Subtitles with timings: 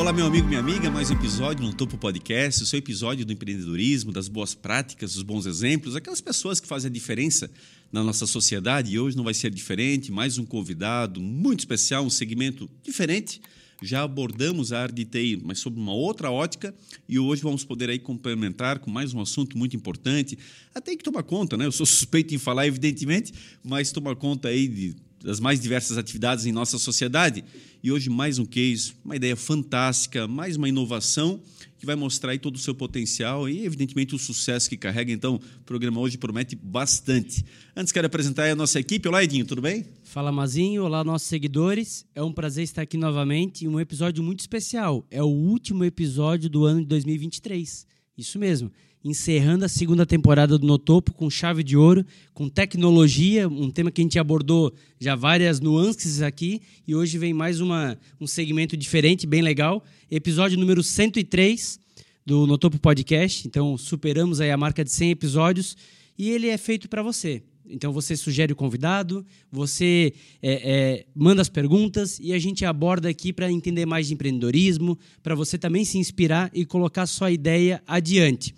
[0.00, 3.34] Olá, meu amigo, minha amiga, mais um episódio no Topo Podcast, o seu episódio do
[3.34, 7.50] empreendedorismo, das boas práticas, dos bons exemplos, aquelas pessoas que fazem a diferença
[7.92, 10.10] na nossa sociedade e hoje não vai ser diferente.
[10.10, 13.42] Mais um convidado muito especial, um segmento diferente.
[13.82, 16.74] Já abordamos a área de TI, mas sob uma outra ótica,
[17.06, 20.38] e hoje vamos poder aí complementar com mais um assunto muito importante.
[20.74, 21.66] Até que tomar conta, né?
[21.66, 26.46] Eu sou suspeito em falar, evidentemente, mas tomar conta aí de das mais diversas atividades
[26.46, 27.44] em nossa sociedade.
[27.82, 31.40] E hoje mais um case, uma ideia fantástica, mais uma inovação
[31.78, 35.10] que vai mostrar todo o seu potencial e, evidentemente, o sucesso que carrega.
[35.10, 37.42] Então, o programa hoje promete bastante.
[37.74, 39.08] Antes, quero apresentar a nossa equipe.
[39.08, 39.86] Olá, Edinho, tudo bem?
[40.02, 40.84] Fala, Mazinho.
[40.84, 42.04] Olá, nossos seguidores.
[42.14, 45.06] É um prazer estar aqui novamente em um episódio muito especial.
[45.10, 47.86] É o último episódio do ano de 2023.
[48.18, 48.70] Isso mesmo
[49.02, 52.04] encerrando a segunda temporada do No Topo com chave de ouro,
[52.34, 57.32] com tecnologia, um tema que a gente abordou já várias nuances aqui, e hoje vem
[57.32, 59.82] mais uma, um segmento diferente, bem legal.
[60.10, 61.80] Episódio número 103
[62.26, 65.76] do No Topo Podcast, então superamos aí a marca de 100 episódios,
[66.18, 67.42] e ele é feito para você.
[67.72, 73.08] Então você sugere o convidado, você é, é, manda as perguntas e a gente aborda
[73.08, 77.80] aqui para entender mais de empreendedorismo, para você também se inspirar e colocar sua ideia
[77.86, 78.54] adiante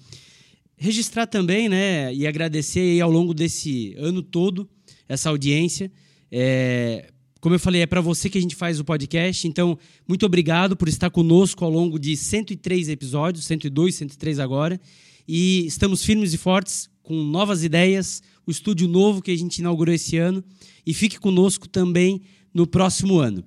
[0.83, 4.69] registrar também, né, e agradecer ao longo desse ano todo
[5.09, 5.93] essa audiência.
[6.29, 7.09] É,
[7.41, 9.47] como eu falei, é para você que a gente faz o podcast.
[9.47, 14.81] Então, muito obrigado por estar conosco ao longo de 103 episódios, 102, 103 agora.
[15.27, 19.95] E estamos firmes e fortes com novas ideias, o estúdio novo que a gente inaugurou
[19.95, 20.43] esse ano.
[20.85, 23.45] E fique conosco também no próximo ano.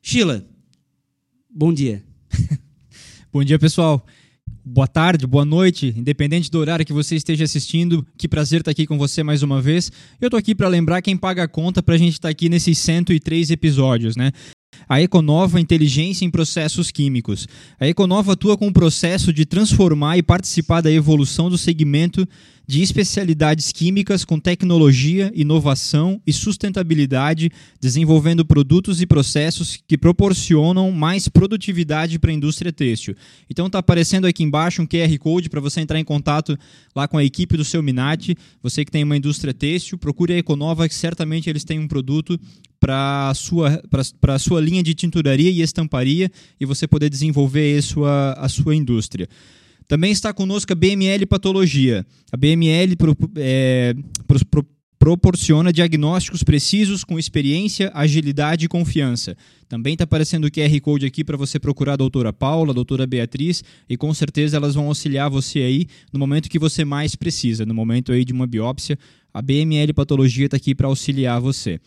[0.00, 0.46] Sheila,
[1.50, 2.04] bom dia.
[3.32, 4.06] bom dia, pessoal
[4.64, 8.06] boa tarde, boa noite, independente do horário que você esteja assistindo.
[8.16, 9.92] Que prazer estar aqui com você mais uma vez.
[10.20, 12.78] Eu estou aqui para lembrar quem paga a conta para a gente estar aqui nesses
[12.78, 14.32] 103 episódios, né?
[14.88, 17.46] A Econova Inteligência em Processos Químicos.
[17.78, 22.26] A Econova atua com o processo de transformar e participar da evolução do segmento
[22.66, 31.28] de especialidades químicas com tecnologia, inovação e sustentabilidade, desenvolvendo produtos e processos que proporcionam mais
[31.28, 33.14] produtividade para a indústria têxtil.
[33.50, 36.58] Então está aparecendo aqui embaixo um QR Code para você entrar em contato
[36.94, 38.36] lá com a equipe do seu Minati.
[38.62, 42.38] Você que tem uma indústria têxtil, procure a Econova, que certamente eles têm um produto
[42.84, 43.82] para a sua,
[44.20, 46.30] para a sua linha de tinturaria e estamparia
[46.60, 49.26] e você poder desenvolver a sua, a sua indústria.
[49.88, 52.04] Também está conosco a BML Patologia.
[52.30, 53.94] A BML pro, é,
[54.26, 54.66] pro, pro,
[54.98, 59.34] proporciona diagnósticos precisos com experiência, agilidade e confiança.
[59.66, 63.06] Também está aparecendo o QR Code aqui para você procurar a doutora Paula, a doutora
[63.06, 67.64] Beatriz, e com certeza elas vão auxiliar você aí no momento que você mais precisa,
[67.64, 68.98] no momento aí de uma biópsia.
[69.32, 71.80] A BML Patologia está aqui para auxiliar você.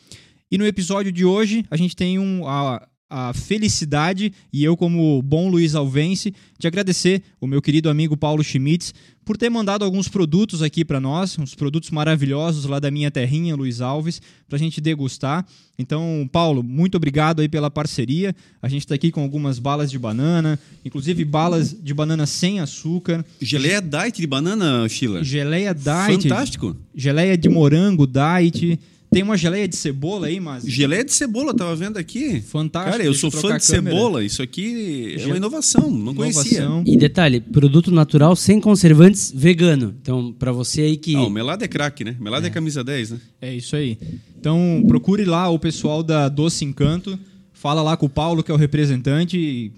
[0.49, 5.21] E no episódio de hoje, a gente tem um, a, a felicidade e eu, como
[5.21, 8.93] bom Luiz Alvense, de agradecer o meu querido amigo Paulo Schmitz
[9.25, 13.57] por ter mandado alguns produtos aqui para nós, uns produtos maravilhosos lá da minha terrinha,
[13.57, 15.45] Luiz Alves, para a gente degustar.
[15.77, 18.33] Então, Paulo, muito obrigado aí pela parceria.
[18.61, 23.25] A gente está aqui com algumas balas de banana, inclusive balas de banana sem açúcar.
[23.41, 25.21] Geleia diet de banana, Sheila?
[25.25, 26.23] Geleia diet.
[26.23, 26.77] Fantástico.
[26.95, 28.79] Geleia de morango diet.
[29.09, 30.65] Tem uma geleia de cebola aí, mas.
[30.65, 32.41] Geleia de cebola, tava vendo aqui.
[32.41, 32.91] Fantástico.
[32.91, 34.23] Cara, eu sou fã de cebola.
[34.23, 36.13] Isso aqui é uma inovação, não inovação.
[36.13, 36.93] conhecia.
[36.93, 39.95] E detalhe, produto natural sem conservantes, vegano.
[40.01, 41.15] Então, para você aí que.
[41.15, 42.15] Ah, o melado é craque, né?
[42.19, 42.49] Melado é.
[42.49, 43.19] é camisa 10, né?
[43.41, 43.97] É isso aí.
[44.37, 47.17] Então, procure lá o pessoal da Doce Encanto.
[47.53, 49.71] Fala lá com o Paulo, que é o representante.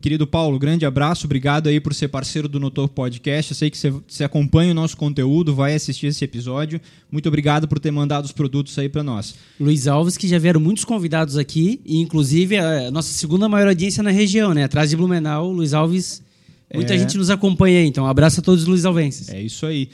[0.00, 3.50] Querido Paulo, grande abraço, obrigado aí por ser parceiro do Notor Podcast.
[3.50, 6.80] Eu sei que você, acompanha o nosso conteúdo, vai assistir esse episódio.
[7.10, 9.34] Muito obrigado por ter mandado os produtos aí para nós.
[9.58, 14.02] Luiz Alves, que já vieram muitos convidados aqui, e inclusive a nossa segunda maior audiência
[14.02, 14.64] na região, né?
[14.64, 16.22] Atrás de Blumenau, Luiz Alves,
[16.72, 16.98] muita é...
[16.98, 17.86] gente nos acompanha aí.
[17.86, 19.28] Então, abraço a todos os Luiz Alvenses.
[19.28, 19.88] É isso aí.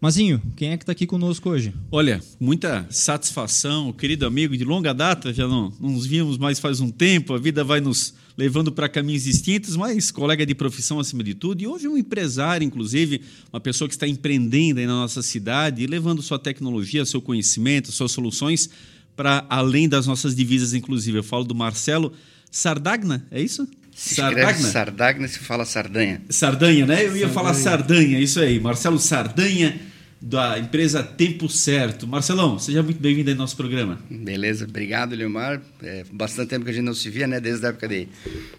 [0.00, 1.74] Mazinho, quem é que está aqui conosco hoje?
[1.92, 6.80] Olha, muita satisfação, querido amigo de longa data, já não, não nos vimos mais faz
[6.80, 11.22] um tempo, a vida vai nos levando para caminhos distintos, mas colega de profissão acima
[11.22, 13.20] de tudo, e hoje um empresário, inclusive,
[13.52, 17.92] uma pessoa que está empreendendo aí na nossa cidade e levando sua tecnologia, seu conhecimento,
[17.92, 18.70] suas soluções
[19.14, 21.18] para além das nossas divisas, inclusive.
[21.18, 22.14] Eu falo do Marcelo
[22.50, 23.68] Sardagna, é isso?
[23.94, 24.68] Se Sardagna?
[24.70, 26.22] Sardagna se fala Sardanha.
[26.30, 27.00] Sardanha, né?
[27.02, 27.28] Eu ia Sardanha.
[27.28, 28.58] falar Sardanha, isso aí.
[28.58, 29.78] Marcelo Sardanha,
[30.20, 32.06] da empresa Tempo Certo.
[32.06, 33.98] Marcelão, seja muito bem-vindo ao nosso programa.
[34.10, 35.62] Beleza, obrigado, Leomar.
[35.82, 37.40] É bastante tempo que a gente não se via, né?
[37.40, 38.06] Desde a época de,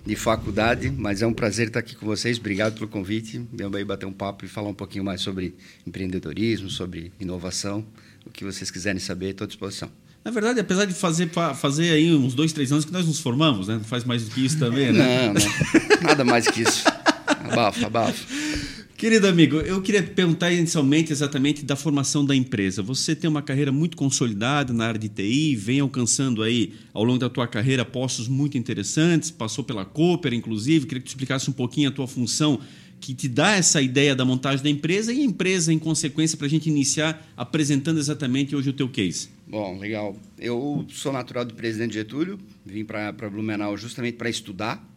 [0.03, 2.39] de faculdade, mas é um prazer estar aqui com vocês.
[2.39, 3.39] Obrigado pelo convite.
[3.53, 5.53] Vamos aí bater um papo e falar um pouquinho mais sobre
[5.85, 7.85] empreendedorismo, sobre inovação.
[8.25, 9.89] O que vocês quiserem saber, estou à disposição.
[10.25, 13.67] Na verdade, apesar de fazer, fazer aí uns dois, três anos que nós nos formamos,
[13.67, 13.75] né?
[13.75, 15.27] Não faz mais do que isso também, né?
[15.27, 16.01] Não, não.
[16.01, 16.83] Nada mais que isso.
[17.27, 18.80] Abafa, abafa.
[19.01, 22.83] Querido amigo, eu queria perguntar inicialmente exatamente da formação da empresa.
[22.83, 27.17] Você tem uma carreira muito consolidada na área de TI, vem alcançando aí ao longo
[27.17, 30.85] da tua carreira postos muito interessantes, passou pela Cooper, inclusive.
[30.85, 32.61] Queria que tu explicasse um pouquinho a tua função
[32.99, 36.45] que te dá essa ideia da montagem da empresa e a empresa, em consequência, para
[36.45, 39.29] a gente iniciar apresentando exatamente hoje o teu case.
[39.47, 40.15] Bom, legal.
[40.37, 44.90] Eu sou natural do Presidente Getúlio, vim para Blumenau justamente para estudar.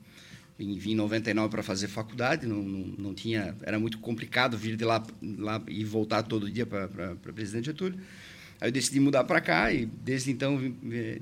[0.56, 4.84] Vim em 99 para fazer faculdade, não, não, não, tinha, era muito complicado vir de
[4.84, 5.04] lá,
[5.38, 7.98] lá e voltar todo dia para Presidente Getúlio.
[8.60, 10.72] Aí eu decidi mudar para cá e desde então,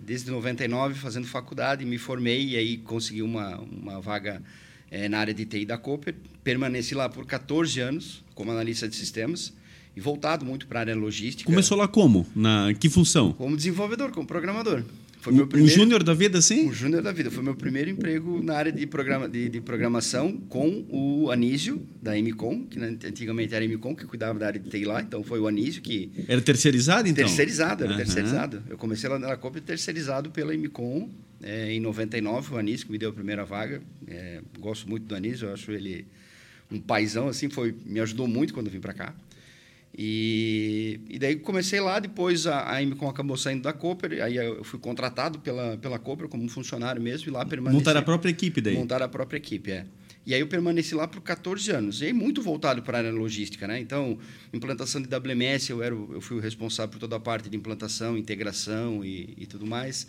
[0.00, 4.42] desde 99 fazendo faculdade, me formei e aí consegui uma, uma vaga
[4.90, 6.14] é, na área de TI da Cooper.
[6.44, 9.54] Permaneci lá por 14 anos como analista de sistemas
[9.96, 11.50] e voltado muito para a área logística.
[11.50, 12.26] Começou lá como?
[12.36, 13.32] Na que função?
[13.32, 14.84] Como desenvolvedor, como programador.
[15.22, 16.66] Foi meu primeiro, um júnior da vida, sim?
[16.66, 17.30] Um júnior da vida.
[17.30, 22.18] Foi meu primeiro emprego na área de, programa, de, de programação com o Anísio, da
[22.18, 25.00] Emicom, que antigamente era a Emicom, que cuidava da área de TI lá.
[25.00, 26.10] Então, foi o Anísio que...
[26.26, 27.24] Era terceirizado, então?
[27.24, 27.98] Terceirizado, era uhum.
[27.98, 28.64] terceirizado.
[28.68, 31.08] Eu comecei lá na Copa terceirizado pela Emicom
[31.40, 32.54] é, em 99.
[32.54, 33.80] O Anísio que me deu a primeira vaga.
[34.08, 36.04] É, gosto muito do Anísio, eu acho ele
[36.68, 39.14] um paizão, assim, foi, me ajudou muito quando eu vim para cá.
[39.96, 44.64] E, e daí comecei lá, depois a, a Emicom acabou saindo da Cooper, aí eu
[44.64, 47.76] fui contratado pela, pela Cooper como funcionário mesmo, e lá permaneci.
[47.76, 48.74] Montar a própria equipe daí?
[48.74, 49.84] Montar a própria equipe, é.
[50.24, 52.00] E aí eu permaneci lá por 14 anos.
[52.00, 53.80] E aí muito voltado para a área logística, né?
[53.80, 54.18] Então,
[54.52, 58.16] implantação de WMS, eu, era, eu fui o responsável por toda a parte de implantação,
[58.16, 60.06] integração e, e tudo mais.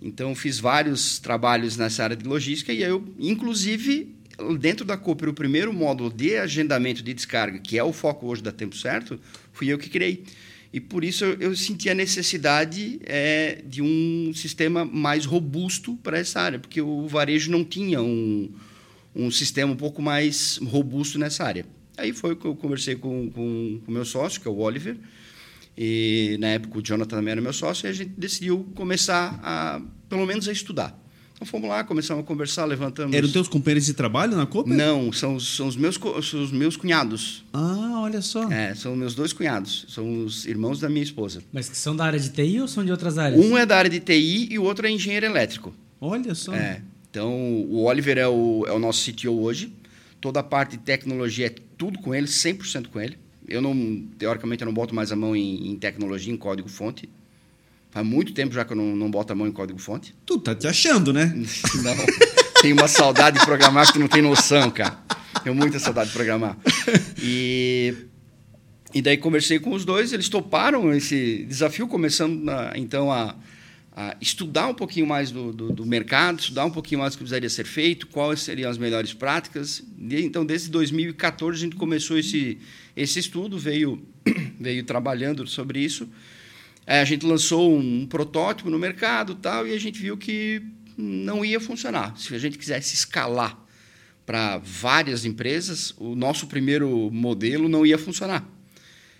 [0.00, 4.12] Então, fiz vários trabalhos nessa área de logística e aí eu, inclusive,
[4.58, 8.42] dentro da Cooper, o primeiro módulo de agendamento de descarga, que é o foco hoje
[8.42, 9.18] da Tempo Certo,
[9.52, 10.24] fui eu que criei.
[10.72, 16.40] E por isso eu, senti a necessidade é, de um sistema mais robusto para essa
[16.40, 18.50] área, porque o varejo não tinha um,
[19.14, 21.66] um sistema um pouco mais robusto nessa área.
[21.96, 24.96] Aí foi que eu conversei com o meu sócio, que é o Oliver,
[25.76, 29.82] e na época o Jonathan também era meu sócio, e a gente decidiu começar a,
[30.08, 31.01] pelo menos, a estudar.
[31.42, 33.16] Então fomos lá, começamos a conversar, levantamos.
[33.16, 34.70] Eram teus companheiros de trabalho na Copa?
[34.70, 37.44] Não, são, são, os meus, são os meus cunhados.
[37.52, 38.48] Ah, olha só.
[38.48, 39.84] É, são meus dois cunhados.
[39.88, 41.42] São os irmãos da minha esposa.
[41.52, 43.44] Mas que são da área de TI ou são de outras áreas?
[43.44, 45.74] Um é da área de TI e o outro é engenheiro elétrico.
[46.00, 46.54] Olha só.
[46.54, 46.80] É.
[47.10, 49.72] Então, o Oliver é o, é o nosso CTO hoje.
[50.20, 53.18] Toda a parte de tecnologia é tudo com ele, 100% com ele.
[53.48, 57.08] Eu não, teoricamente, eu não boto mais a mão em, em tecnologia, em código-fonte.
[57.92, 60.14] Faz muito tempo já que eu não, não boto a mão em código-fonte.
[60.24, 61.26] Tu tá te achando, né?
[61.84, 62.32] Não.
[62.62, 64.96] Tenho uma saudade de programar que tu não tem noção, cara.
[65.42, 66.56] Tenho muita saudade de programar.
[67.20, 67.92] E,
[68.94, 73.34] e daí conversei com os dois, eles toparam esse desafio, começando na, então a,
[73.96, 77.24] a, estudar um pouquinho mais do, do, do, mercado, estudar um pouquinho mais o que
[77.24, 79.82] precisaria ser feito, quais seriam as melhores práticas.
[79.98, 82.58] E, então, desde 2014, a gente começou esse,
[82.96, 84.00] esse estudo, veio,
[84.60, 86.08] veio trabalhando sobre isso.
[86.86, 90.62] É, a gente lançou um protótipo no mercado tal, e a gente viu que
[90.96, 92.16] não ia funcionar.
[92.18, 93.58] Se a gente quisesse escalar
[94.26, 98.48] para várias empresas, o nosso primeiro modelo não ia funcionar.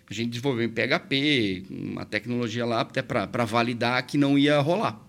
[0.09, 5.01] A gente desenvolveu em PHP, uma tecnologia lá até para validar que não ia rolar.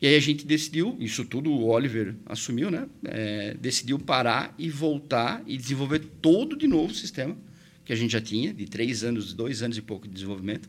[0.00, 2.86] E aí a gente decidiu, isso tudo o Oliver assumiu, né?
[3.04, 7.36] É, decidiu parar e voltar e desenvolver todo de novo o sistema
[7.84, 10.68] que a gente já tinha, de três anos, dois anos e pouco de desenvolvimento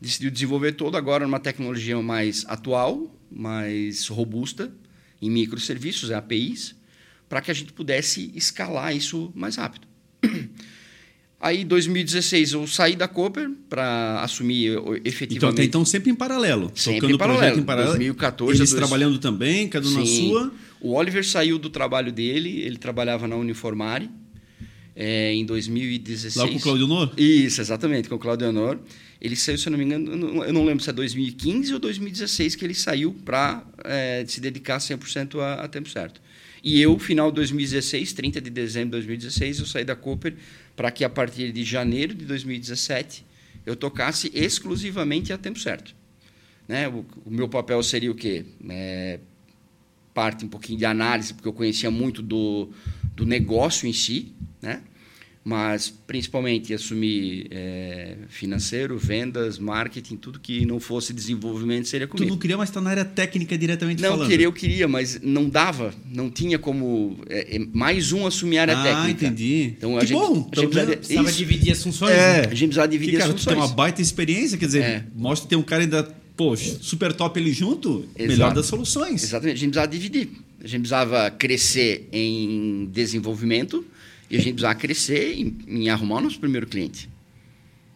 [0.00, 4.72] decidiu desenvolver todo agora numa tecnologia mais atual, mais robusta,
[5.20, 6.74] em microserviços, APIs,
[7.28, 9.86] para que a gente pudesse escalar isso mais rápido.
[11.38, 15.36] Aí, em 2016, eu saí da Cooper para assumir efetivamente.
[15.36, 16.72] Então, até então, sempre em paralelo.
[16.74, 17.38] Sempre tocando em paralelo.
[17.40, 17.90] projeto em paralelo.
[17.90, 18.58] 2014.
[18.58, 18.80] Eles dois...
[18.80, 20.52] trabalhando também, cada um na sua.
[20.80, 24.10] O Oliver saiu do trabalho dele, ele trabalhava na Uniformare
[24.96, 26.36] é, em 2016.
[26.36, 27.12] Lá com o Claudio Honor?
[27.18, 28.78] Isso, exatamente, com o Claudio Honor.
[29.20, 32.54] Ele saiu, se eu não me engano, eu não lembro se é 2015 ou 2016
[32.54, 36.20] que ele saiu para é, se dedicar 100% a, a tempo certo.
[36.62, 40.34] E eu, final de 2016, 30 de dezembro de 2016, eu saí da Cooper
[40.74, 43.24] para que a partir de janeiro de 2017
[43.64, 45.94] eu tocasse exclusivamente a tempo certo.
[46.68, 46.88] Né?
[46.88, 48.44] O, o meu papel seria o quê?
[48.68, 49.20] É,
[50.12, 52.70] parte um pouquinho de análise, porque eu conhecia muito do,
[53.14, 54.32] do negócio em si,
[54.62, 54.82] né?
[55.46, 62.26] Mas principalmente assumir é, financeiro, vendas, marketing, tudo que não fosse desenvolvimento seria comigo.
[62.26, 64.22] Tu não queria mais estar na área técnica diretamente não, falando?
[64.22, 68.58] Não, queria, eu queria, mas não dava, não tinha como é, é mais um assumir
[68.58, 69.06] a área ah, técnica.
[69.06, 69.74] Ah, entendi.
[69.78, 70.24] Então, que a gente, bom!
[70.24, 72.10] A gente então, precisava, precisava dividir as funções.
[72.10, 72.38] É, né?
[72.40, 73.54] A gente precisava dividir que, cara, as funções.
[73.54, 75.04] Tu tem uma baita experiência, quer dizer, é.
[75.14, 76.02] mostra que tem um cara ainda
[76.36, 78.28] poxa, super top ele junto, Exato.
[78.28, 79.22] melhor das soluções.
[79.22, 79.54] Exatamente.
[79.54, 80.28] A gente precisava dividir.
[80.58, 83.84] A gente precisava crescer em desenvolvimento
[84.30, 87.08] e a gente precisava crescer em, em arrumar o nosso primeiro cliente.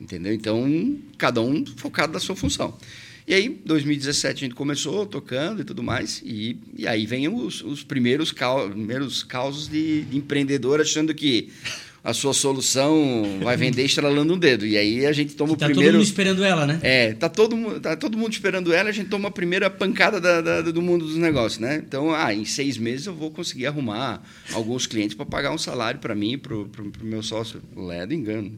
[0.00, 0.32] Entendeu?
[0.32, 2.76] Então, cada um focado na sua função.
[3.26, 6.22] E aí, 2017, a gente começou tocando e tudo mais.
[6.24, 11.50] E, e aí vem os, os primeiros, cau, primeiros causos de, de empreendedor achando que
[12.02, 14.64] a sua solução vai vender estralando um dedo.
[14.66, 15.98] E aí a gente toma tá o todo primeiro.
[15.98, 16.78] mundo esperando ela, né?
[16.82, 20.40] É, tá todo, tá todo mundo esperando ela, a gente toma a primeira pancada da-
[20.40, 21.82] da- do mundo dos negócios, né?
[21.86, 26.00] Então, ah, em seis meses eu vou conseguir arrumar alguns clientes para pagar um salário
[26.00, 26.70] para mim, para o
[27.02, 27.60] meu sócio.
[27.76, 28.52] Ledo engano.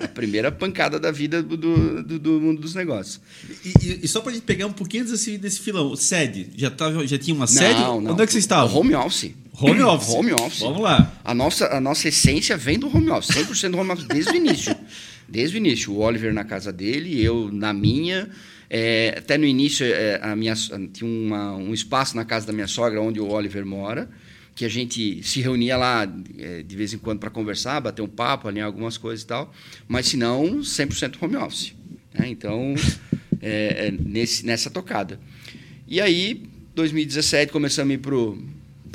[0.00, 3.20] A primeira pancada da vida do, do, do- do mundo dos negócios.
[3.64, 7.06] E, e- e só pra gente pegar um pouquinho desse, desse filão, sede, já, tava,
[7.06, 7.80] já tinha uma sede?
[7.80, 8.12] Não, não.
[8.12, 8.76] Onde é que vocês estavam?
[8.76, 9.30] Home office.
[9.62, 10.14] Home office.
[10.14, 10.60] Home office.
[10.60, 11.12] Vamos lá.
[11.24, 14.36] A nossa, a nossa essência vem do home office, 100% do home office, desde o
[14.36, 14.74] início.
[15.28, 15.92] Desde o início.
[15.94, 18.28] O Oliver na casa dele, eu na minha.
[18.68, 20.54] É, até no início, é, a minha,
[20.92, 24.10] tinha uma- um espaço na casa da minha sogra, onde o Oliver mora,
[24.54, 26.06] que a gente se reunia lá
[26.38, 29.50] é, de vez em quando para conversar, bater um papo, alinhar algumas coisas e tal.
[29.88, 31.72] Mas, se não, 100% home office.
[32.12, 32.28] né?
[32.28, 32.74] Então,
[33.40, 35.18] é, é nesse, nessa tocada.
[35.88, 36.42] E aí,
[36.74, 38.14] 2017, começamos a ir para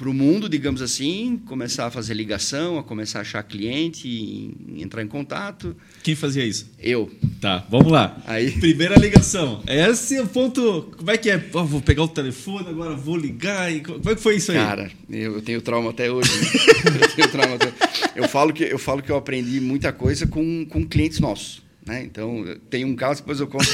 [0.05, 5.07] o mundo, digamos assim, começar a fazer ligação, a começar a achar cliente, entrar em
[5.07, 5.75] contato.
[6.03, 6.69] Quem fazia isso?
[6.79, 7.11] Eu.
[7.41, 8.21] Tá, vamos lá.
[8.27, 8.51] Aí.
[8.51, 9.63] Primeira ligação.
[9.67, 10.91] Esse é o ponto.
[10.97, 11.49] Como é que é?
[11.53, 13.73] Ó, vou pegar o telefone, agora vou ligar.
[13.73, 13.81] E...
[13.81, 14.57] Como é que foi isso aí?
[14.57, 16.29] Cara, eu, eu tenho trauma até hoje.
[16.39, 16.47] né?
[17.01, 17.73] eu, tenho trauma até...
[18.15, 21.65] eu, falo que, eu falo que eu aprendi muita coisa com, com clientes nossos.
[21.87, 22.03] Né?
[22.03, 23.65] Então, tem um caso, depois eu conto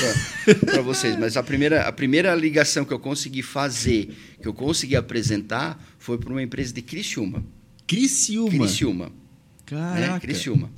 [0.65, 1.17] para vocês.
[1.17, 6.17] Mas a primeira, a primeira ligação que eu consegui fazer, que eu consegui apresentar, foi
[6.17, 7.41] para uma empresa de Criciúma.
[7.87, 8.49] Criciúma.
[8.49, 9.11] Criciúma.
[9.65, 10.13] Caraca.
[10.13, 10.19] né?
[10.19, 10.69] Criciúma.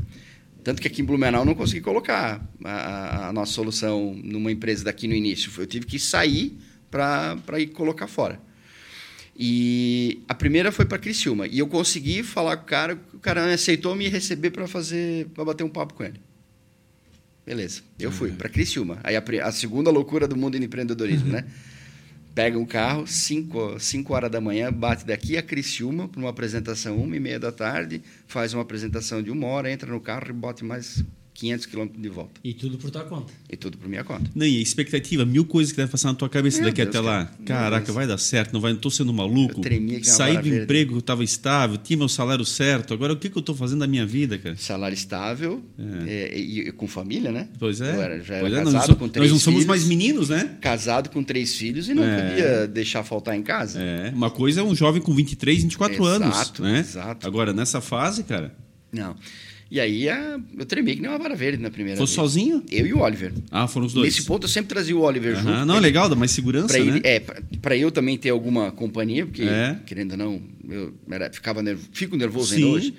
[0.64, 4.84] Tanto que aqui em Blumenau eu não consegui colocar a, a nossa solução numa empresa
[4.84, 5.52] daqui no início.
[5.58, 6.56] Eu tive que sair
[6.92, 8.40] para ir colocar fora.
[9.36, 11.48] E a primeira foi para Criciúma.
[11.48, 15.44] E eu consegui falar com o cara, o cara aceitou me receber para fazer, para
[15.44, 16.22] bater um papo com ele.
[17.44, 17.82] Beleza.
[17.98, 19.00] Eu fui para Criciúma.
[19.04, 21.46] Aí a, a segunda loucura do mundo do empreendedorismo, né?
[22.36, 27.16] Pega um carro, 5 horas da manhã, bate daqui a Criciúma para uma apresentação, uma
[27.16, 30.66] e meia da tarde, faz uma apresentação de uma hora, entra no carro e bota
[30.66, 31.02] mais
[31.36, 32.32] 500 quilômetros de volta.
[32.44, 33.32] E tudo por tua conta.
[33.52, 34.24] E tudo por minha conta.
[34.34, 36.96] Não, e a expectativa, mil coisas que deve passar na tua cabeça Meu daqui Deus,
[36.96, 37.26] até lá.
[37.26, 37.36] cara.
[37.38, 37.96] Meu Caraca, Deus.
[37.96, 39.60] vai dar certo, não vai, não tô sendo maluco.
[39.60, 42.94] Eu tremia que nem Saí do emprego que estava estável, tinha meu salário certo.
[42.94, 44.56] Agora o que, que eu tô fazendo da minha vida, cara?
[44.56, 45.62] Salário estável
[46.08, 47.50] é, e, e com família, né?
[47.60, 47.96] Pois é.
[47.96, 49.68] Eu era, já era é, casado nós, não somos- com três nós não somos filhos,
[49.68, 50.58] mais meninos, né?
[50.62, 52.30] Casado com três filhos e não É.
[52.30, 53.80] podia deixar faltar em casa.
[53.82, 56.80] É, uma coisa é um jovem com 23, 24 anos, Exato, né?
[56.80, 57.28] exato.
[57.28, 58.56] Agora, nessa fase, cara,
[58.92, 59.16] Não.
[59.70, 62.16] E aí a- eu tremei que nem uma vara verde na primeira foi vez.
[62.16, 62.64] sozinho?
[62.72, 63.34] Eu e o Oliver.
[63.50, 64.14] Ah, foram os dois.
[64.14, 65.66] Nesse ponto eu sempre trazia o Oliver junto.
[65.66, 67.02] Não, ele- legal, dá mais segurança, Pra ele, né?
[67.04, 69.78] é, pra- pra eu também ter alguma companhia, porque, É.
[69.86, 72.58] querendo ou não, eu era- ficava nervo, fico nervoso Sim.
[72.58, 72.94] ainda hoje.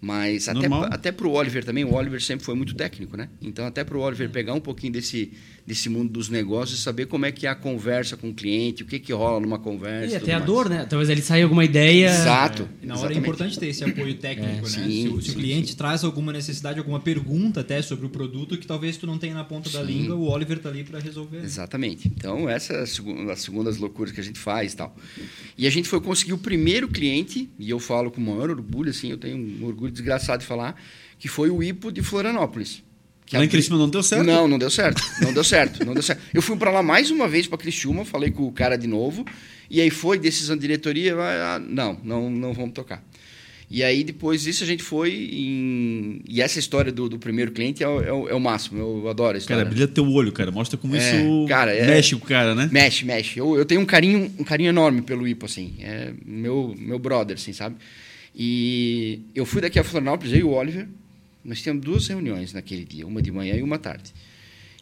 [0.00, 3.28] Mas até, até pro Oliver também, o Oliver sempre foi muito técnico, né?
[3.42, 5.32] Então, até pro Oliver pegar um pouquinho desse,
[5.66, 8.86] desse mundo dos negócios saber como é que é a conversa com o cliente, o
[8.86, 10.12] que que rola numa conversa.
[10.12, 10.46] E até a mais.
[10.46, 10.86] dor, né?
[10.88, 12.06] Talvez ele saia alguma ideia.
[12.08, 12.68] Exato.
[12.80, 14.64] E na hora é importante ter esse apoio técnico, É, né?
[14.68, 18.08] sim, se, o- se sim, o cliente traz alguma necessidade, alguma pergunta até sobre o
[18.08, 19.86] produto que talvez tu não tenha na ponta da Sim.
[19.86, 21.38] língua, o Oliver tá ali para resolver.
[21.42, 22.06] Exatamente.
[22.16, 24.96] Então, essa é as segundas loucuras que a gente faz e tal.
[25.58, 28.90] E a gente foi conseguir o primeiro cliente, e eu falo com o maior orgulho,
[28.90, 30.80] assim, eu tenho um orgulho desgraçado de falar,
[31.18, 32.84] que foi o IPO de Florianópolis.
[33.26, 34.24] Que Lá em Criciúma não deu certo?
[34.24, 35.02] Não, não deu certo.
[35.20, 35.84] Não deu certo.
[35.84, 36.22] Não deu certo.
[36.32, 39.24] Eu fui para lá mais uma vez para Criciúma, falei com o cara de novo,
[39.68, 43.02] e aí foi decisão de diretoria, ah, não, não, não vamos tocar.
[43.68, 46.20] E aí, depois disso, a gente foi em...
[46.28, 48.78] E essa história do, do primeiro cliente é o, é o- é o máximo.
[48.78, 49.64] Eu adoro a história.
[49.64, 50.52] Cara, brilha teu olho, cara.
[50.52, 52.68] Mostra como É, isso cara, é- mexe com o cara, né?
[52.70, 53.40] Mexe, mexe.
[53.40, 55.74] Eu, eu tenho um carinho, um carinho enorme pelo Ipo, assim.
[55.80, 57.74] É meu, meu brother, assim, sabe?
[58.38, 60.86] E eu fui daqui a Florianópolis, eu e o Oliver.
[61.46, 64.12] Nós tínhamos duas reuniões naquele dia, uma de manhã e uma tarde.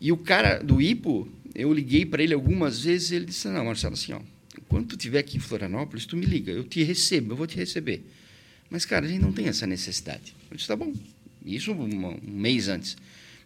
[0.00, 3.94] E o cara do Ipo, eu liguei para ele algumas vezes ele disse: Não, Marcelo,
[3.94, 4.21] assim, ó,
[4.68, 7.56] quando tu estiver aqui em Florianópolis, tu me liga, eu te recebo, eu vou te
[7.56, 8.04] receber.
[8.71, 10.35] Mas, cara, a gente não tem essa necessidade.
[10.50, 10.92] Eu disse: Tá bom.
[11.44, 12.97] Isso um, um mês antes.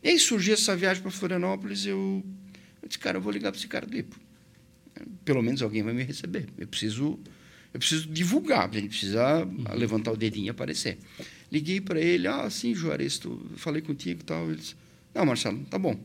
[0.03, 2.25] E aí surgiu essa viagem para Florianópolis, eu,
[2.83, 4.29] eu disse: Cara, eu vou ligar para esse cara do Ipo
[5.25, 6.47] pelo menos alguém vai me receber.
[6.57, 7.19] Eu preciso,
[7.73, 10.99] eu preciso divulgar, a gente precisa levantar o dedinho e aparecer.
[11.51, 14.47] Liguei para ele, ah, sim, Juarez, tu, falei contigo e tal.
[14.47, 14.75] Ele disse,
[15.15, 15.99] não, Marcelo, tá bom,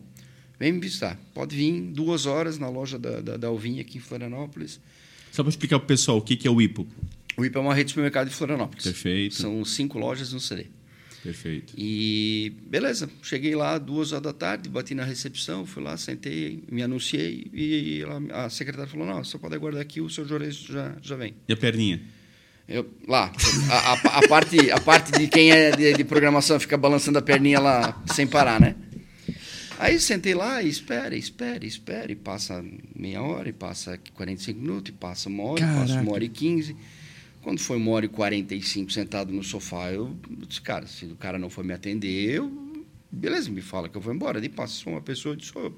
[0.59, 1.19] vem me visitar.
[1.33, 4.79] Pode vir duas horas na loja da, da, da Alvinha aqui em Florianópolis.
[5.31, 6.87] Só para explicar pro pessoal o que que é o IPO.
[7.35, 8.83] O IPA é uma rede de supermercado de Florianópolis.
[8.83, 9.35] Perfeito.
[9.35, 10.67] São cinco lojas no CD.
[11.23, 11.73] Perfeito.
[11.77, 16.83] E beleza, cheguei lá duas horas da tarde, bati na recepção, fui lá, sentei, me
[16.83, 20.97] anunciei e ela, a secretária falou: Não, você pode aguardar aqui, o seu Juarez já,
[21.01, 21.33] já vem.
[21.47, 22.01] E a perninha?
[22.73, 23.31] Eu, lá,
[23.69, 27.21] a, a, a, parte, a parte de quem é de, de, programação fica balançando a
[27.21, 28.75] perninha lá sem parar, né?
[29.77, 32.15] Aí sentei lá e espere, espere, espere.
[32.15, 32.65] Passa
[32.95, 35.79] meia hora, e passa 45 minutos, e passa uma hora, Caraca.
[35.81, 36.75] passa uma hora e 15.
[37.43, 41.37] Quando foi uma hora e 45 sentado no sofá, eu disse, cara, se o cara
[41.37, 42.51] não for me atender, eu,
[43.11, 44.39] beleza, me fala que eu vou embora.
[44.39, 45.71] Daí passa uma pessoa e disse, oh,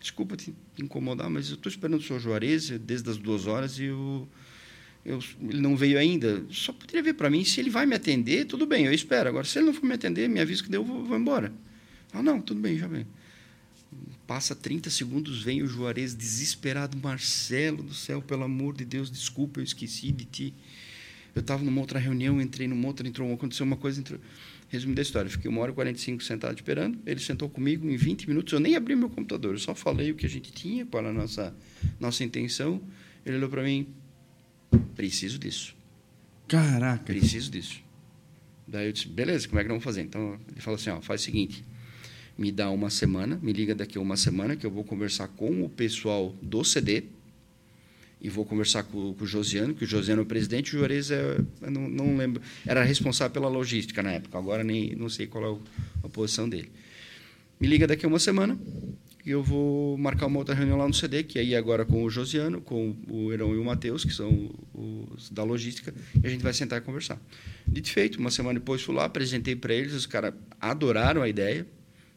[0.00, 3.84] desculpa te incomodar, mas eu estou esperando o senhor Juarez desde as duas horas e
[3.84, 4.26] eu,
[5.04, 6.44] eu, ele não veio ainda.
[6.50, 9.28] Só poderia ver para mim, se ele vai me atender, tudo bem, eu espero.
[9.28, 11.52] Agora, se ele não for me atender, me avisa que deu, eu vou, vou embora.
[12.12, 13.06] Ah, não, tudo bem, já vem.
[14.26, 16.96] Passa 30 segundos, vem o Juarez desesperado.
[16.98, 20.54] Marcelo do céu, pelo amor de Deus, desculpa, eu esqueci de ti.
[21.34, 24.00] Eu estava numa outra reunião, entrei numa outra, entrou, aconteceu uma coisa.
[24.00, 24.20] Entrou...
[24.68, 26.96] Resumo da história, fiquei uma hora e 45 sentado esperando.
[27.04, 28.52] Ele sentou comigo em 20 minutos.
[28.52, 31.12] Eu nem abri meu computador, eu só falei o que a gente tinha, qual a
[31.12, 31.52] nossa,
[31.98, 32.80] nossa intenção.
[33.26, 33.88] Ele olhou para mim:
[34.94, 35.74] preciso disso.
[36.48, 37.04] Caraca.
[37.04, 37.82] Preciso disso.
[38.66, 40.02] Daí eu disse: beleza, como é que vamos fazer?
[40.02, 41.64] Então ele falou assim: ó, faz o seguinte
[42.40, 45.62] me dá uma semana, me liga daqui a uma semana que eu vou conversar com
[45.62, 47.04] o pessoal do CD
[48.18, 51.10] e vou conversar com, com o Josiano, que o Josiano é o presidente, o Juarez
[51.10, 55.54] é, não, não lembro, era responsável pela logística na época, agora nem não sei qual
[55.54, 55.58] é
[56.02, 56.72] a posição dele.
[57.60, 58.58] Me liga daqui a uma semana
[59.24, 62.10] e eu vou marcar uma outra reunião lá no CD, que aí agora com o
[62.10, 66.42] Josiano, com o Herão e o Matheus, que são os da logística, e a gente
[66.42, 67.20] vai sentar e conversar.
[67.66, 71.66] Dito feito, uma semana depois fui lá, apresentei para eles, os caras adoraram a ideia,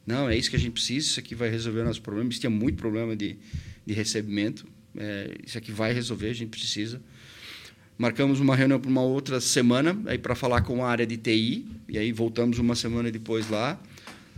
[0.05, 2.39] não, é isso que a gente precisa, isso aqui vai resolver o nosso problema, isso
[2.39, 3.37] tinha muito problema de,
[3.85, 4.67] de recebimento,
[4.97, 7.01] é, isso aqui vai resolver, a gente precisa.
[7.97, 11.65] Marcamos uma reunião para uma outra semana aí para falar com a área de TI
[11.87, 13.79] e aí voltamos uma semana depois lá,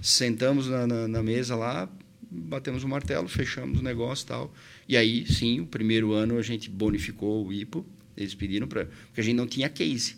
[0.02, 1.90] sentamos na, na, na mesa lá,
[2.36, 4.54] batemos o martelo, fechamos o negócio e tal.
[4.88, 9.22] E aí, sim, o primeiro ano a gente bonificou o IPO, eles pediram para porque
[9.22, 10.16] a gente não tinha case.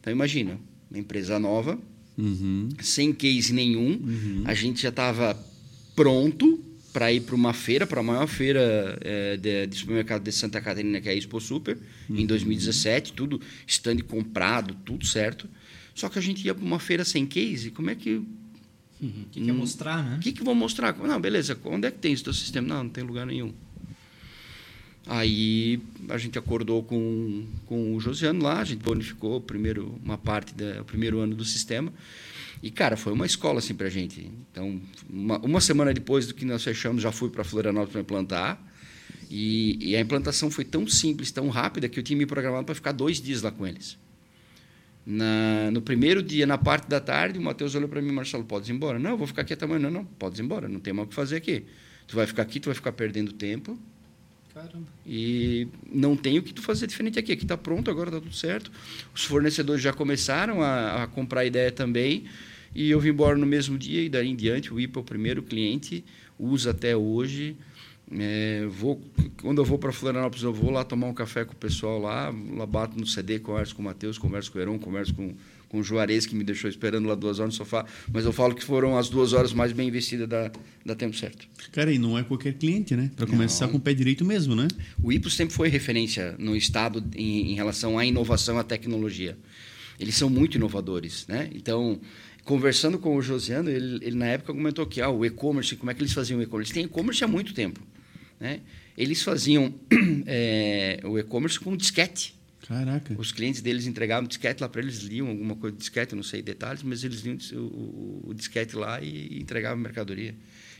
[0.00, 0.58] Então imagina,
[0.90, 1.78] uma empresa nova,
[2.16, 2.68] uhum.
[2.80, 4.42] sem case nenhum, uhum.
[4.44, 5.36] a gente já estava
[5.94, 10.32] pronto para ir para uma feira, para a maior feira é, de, de, supermercado de
[10.32, 11.76] Santa Catarina, que é a Expo Super,
[12.08, 12.16] uhum.
[12.16, 15.46] em 2017, tudo stand comprado, tudo certo.
[15.94, 18.22] Só que a gente ia para uma feira sem case, como é que.
[19.00, 19.24] O uhum.
[19.30, 20.16] que, que é mostrar, né?
[20.16, 20.96] O que, que vou mostrar?
[20.96, 22.66] Não, beleza, onde é que tem esse teu sistema?
[22.66, 23.52] Não, não tem lugar nenhum.
[25.06, 30.52] Aí a gente acordou com, com o Josiano lá, a gente bonificou primeiro uma parte
[30.52, 31.92] do primeiro ano do sistema.
[32.62, 34.28] E, cara, foi uma escola assim para a gente.
[34.50, 38.60] Então, uma, uma, semana depois do que nós fechamos, já fui para Florianópolis para implantar.
[39.30, 42.74] E, e, a implantação foi tão simples, tão rápida, que eu tinha me programado para
[42.74, 43.98] ficar dois dias lá com eles.
[45.06, 48.68] Na, no primeiro dia, na parte da tarde, o Matheus olhou para mim, Marcelo, podes
[48.68, 48.98] ir embora?
[48.98, 49.78] Não, eu vou ficar aqui até amanhã.
[49.78, 51.64] Não, não, podes ir embora, não tem mais o que fazer aqui.
[52.08, 53.78] Tu vai ficar aqui, tu vai ficar perdendo tempo.
[54.52, 54.86] Caramba.
[55.06, 57.30] E não tem o que tu fazer diferente aqui.
[57.30, 58.72] Aqui está pronto, agora está tudo certo.
[59.14, 62.24] Os fornecedores já começaram a, a comprar a ideia também.
[62.74, 65.42] E eu vim embora no mesmo dia e daí em diante o IPA, o primeiro
[65.42, 66.04] cliente,
[66.38, 67.56] usa até hoje.
[68.12, 69.00] É, vou,
[69.40, 72.32] quando eu vou para Florianópolis, eu vou lá tomar um café com o pessoal lá,
[72.54, 75.34] lá bato no CD, converso com o Matheus, converso com o Heron, converso com,
[75.68, 77.84] com o Juarez, que me deixou esperando lá duas horas no sofá.
[78.12, 80.52] Mas eu falo que foram as duas horas mais bem investidas da,
[80.84, 81.48] da Tempo Certo.
[81.72, 83.10] Cara, e não é qualquer cliente, né?
[83.16, 83.72] Para começar não.
[83.72, 84.68] com o pé direito mesmo, né?
[85.02, 89.36] O IPO sempre foi referência no Estado em, em relação à inovação, à tecnologia.
[89.98, 91.50] Eles são muito inovadores, né?
[91.52, 91.98] Então,
[92.44, 95.94] conversando com o Josiano, ele, ele na época comentou que ah, o e-commerce, como é
[95.94, 96.70] que eles faziam o e-commerce?
[96.70, 97.80] Eles têm e-commerce há muito tempo.
[98.38, 98.60] Né?
[98.96, 99.74] Eles faziam
[100.26, 102.34] é, o e-commerce com disquete.
[102.66, 103.14] Caraca.
[103.16, 106.42] Os clientes deles entregavam disquete lá para eles, liam alguma coisa de disquete, não sei
[106.42, 110.34] detalhes, mas eles liam o, o, o disquete lá e, e entregavam mercadoria.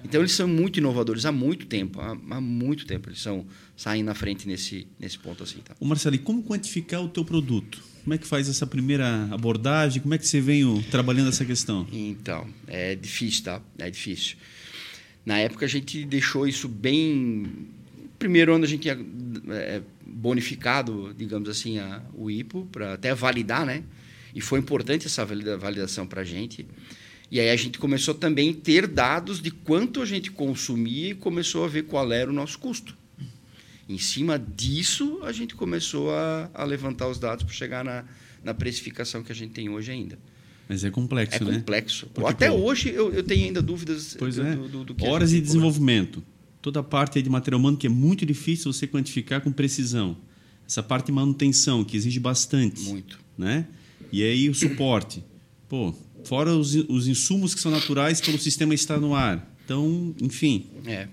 [0.05, 4.03] Então eles são muito inovadores há muito tempo, há, há, muito tempo eles são saem
[4.03, 5.61] na frente nesse nesse ponto assim.
[5.61, 5.75] Tá?
[5.79, 7.81] O Marcelo, e como quantificar o teu produto?
[8.03, 10.03] Como é que faz essa primeira abordagem?
[10.03, 11.87] Como é que você vem trabalhando essa questão?
[11.93, 13.61] Então, é difícil, tá?
[13.79, 14.37] É difícil.
[15.27, 17.69] Na época a gente deixou isso bem.
[18.17, 18.99] Primeiro ano a gente tinha
[19.51, 23.83] é, bonificado, digamos assim, a, o IPO para até validar, né?
[24.33, 26.65] E foi importante essa validação para a gente.
[27.29, 31.15] E aí a gente começou também a ter dados de quanto a gente consumia e
[31.15, 32.97] começou a ver qual era o nosso custo.
[33.89, 38.05] Em cima disso, a gente começou a, a levantar os dados para chegar na,
[38.45, 40.19] na precificação que a gente tem hoje ainda.
[40.69, 41.51] Mas é complexo, é né?
[41.51, 42.07] É complexo.
[42.13, 44.57] Porque, Até pô, hoje eu, eu tenho ainda dúvidas pois do, é.
[44.57, 46.23] do, do, do que Horas de desenvolvimento.
[46.61, 50.17] Toda a parte de material humano que é muito difícil você quantificar com precisão.
[50.69, 52.83] Essa parte de manutenção, que exige bastante.
[52.83, 53.19] Muito.
[53.39, 53.67] Né?
[54.11, 55.23] E aí o suporte.
[55.69, 55.95] Pô,
[56.27, 59.49] Fora os, os insumos que são naturais pelo sistema estar no ar.
[59.65, 60.67] Então, enfim.
[60.85, 61.07] É.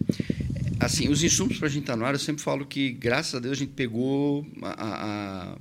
[0.79, 3.39] Assim, os insumos para a gente estar no ar, eu sempre falo que, graças a
[3.39, 5.57] Deus, a gente pegou a- a-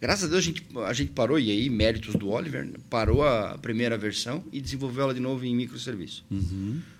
[0.00, 3.56] Graças a Deus a gente, a gente parou, e aí, méritos do Oliver, parou a
[3.58, 6.24] primeira versão e desenvolveu ela de novo em microserviço.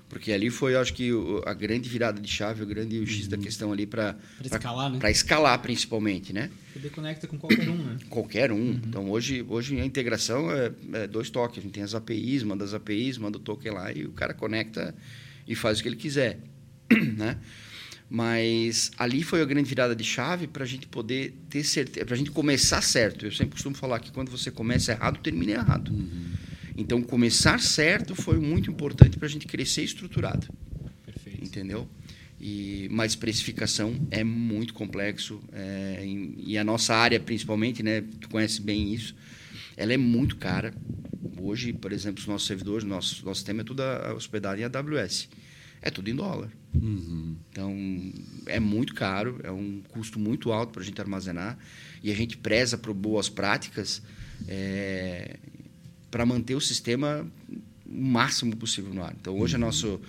[0.09, 3.26] Porque ali foi, eu acho que, o- a grande virada de chave, o grande X
[3.26, 4.98] da questão ali para escalar, né?
[5.00, 6.48] Para escalar, principalmente, né?
[6.72, 7.96] Poder conecta com qualquer um, né?
[8.09, 8.70] Qualquer um.
[8.70, 11.59] Então, hoje, hoje a integração é, é dois toques.
[11.59, 14.32] A gente tem as APIs, manda as APIs, manda o token lá e o cara
[14.32, 14.94] conecta
[15.46, 16.38] e faz o que ele quiser.
[17.16, 17.37] né?
[18.08, 22.14] Mas ali foi a grande virada de chave para a gente poder ter certeza, para
[22.14, 23.26] a gente começar certo.
[23.26, 25.92] Eu sempre costumo falar que quando você começa errado, termina errado.
[26.76, 30.46] Então, começar certo foi muito importante para a gente crescer estruturado
[31.04, 31.42] Perfeito.
[31.42, 31.88] entendeu?
[32.40, 38.02] E, mas precificação é muito complexo é, e a nossa área principalmente, né?
[38.20, 39.16] Tu conhece bem isso.
[39.76, 40.74] Ela é muito cara.
[41.40, 43.82] Hoje, por exemplo, os nossos servidores, nosso nosso sistema é tudo
[44.14, 45.28] hospedado em AWS.
[45.82, 46.50] É tudo em dólar.
[47.50, 47.74] Então,
[48.46, 51.58] é muito caro, é um custo muito alto para a gente armazenar
[52.02, 54.02] e a gente preza por boas práticas
[56.10, 57.26] para manter o sistema
[57.88, 59.14] o máximo possível no ar.
[59.18, 60.00] Então, hoje, o nosso,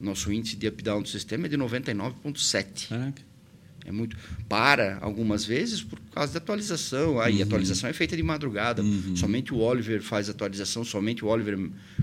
[0.00, 2.88] nosso índice de up-down do sistema é de 99,7.
[2.88, 3.22] Caraca.
[3.84, 4.16] É muito.
[4.48, 7.20] Para algumas vezes por causa da atualização.
[7.20, 8.82] Aí a atualização é feita de madrugada.
[9.16, 11.58] Somente o Oliver faz atualização, somente o Oliver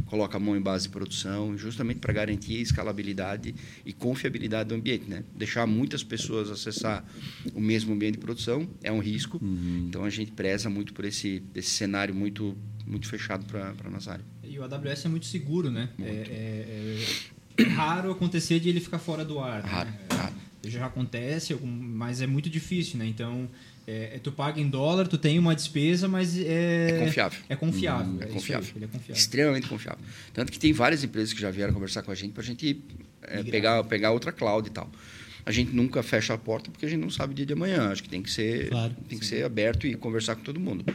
[0.08, 4.76] coloca a mão em base de produção, justamente para garantir a escalabilidade e confiabilidade do
[4.76, 5.06] ambiente.
[5.10, 5.24] Né?
[5.36, 7.06] Deixar muitas pessoas acessar
[7.54, 9.40] o mesmo ambiente de produção é um risco.
[9.88, 14.12] Então a gente preza muito por esse, esse cenário muito, muito fechado para a nossa
[14.14, 14.26] área.
[14.44, 15.90] E o AWS é muito seguro, né?
[16.00, 19.62] É, é- é raro acontecer de ele ficar fora do ar.
[19.64, 19.70] né?
[19.70, 20.34] Raro, É, raro.
[20.64, 23.06] Já acontece, mas é muito difícil, né?
[23.06, 23.48] Então,
[23.88, 26.90] é, é, tu paga em dólar, tu tem uma despesa, mas é...
[26.98, 27.40] É confiável.
[27.50, 28.18] É confiável.
[28.22, 28.68] É isso confiável.
[28.68, 29.16] aí, ele é confiável.
[29.16, 30.00] Extremamente confiável.
[30.34, 32.82] Tanto que tem várias empresas que já vieram conversar com a gente para a gente
[33.24, 34.90] é, pegar, pegar outra cloud e tal.
[35.46, 37.90] A gente nunca fecha a porta porque a gente não sabe o dia de amanhã.
[37.90, 38.94] Acho que tem que ser, Claro.
[39.08, 40.86] tem que ser aberto e conversar com todo mundo.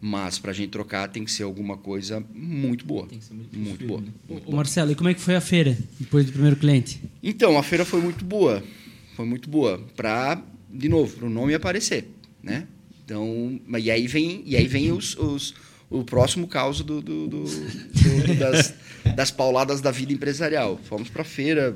[0.00, 3.06] Mas para a gente trocar tem que ser alguma coisa muito boa.
[3.06, 4.00] Tem que ser muito muito boa.
[4.00, 4.08] né?
[4.46, 7.00] Ô, Marcelo, e como é que foi a feira depois do primeiro cliente?
[7.22, 8.62] Então, a feira foi muito boa.
[9.22, 12.08] Foi muito boa para, de novo, o nome aparecer,
[12.42, 12.66] né?
[13.04, 15.54] Então, e aí vem, e aí vem os, os-
[15.88, 18.74] o próximo caso do, do- do- do- das,
[19.14, 20.76] das pauladas da vida empresarial.
[20.88, 21.72] Fomos para feira,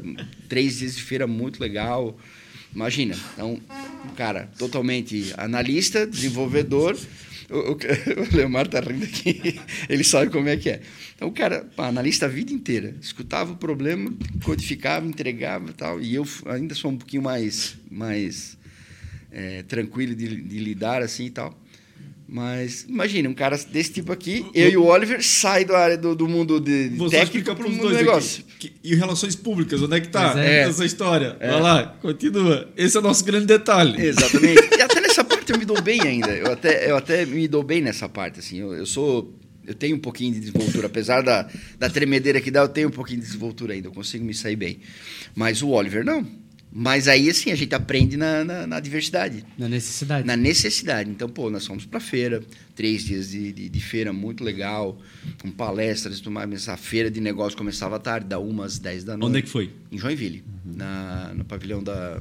[0.48, 2.18] três dias de feira muito legal.
[2.74, 3.60] Imagina, então,
[4.04, 6.98] um cara totalmente analista, desenvolvedor.
[7.50, 7.72] O, o,
[8.32, 10.80] o Leomar tá rindo aqui, ele sabe como é que é.
[11.14, 14.12] Então, o cara, pá, analista a vida inteira, escutava o problema,
[14.44, 16.00] codificava, entregava e tal.
[16.00, 18.56] E eu ainda sou um pouquinho mais, mais
[19.30, 21.58] é, tranquilo de, de lidar assim e tal.
[22.28, 26.12] Mas imagina, um cara desse tipo aqui, eu e o Oliver sai da área do,
[26.14, 28.44] do mundo de Você técnico para o mundo do negócio.
[28.56, 28.72] aqui.
[28.82, 30.62] E relações públicas, onde é que Pois é.
[30.62, 31.36] essa história?
[31.38, 32.68] Vai lá, continua.
[32.76, 34.04] Esse é o nosso grande detalhe.
[34.04, 34.60] Exatamente.
[34.76, 35.00] E até
[35.46, 36.30] parte eu me dou bem ainda.
[36.30, 38.40] Eu até, eu até me dou bem nessa parte.
[38.40, 38.58] Assim.
[38.58, 39.34] Eu, eu sou.
[39.64, 40.86] Eu tenho um pouquinho de desenvoltura.
[40.86, 43.88] Apesar da, da tremedeira que dá, eu tenho um pouquinho de desenvoltura ainda.
[43.88, 44.78] Eu consigo me sair bem.
[45.34, 46.26] Mas o Oliver, não.
[46.78, 49.42] Mas aí, assim, a gente aprende na, na, na diversidade.
[49.56, 50.26] Na necessidade.
[50.26, 51.10] Na necessidade.
[51.10, 52.42] Então, pô, nós fomos para feira,
[52.74, 55.00] três dias de, de, de feira muito legal,
[55.40, 56.48] com palestras e tudo mais.
[56.48, 59.30] Mas a feira de negócio começava à tarde, da uma às 10 da noite.
[59.30, 59.72] Onde é que foi?
[59.90, 62.20] Em Joinville, na, no pavilhão da,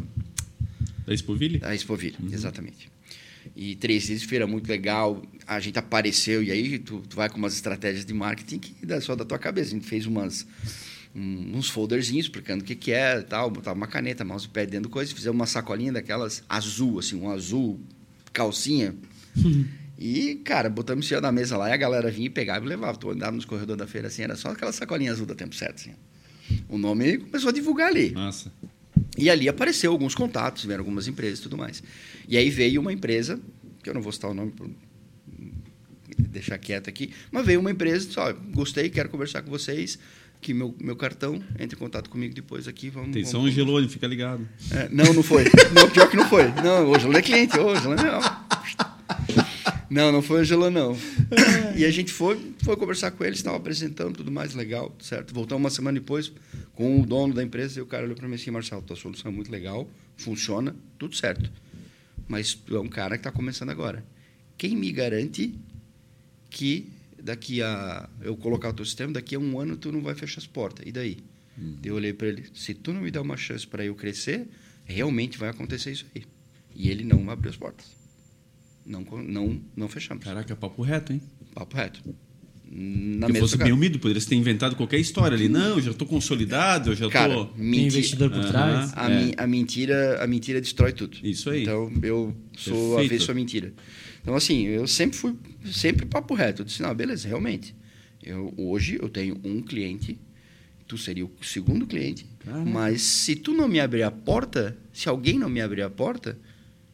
[1.05, 1.59] Da Expoville?
[1.61, 2.94] a Expoville, exatamente.
[3.55, 5.21] E três dias de feira muito legal.
[5.45, 8.99] A gente apareceu e aí tu, tu vai com umas estratégias de marketing que dá
[9.01, 9.71] só da tua cabeça.
[9.71, 10.45] A gente fez umas
[11.13, 14.89] um- uns folderzinhos explicando o que que é e tal, botava uma caneta, mousepad dentro
[14.89, 17.79] do coisa, fizemos uma sacolinha daquelas azul, assim, um azul
[18.33, 18.93] calcinha.
[19.97, 22.97] E, cara, botamos cima da mesa lá e a galera vinha e pegava e levava.
[22.97, 25.75] Tu andava nos corredores da feira assim, era só aquela sacolinha azul da tempo certo,
[25.75, 25.91] assim.
[26.67, 28.11] O nome começou a divulgar ali.
[28.11, 28.51] Massa.
[29.17, 31.81] E ali apareceu alguns contatos, vieram algumas empresas e tudo mais.
[32.27, 33.39] E aí veio uma empresa,
[33.81, 34.69] que eu não vou citar o nome por
[36.17, 39.97] deixar quieto aqui, mas veio uma empresa e disse, ó, gostei, quero conversar com vocês,
[40.41, 43.09] que meu, meu cartão, entre em contato comigo depois aqui, vamos...
[43.09, 43.53] Atenção, vamos...
[43.53, 44.47] Angelone, fica ligado.
[44.71, 45.45] É, não, não foi.
[45.73, 46.51] Não, pior que não foi.
[46.63, 48.44] Não, hoje não é cliente, hoje não é não.
[49.95, 50.93] Não, não foi Angela, não.
[51.73, 55.33] E a gente foi, foi conversar com eles, estava apresentando tudo mais legal, certo?
[55.33, 56.33] Voltamos uma semana depois
[56.73, 59.31] com o dono da empresa e o cara olhou para mim assim, Marcelo, tua solução
[59.31, 61.49] é muito legal, funciona, tudo certo.
[62.27, 64.05] Mas tu é um cara que está começando agora.
[64.57, 65.55] Quem me garante
[66.49, 70.13] que daqui a eu colocar o teu sistema, daqui a um ano tu não vai
[70.13, 70.85] fechar as portas?
[70.85, 71.19] E daí?
[71.81, 74.45] Eu olhei para ele, se tu não me der uma chance para eu crescer,
[74.83, 76.25] realmente vai acontecer isso aí.
[76.75, 77.85] E ele não abriu as portas.
[78.85, 80.23] Não, não, não fechamos.
[80.23, 81.21] Caraca, papo reto, hein?
[81.53, 82.01] Papo reto.
[82.67, 85.47] Na que fosse bem humilde, poderia ter inventado qualquer história ali.
[85.47, 87.45] Não, eu já estou consolidado, eu já estou.
[87.47, 88.91] Tem menti- investidor por trás.
[88.95, 89.25] a, É.
[89.25, 91.17] mi- a mentira a mentira destrói tudo.
[91.23, 91.61] Isso aí.
[91.63, 93.13] Então eu sou Perfeito.
[93.13, 93.73] avesso à mentira.
[94.21, 95.35] Então assim, eu sempre fui
[95.71, 96.61] sempre papo reto.
[96.63, 97.73] Eu disse, não, beleza, realmente.
[98.21, 100.17] Eu, hoje eu tenho um cliente,
[100.87, 102.25] tu seria o segundo cliente,
[102.65, 106.37] mas se tu não me abrir a porta, se alguém não me abrir a porta,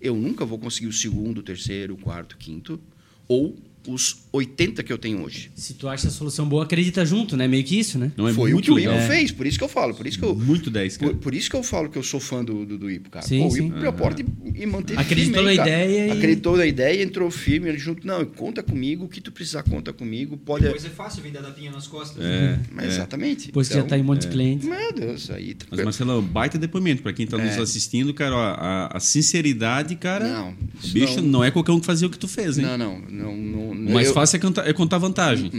[0.01, 2.79] eu nunca vou conseguir o segundo, terceiro, quarto, quinto,
[3.27, 3.55] ou
[3.87, 5.51] os 80 que eu tenho hoje.
[5.55, 7.47] Se tu acha a solução boa, acredita junto, né?
[7.47, 8.11] Meio que isso, né?
[8.15, 9.07] Não é Foi o muito que o Ipo legal.
[9.07, 11.11] fez, por isso que eu falo, por isso que eu, Muito 10, cara.
[11.13, 13.25] por, por isso que eu falo que eu sou fã do, do, do Ipo, cara.
[13.25, 13.57] Sim, Pô, o.
[13.57, 15.69] Ipo abriu a porta e, e manteve Acreditou firme na cara.
[15.85, 18.05] ideia e- Acreditou na ideia, entrou firme ele junto.
[18.05, 20.37] Não, conta comigo, o que tu precisar, conta comigo.
[20.37, 20.65] Pode...
[20.67, 22.23] é fácil vender a tapinha nas costas.
[22.23, 22.87] É, Mas é.
[22.89, 23.47] Exatamente.
[23.47, 24.67] Depois que já tá em um monte de clientes.
[24.67, 25.55] Meu Deus, aí...
[25.69, 28.35] Mas, Marcelo, baita depoimento para quem está nos assistindo, cara.
[28.35, 30.27] ó, a, a sinceridade, cara.
[30.27, 30.31] É.
[30.31, 30.53] Não,
[30.93, 31.23] bicho, não...
[31.29, 32.65] não- é qualquer um que fazia o que tu fez, hein?
[32.65, 35.51] Não, não, não, não, O mais eu- fácil é, cantar- é contar vantagem.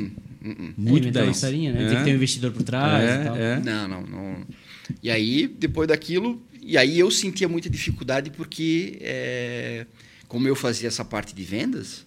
[0.76, 1.36] Muito é, inventar uma 10.
[1.36, 1.88] historinha, né?
[1.88, 3.36] Tem que ter um investidor por trás e tal.
[3.36, 3.60] É, é.
[3.60, 4.46] Não, não, não.
[5.02, 9.86] E aí, depois daquilo, e aí eu sentia muita dificuldade porque, é,
[10.28, 12.04] como eu fazia essa parte de vendas,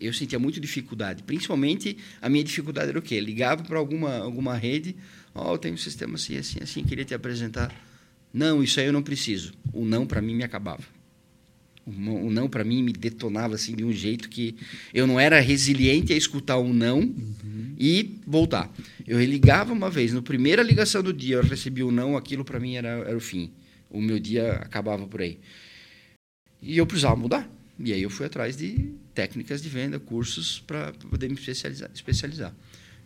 [0.00, 1.22] eu sentia muita dificuldade.
[1.22, 3.20] Principalmente, a minha dificuldade era o quê?
[3.20, 4.96] Ligava para alguma, alguma rede,
[5.34, 7.70] ó, eu tenho um sistema assim, assim, assim, queria te apresentar.
[8.32, 9.52] Não, isso aí eu não preciso.
[9.72, 10.82] O não, para mim, me acabava.
[11.86, 14.56] O não, para mim, me detonava assim de um jeito que
[14.92, 17.14] eu não era resiliente a escutar um não
[17.78, 18.72] e voltar.
[19.06, 22.58] Eu ligava uma vez, no primeira ligação do dia, eu recebi o não, aquilo para
[22.58, 23.50] mim era, era o fim.
[23.90, 25.38] O meu dia acabava por aí.
[26.62, 27.50] E eu precisava mudar.
[27.78, 32.54] E aí eu fui atrás de técnicas de venda, cursos para poder me especializar, especializar.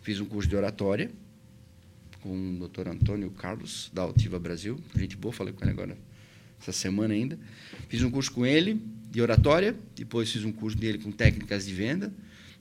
[0.01, 1.11] Fiz um curso de oratória
[2.21, 2.87] com o Dr.
[2.87, 4.79] Antônio Carlos, da Altiva Brasil.
[4.95, 5.97] Gente boa, falei com ele agora
[6.61, 7.39] essa semana ainda.
[7.89, 8.79] Fiz um curso com ele
[9.11, 12.13] de oratória, depois fiz um curso dele com técnicas de venda.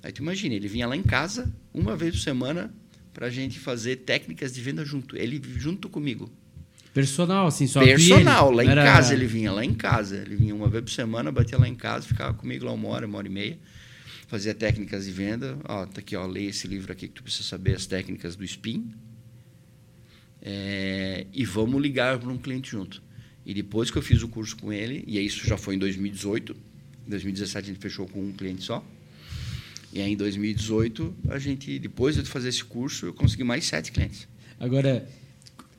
[0.03, 2.75] Aí tu imagina, ele vinha lá em casa uma vez por semana
[3.13, 5.17] para a gente fazer técnicas de venda junto.
[5.17, 6.29] Ele junto comigo.
[6.95, 10.17] Personal, assim, só Personal, lá em era- casa ele vinha, lá em casa.
[10.17, 13.07] Ele vinha uma vez por semana, batia lá em casa, ficava comigo lá uma hora,
[13.07, 13.59] uma hora e meia.
[14.27, 15.59] Fazia técnicas de venda.
[15.69, 18.45] Ó, tá aqui, ó, leia esse livro aqui que tu precisa saber as técnicas do
[18.45, 18.91] SPIN.
[20.41, 23.03] É, e vamos ligar para um cliente junto.
[23.49, 26.55] E depois que eu fiz o curso com ele, e isso já foi em 2018,
[27.07, 28.85] em 2017 a gente fechou com um cliente só.
[29.91, 33.91] E aí em 2018, a gente, depois de fazer esse curso, eu consegui mais sete
[33.91, 34.29] clientes.
[34.61, 35.09] Agora,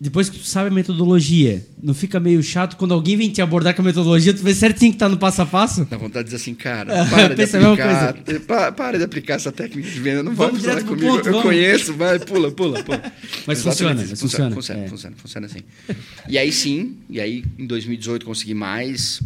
[0.02, 3.76] depois que tu sabe a metodologia, não fica meio chato quando alguém vem te abordar
[3.76, 5.84] com a metodologia, tu vê certinho que tá no passo a passo?
[5.86, 8.14] Dá vontade de dizer assim, cara, para de aplicar,
[8.48, 11.32] pa- para de aplicar essa técnica de venda, não Vamos vai pro comigo, ponto, eu
[11.34, 11.44] vamos.
[11.44, 13.02] conheço, vai, pula, pula, pula.
[13.46, 14.88] Mas funciona, mas funciona, Funciona, é.
[14.88, 15.60] funciona, funciona assim.
[16.30, 19.22] E aí sim, e aí em 2018 consegui mais,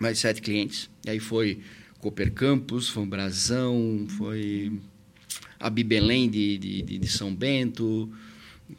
[0.00, 1.58] mais sete clientes, e aí foi
[2.00, 4.72] Cooper Campus, foi um Brasão, foi
[5.60, 8.10] a Bibelém de, de, de, de São Bento,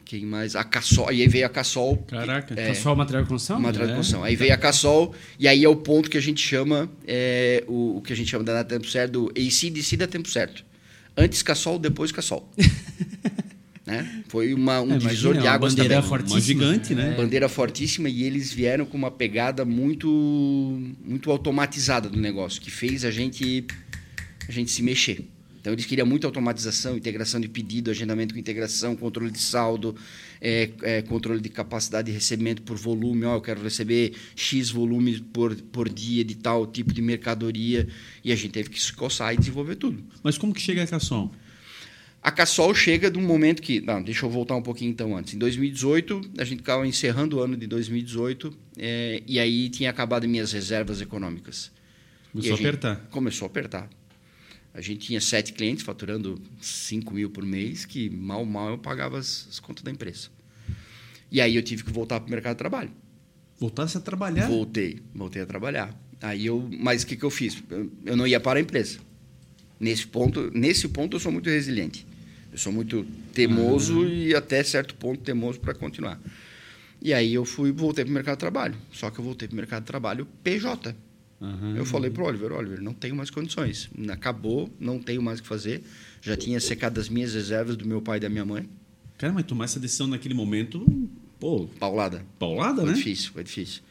[0.04, 0.54] quem mais?
[0.56, 1.96] A Cassol, e aí veio a Cassol.
[2.08, 2.54] Caraca.
[2.58, 2.70] É.
[2.70, 2.88] É.
[2.88, 3.60] o material de construção?
[3.60, 3.96] Material de É.
[3.96, 4.24] construção.
[4.24, 7.96] Aí veio a Cassol, e aí é o ponto que a gente chama, é, o,
[7.98, 10.64] o que a gente chama da data tempo certo, do ACDC da tempo certo.
[11.16, 12.48] Antes Cassol, depois Cassol.
[13.86, 14.22] né?
[14.28, 16.08] Foi uma, um É, divisor de uma águas bandeira também.
[16.08, 16.30] forte.
[16.32, 17.14] Uma gigante, né?
[17.16, 20.08] Bandeira fortíssima e eles vieram com uma pegada muito
[21.04, 23.64] muito automatizada do negócio, que fez a gente
[24.48, 25.28] a gente se mexer.
[25.64, 29.96] Então eles queriam muita automatização, integração de pedido, agendamento com integração, controle de saldo,
[30.38, 33.24] é, é, controle de capacidade de recebimento por volume.
[33.24, 37.88] Ó, eu quero receber X volume por, por dia de tal tipo de mercadoria.
[38.22, 40.04] E a gente teve que se coçar e desenvolver tudo.
[40.22, 41.32] Mas como que chega a Casson?
[42.22, 43.80] A Cassol chega de um momento que.
[43.80, 45.32] Não, deixa eu voltar um pouquinho então antes.
[45.32, 50.28] Em 2018, a gente estava encerrando o ano de 2018, é, e aí tinha acabado
[50.28, 51.72] minhas reservas econômicas.
[52.32, 52.96] Começou a gente apertar.
[53.10, 54.03] Começou a apertar.
[54.74, 59.16] A gente tinha sete clientes faturando 5 mil por mês, que mal, mal eu pagava
[59.16, 60.28] as, as contas da empresa.
[61.30, 62.90] E aí eu tive que voltar para o mercado de trabalho.
[63.58, 64.48] Voltasse a trabalhar.
[64.48, 65.96] Voltei, voltei a trabalhar.
[66.20, 67.62] Aí eu, mas o que, que eu fiz?
[67.70, 68.98] Eu, eu não ia para a empresa.
[69.78, 72.04] Nesse ponto, nesse ponto eu sou muito resiliente.
[72.50, 76.20] Eu sou muito teimoso e até certo ponto teimoso para continuar.
[77.00, 78.74] E aí eu fui, voltei para o mercado de trabalho.
[78.92, 80.96] Só que eu voltei para o mercado de trabalho PJ.
[81.44, 81.76] Aham.
[81.76, 83.90] Eu falei para o Oliver, Oliver, não tenho mais condições.
[84.08, 85.82] Acabou, não tenho mais o que fazer.
[86.22, 88.68] Já tinha secado as minhas reservas do meu pai e da minha mãe.
[89.18, 90.84] Cara, mas tomar essa decisão naquele momento,
[91.38, 92.24] pô, Paulada.
[92.38, 92.96] paulada, Foi né?
[92.96, 93.82] difícil, foi difícil.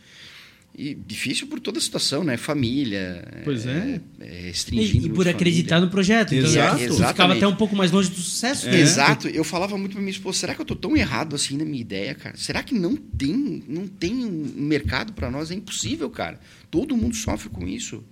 [0.75, 2.35] E difícil por toda a situação, né?
[2.35, 3.23] Família.
[3.43, 4.01] Pois é.
[4.19, 5.85] é E, restringindo e por muito acreditar família.
[5.85, 6.33] no projeto.
[6.33, 6.71] Então, Exato.
[6.71, 7.37] tu ficava Exatamente.
[7.37, 8.67] até um pouco mais longe do sucesso.
[8.67, 8.71] É.
[8.71, 8.79] né?
[8.81, 9.27] Exato.
[9.27, 11.79] Eu falava muito pra minha esposa, será que eu tô tão errado assim na minha
[11.79, 12.35] ideia, cara?
[12.37, 15.51] Será que não tem, não tem um mercado para nós?
[15.51, 16.39] É impossível, cara.
[16.71, 18.03] Todo mundo sofre com isso.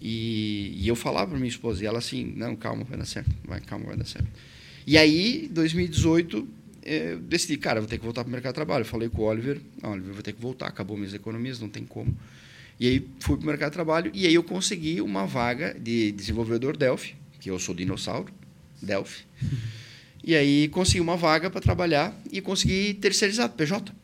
[0.00, 3.30] E, e eu falava para minha esposa, e ela assim, não, calma, vai dar certo,
[3.44, 4.28] vai, calma, vai dar certo.
[4.86, 6.57] E aí, 2018, eh,
[6.88, 8.82] eu decidi, cara, vou ter que voltar para o mercado de trabalho.
[8.82, 11.68] Eu falei com o Oliver, não, Oliver, vou ter que voltar, acabou minhas economias, não
[11.68, 12.16] tem como.
[12.80, 16.12] E aí fui para o mercado de trabalho e aí eu consegui uma vaga de
[16.12, 18.32] desenvolvedor Delphi, que eu sou dinossauro,
[18.80, 19.24] Delphi.
[20.24, 23.94] E aí consegui uma vaga para trabalhar e consegui terceirizar PJ.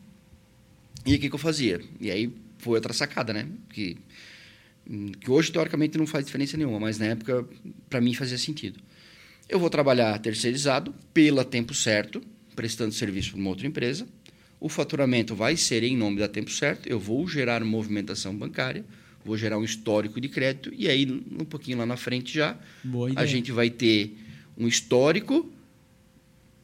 [1.05, 1.79] E o que, que eu fazia?
[1.99, 3.47] E aí foi outra sacada, né?
[3.69, 3.95] Que,
[5.19, 7.45] que hoje, teoricamente, não faz diferença nenhuma, mas na época,
[7.87, 8.79] para mim, fazia sentido.
[9.47, 12.19] Eu vou trabalhar terceirizado pela tempo certo,
[12.55, 14.07] prestando serviço para uma outra empresa.
[14.59, 16.87] O faturamento vai ser em nome da tempo certo.
[16.87, 18.85] Eu vou gerar movimentação bancária,
[19.23, 21.05] vou gerar um histórico de crédito e aí
[21.39, 22.57] um pouquinho lá na frente já
[23.15, 24.17] a gente vai ter
[24.57, 25.51] um histórico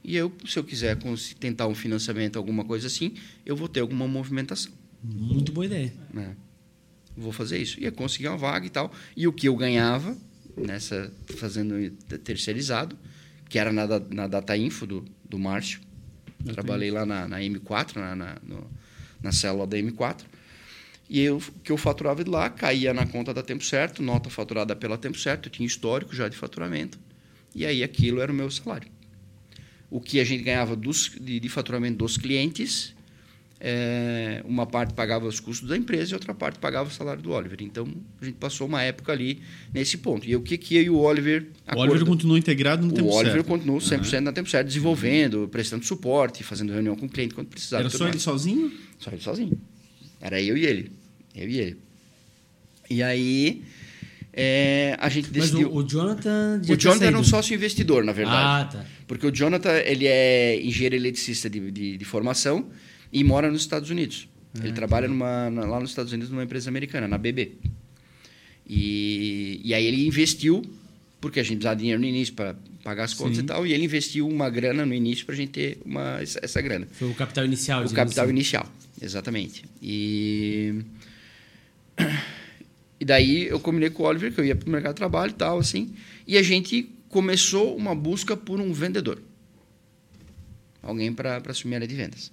[0.03, 0.97] e eu, se eu quiser
[1.39, 3.13] tentar um financiamento, alguma coisa assim,
[3.45, 4.71] eu vou ter alguma movimentação.
[5.03, 5.93] Muito boa ideia.
[6.11, 6.35] Né?
[7.15, 7.79] Vou fazer isso.
[7.79, 8.91] E eu consegui uma vaga e tal.
[9.15, 10.17] E o que eu ganhava
[10.57, 11.91] nessa fazendo
[12.23, 12.97] terceirizado,
[13.47, 15.79] que era na, na Data Info do, do Márcio.
[16.45, 18.69] Eu Trabalhei lá na, na M4, na, na, no,
[19.21, 20.21] na célula da M4.
[21.09, 24.75] E eu, que eu faturava de lá, caía na conta da Tempo Certo, nota faturada
[24.75, 26.99] pela Tempo Certo, eu tinha histórico já de faturamento.
[27.53, 28.89] E aí aquilo era o meu salário.
[29.89, 32.95] O que a gente ganhava dos, de, de faturamento dos clientes
[33.63, 37.31] é, uma parte pagava os custos da empresa e outra parte pagava o salário do
[37.31, 37.59] Oliver.
[37.61, 37.87] Então,
[38.19, 39.39] a gente passou uma época ali
[39.71, 40.27] nesse ponto.
[40.27, 41.45] E o que, que eu e o Oliver...
[41.75, 43.17] O Oliver continuou integrado no o tempo certo.
[43.17, 44.21] O Oliver continuou 100% uhum.
[44.21, 47.83] no tempo certo, desenvolvendo, prestando suporte, fazendo reunião com o cliente quando precisava.
[47.83, 48.71] Era só ele sozinho?
[48.97, 49.61] Só ele sozinho.
[50.19, 50.91] Era eu e ele.
[51.35, 51.77] Eu e ele.
[52.89, 53.63] E aí...
[54.33, 55.67] É, a gente decidiu.
[55.67, 56.61] Mas o, o Jonathan.
[56.67, 58.77] o Jonathan era um sócio investidor, na verdade.
[58.77, 58.85] Ah, tá.
[59.05, 62.69] Porque o Jonathan ele é engenheiro eletricista de, de, de formação
[63.11, 64.27] e mora nos Estados Unidos.
[64.59, 67.53] É, ele trabalha numa, na, lá nos Estados Unidos numa empresa americana, na BB.
[68.67, 70.61] E, e aí ele investiu,
[71.19, 73.43] porque a gente precisava de dinheiro no início para pagar as contas Sim.
[73.43, 76.61] e tal, e ele investiu uma grana no início para a gente ter uma, essa
[76.61, 76.87] grana.
[76.91, 77.85] Foi o capital inicial.
[77.85, 78.33] O capital assim.
[78.33, 78.71] inicial,
[79.01, 79.65] exatamente.
[79.81, 80.81] E,
[82.99, 85.31] e daí eu combinei com o Oliver que eu ia para o mercado de trabalho
[85.31, 85.93] e tal, assim,
[86.27, 89.21] e a gente começou uma busca por um vendedor.
[90.81, 92.31] Alguém para assumir a área de vendas.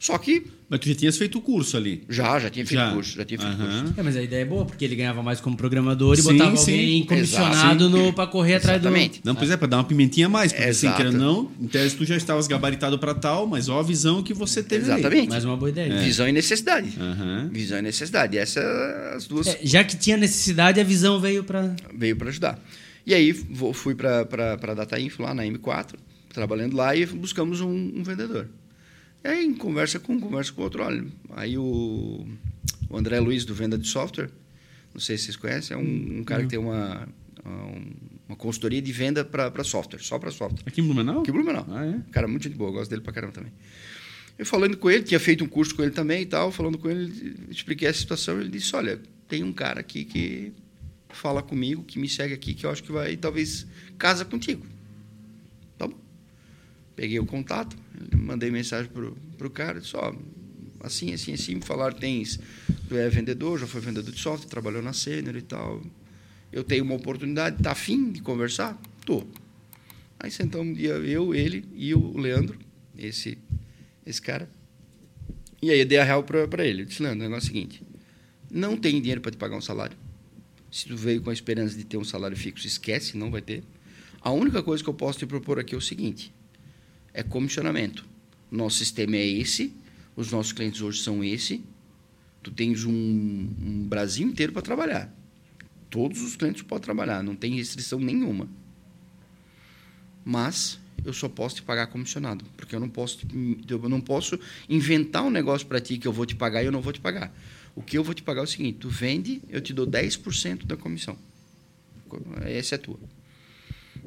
[0.00, 0.46] Só que.
[0.66, 2.04] Mas tu já tinhas feito o curso ali?
[2.08, 2.90] Já, já tinha feito já.
[2.90, 3.16] curso.
[3.18, 3.82] Já tinha feito uhum.
[3.82, 3.94] curso.
[3.98, 6.56] É, mas a ideia é boa, porque ele ganhava mais como programador e sim, botava
[6.56, 6.72] sim.
[6.72, 9.20] alguém comissionado para correr atrás Exatamente.
[9.20, 9.26] do.
[9.26, 10.54] Não, pois é, para dar uma pimentinha a mais.
[10.54, 13.82] Porque sem querer não, em tese tu já estavas gabaritado para tal, mas ó a
[13.82, 14.84] visão que você teve.
[14.84, 15.18] Exatamente.
[15.18, 15.28] Ali.
[15.28, 15.92] Mais uma boa ideia.
[15.92, 16.02] É.
[16.02, 16.94] Visão e necessidade.
[16.98, 17.50] Uhum.
[17.50, 18.38] Visão e necessidade.
[18.38, 18.64] Essas
[19.16, 19.48] as duas.
[19.48, 21.76] É, já que tinha necessidade, a visão veio para.
[21.94, 22.58] Veio para ajudar.
[23.06, 23.34] E aí
[23.74, 25.96] fui para a Data Info lá na M4,
[26.32, 28.48] trabalhando lá e buscamos um, um vendedor.
[29.22, 30.82] E aí, conversa com um, conversa com outro.
[30.82, 32.26] Olha, aí o,
[32.88, 34.30] o André Luiz, do Venda de Software,
[34.94, 36.48] não sei se vocês conhecem, é um, um cara uhum.
[36.48, 37.08] que tem uma,
[38.26, 40.62] uma consultoria de venda para software, só para software.
[40.66, 41.20] Aqui em Blumenau?
[41.20, 41.66] Aqui em Blumenau.
[41.70, 42.00] Ah, é?
[42.10, 43.52] Cara, muito de boa, gosto dele para caramba também.
[44.38, 46.88] Eu falando com ele, tinha feito um curso com ele também e tal, falando com
[46.88, 50.52] ele, expliquei a situação, ele disse, olha, tem um cara aqui que
[51.10, 53.66] fala comigo, que me segue aqui, que eu acho que vai, talvez,
[53.98, 54.64] casa contigo.
[56.96, 57.76] Peguei o contato,
[58.16, 60.14] mandei mensagem pro, pro cara, só
[60.80, 62.38] assim, assim, assim, me falaram, tens,
[62.88, 65.82] tu é vendedor, já foi vendedor de software, trabalhou na Sênior e tal.
[66.52, 68.80] Eu tenho uma oportunidade, tá afim de conversar?
[69.04, 69.24] Tô.
[70.18, 72.58] Aí sentamos um dia, eu, ele e o Leandro,
[72.96, 73.38] esse,
[74.04, 74.48] esse cara.
[75.62, 76.82] E aí eu dei a real para ele.
[76.82, 77.82] Eu disse, Leandro, o negócio é o seguinte,
[78.50, 79.96] não tem dinheiro para te pagar um salário.
[80.70, 83.62] Se tu veio com a esperança de ter um salário fixo, esquece, não vai ter.
[84.20, 86.32] A única coisa que eu posso te propor aqui é o seguinte:
[87.12, 88.04] é comissionamento.
[88.50, 89.74] Nosso sistema é esse,
[90.16, 91.62] os nossos clientes hoje são esse.
[92.42, 95.14] Tu tens um, um Brasil inteiro para trabalhar.
[95.88, 98.48] Todos os clientes podem trabalhar, não tem restrição nenhuma.
[100.24, 103.18] Mas eu só posso te pagar comissionado, porque eu não posso,
[103.68, 106.72] eu não posso inventar um negócio para ti que eu vou te pagar e eu
[106.72, 107.34] não vou te pagar.
[107.74, 110.66] O que eu vou te pagar é o seguinte: tu vende, eu te dou 10%
[110.66, 111.16] da comissão.
[112.42, 112.98] Essa é tua.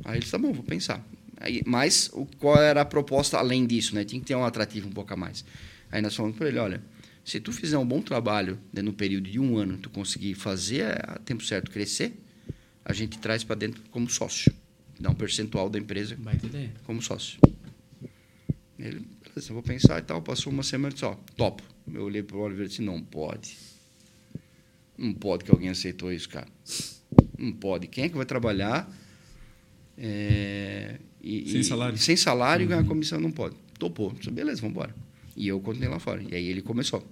[0.03, 1.03] Aí ele disse: tá bom, vou pensar.
[1.43, 3.93] Aí, mas o, qual era a proposta além disso?
[3.93, 4.05] Né?
[4.05, 5.43] Tinha que ter um atrativo um pouco a mais.
[5.91, 6.81] Aí nós falamos para ele: olha,
[7.25, 10.97] se tu fizer um bom trabalho né, no período de um ano, tu conseguir fazer
[11.03, 12.13] a tempo certo crescer,
[12.85, 14.53] a gente traz para dentro como sócio.
[14.97, 16.17] Dá um percentual da empresa
[16.85, 17.37] como sócio.
[18.79, 20.21] Ele, beleza, eu vou pensar e tal.
[20.21, 21.61] Passou uma semana e disse: ó, topo.
[21.93, 23.57] Eu olhei para o Oliver e disse: não pode.
[24.97, 26.47] Não pode que alguém aceitou isso, cara.
[27.37, 27.87] Não pode.
[27.87, 28.89] Quem é que vai trabalhar?
[29.97, 31.97] É, e, sem salário.
[31.97, 32.71] sem salário uhum.
[32.71, 33.55] e ganhar comissão não pode.
[33.79, 34.13] Topou.
[34.13, 34.93] Disse, beleza, vamos embora.
[35.35, 36.21] E eu continuei lá fora.
[36.29, 37.07] E aí ele começou.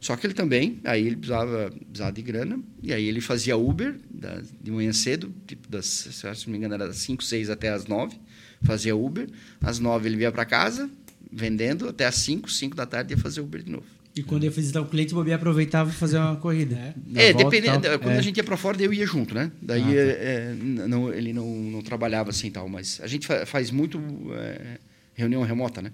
[0.00, 3.94] Só que ele também, aí ele precisava, precisava de grana, e aí ele fazia Uber
[4.10, 7.68] da, de manhã cedo, tipo das, se não me engano, era das 5, 6 até
[7.68, 8.18] as 9,
[8.62, 9.28] fazia Uber.
[9.60, 10.90] Às 9 ele vinha para casa,
[11.30, 13.86] vendendo, até às 5, 5 da tarde ia fazer Uber de novo.
[14.14, 16.94] E quando ia visitar o cliente, o aproveitava e fazia uma corrida.
[17.14, 17.80] É, é dependendo.
[17.98, 18.18] Quando é.
[18.18, 19.50] a gente ia para fora, eu ia junto, né?
[19.60, 19.92] Daí ah, tá.
[19.92, 23.98] é, não, ele não, não trabalhava assim tal, mas a gente faz muito
[24.34, 24.78] é,
[25.14, 25.92] reunião remota, né?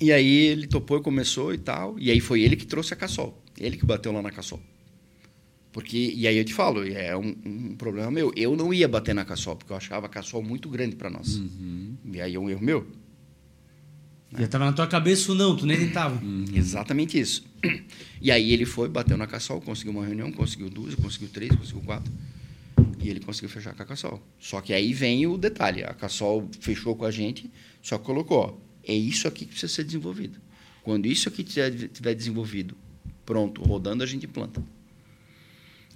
[0.00, 1.98] E aí ele topou e começou e tal.
[1.98, 3.44] E aí foi ele que trouxe a Cassol.
[3.58, 4.60] Ele que bateu lá na Cassol.
[5.72, 8.32] Porque, e aí eu te falo, é um, um, problema meu.
[8.34, 11.36] Eu não ia bater na Cassol, porque eu achava a Cassol muito grande para nós.
[11.36, 11.94] Uhum.
[12.12, 12.86] E aí é um erro meu.
[14.38, 16.22] Já estava na tua cabeça o não, tu nem tentava.
[16.24, 16.44] Uhum.
[16.54, 17.44] Exatamente isso.
[18.20, 21.80] E aí ele foi, bateu na Cassol, conseguiu uma reunião, conseguiu duas, conseguiu três, conseguiu
[21.82, 22.12] quatro.
[23.02, 24.22] E ele conseguiu fechar com a Cassol.
[24.38, 25.82] Só que aí vem o detalhe.
[25.82, 27.50] A Cassol fechou com a gente,
[27.82, 30.38] só colocou, é isso aqui que precisa ser desenvolvido.
[30.82, 32.76] Quando isso aqui tiver desenvolvido,
[33.24, 34.62] pronto, rodando, a gente planta.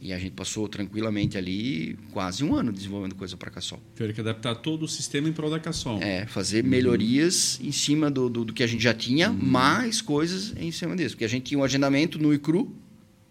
[0.05, 3.81] E a gente passou tranquilamente ali quase um ano desenvolvendo coisa para a Cassol.
[3.97, 5.99] Teve que adaptar todo o sistema em prol da Cassol.
[6.03, 9.37] É, fazer melhorias em cima do, do, do, que a gente já tinha, uhum.
[9.37, 11.15] mais coisas em cima disso.
[11.15, 12.71] Porque a gente tinha um agendamento no ICRU,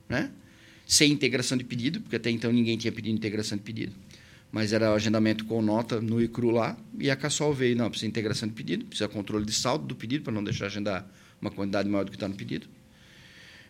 [0.09, 0.31] né?
[0.87, 3.93] sem integração de pedido, porque até então ninguém tinha pedido integração de pedido
[4.51, 8.07] mas era o agendamento com nota no ICRU lá, e a Cassol veio, não, precisa
[8.07, 11.09] integração de pedido, precisa controle de saldo do pedido, para não deixar agendar
[11.41, 12.67] uma quantidade maior do que está no pedido.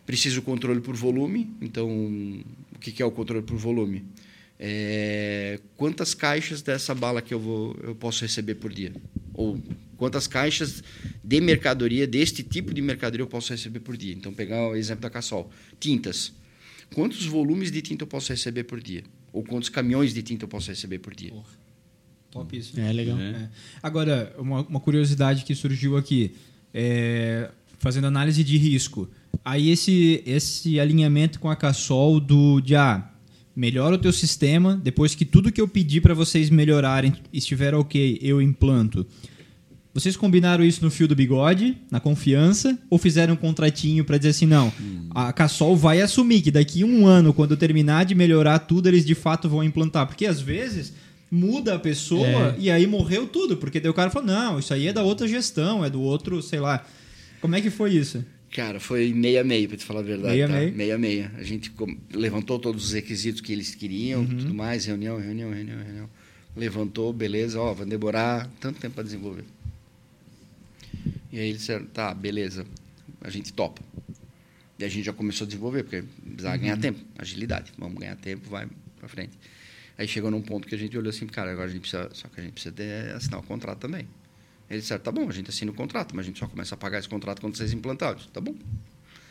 [0.06, 4.04] Precisa o controle por volume, então, o que é o controle por volume?
[4.58, 8.92] É, quantas caixas dessa bala que eu, vou, eu posso receber por dia?
[9.32, 9.60] Ou
[9.96, 10.82] quantas caixas
[11.22, 14.12] de mercadoria, deste tipo de mercadoria eu posso receber por dia?
[14.12, 15.50] Então, pegar o exemplo da Cassol.
[15.80, 16.32] Tintas.
[16.94, 19.02] Quantos volumes de tinta eu posso receber por dia?
[19.32, 21.30] Ou quantos caminhões de tinta eu posso receber por dia.
[21.30, 21.64] Porra.
[22.30, 22.78] Top isso.
[22.78, 23.18] É, legal.
[23.18, 23.48] É.
[23.82, 26.34] Agora, uma, uma, curiosidade que surgiu aqui.
[26.72, 29.08] É, fazendo análise de risco.
[29.44, 33.10] Aí esse, esse alinhamento com a Cassol do de ah,
[33.54, 38.18] melhora o teu sistema, depois que tudo que eu pedi para vocês melhorarem estiver ok,
[38.20, 39.06] eu implanto.
[39.94, 44.30] Vocês combinaram isso no fio do bigode, na confiança, ou fizeram um contratinho para dizer
[44.30, 45.08] assim, não, hum.
[45.14, 48.88] a Cassol vai assumir que daqui a um ano, quando eu terminar de melhorar tudo,
[48.88, 50.04] eles de fato vão implantar.
[50.08, 50.92] Porque às vezes
[51.30, 52.56] muda a pessoa é.
[52.58, 55.28] e aí morreu tudo, porque daí o cara falou, não, isso aí é da outra
[55.28, 56.84] gestão, é do outro, sei lá.
[57.40, 58.24] Como é que foi isso?
[58.54, 60.36] Cara, foi meia-meia, para te falar a verdade.
[60.36, 60.70] Meia-meia?
[60.70, 60.76] Tá?
[60.76, 61.32] Meia-meia.
[61.36, 61.72] A gente
[62.12, 64.28] levantou todos os requisitos que eles queriam, uhum.
[64.28, 66.10] tudo mais, reunião, reunião, reunião, reunião.
[66.56, 69.42] Levantou, beleza, ó, vai demorar tanto tempo para desenvolver.
[71.32, 72.64] E aí eles disseram, tá, beleza,
[73.20, 73.82] a gente topa.
[74.78, 76.62] E a gente já começou a desenvolver, porque precisava uhum.
[76.62, 77.72] ganhar tempo, agilidade.
[77.76, 78.68] Vamos ganhar tempo, vai
[79.00, 79.36] para frente.
[79.98, 82.28] Aí chegou num ponto que a gente olhou assim, cara, agora a gente precisa, só
[82.28, 84.06] que a gente precisa ter, assinar o contrato também.
[84.68, 86.78] Eles disseram, tá bom, a gente assina o contrato, mas a gente só começa a
[86.78, 88.22] pagar esse contrato quando vocês implantarem.
[88.32, 88.54] Tá bom.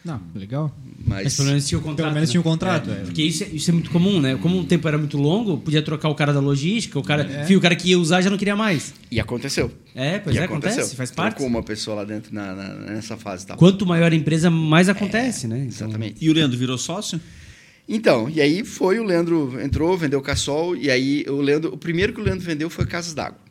[0.06, 0.76] Não, legal.
[1.08, 2.06] Mas, mas pelo menos tinha o contrato.
[2.06, 2.90] Pelo menos tinha o contrato.
[2.90, 2.96] É, é.
[2.98, 4.36] Porque isso é, isso é muito comum, né?
[4.36, 7.56] Como o tempo era muito longo, podia trocar o cara da logística, o cara, é.
[7.56, 8.94] o cara que ia usar já não queria mais.
[9.10, 9.72] E aconteceu.
[9.96, 10.80] É, pois e é, aconteceu.
[10.80, 11.36] acontece, faz parte.
[11.36, 13.48] Trocou uma pessoa lá dentro na, na, nessa fase.
[13.48, 13.56] Tá?
[13.56, 15.58] Quanto maior a empresa, mais acontece, é, né?
[15.60, 15.88] Então...
[15.88, 16.24] Exatamente.
[16.24, 17.20] E o Leandro virou sócio?
[17.88, 21.78] Então, e aí foi o Leandro entrou, vendeu o Cassol, e aí o Leandro, o
[21.78, 23.43] primeiro que o Leandro vendeu foi Casas d'Água.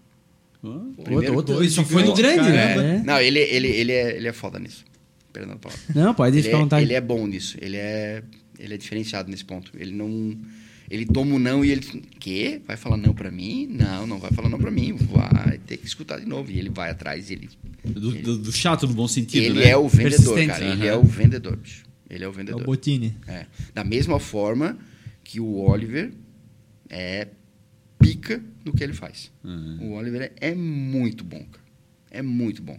[0.63, 2.97] Outro, outro, isso foi no grande, né?
[2.97, 3.03] É.
[3.03, 4.85] Não, ele, ele, ele, é, ele é foda nisso.
[5.33, 5.83] Perdão a palavra.
[5.95, 6.85] Não, pode ele ficar à é, vontade.
[6.85, 7.57] Ele é bom nisso.
[7.61, 8.23] Ele é,
[8.59, 9.73] ele é diferenciado nesse ponto.
[9.77, 10.37] Ele não.
[10.91, 11.81] Ele toma o um não e ele.
[12.21, 12.61] Quê?
[12.67, 13.67] Vai falar não para mim?
[13.67, 14.93] Não, não vai falar não para mim.
[14.93, 16.51] Vai ter que escutar de novo.
[16.51, 17.31] E ele vai atrás.
[17.31, 17.49] Ele,
[17.83, 19.43] do, ele, do, do chato, no bom sentido.
[19.43, 19.71] Ele né?
[19.71, 20.65] é o vendedor, cara.
[20.65, 21.85] Ele é o vendedor, bicho.
[22.11, 22.61] Ele é o vendedor.
[22.61, 23.17] É o Botini.
[23.27, 23.47] É.
[23.75, 24.77] Da mesma forma
[25.25, 26.13] que o Oliver
[26.91, 27.29] é
[28.03, 29.31] pica no que ele faz.
[29.43, 29.79] Uhum.
[29.81, 31.65] O Oliver é, é muito bom, cara.
[32.11, 32.79] É muito bom.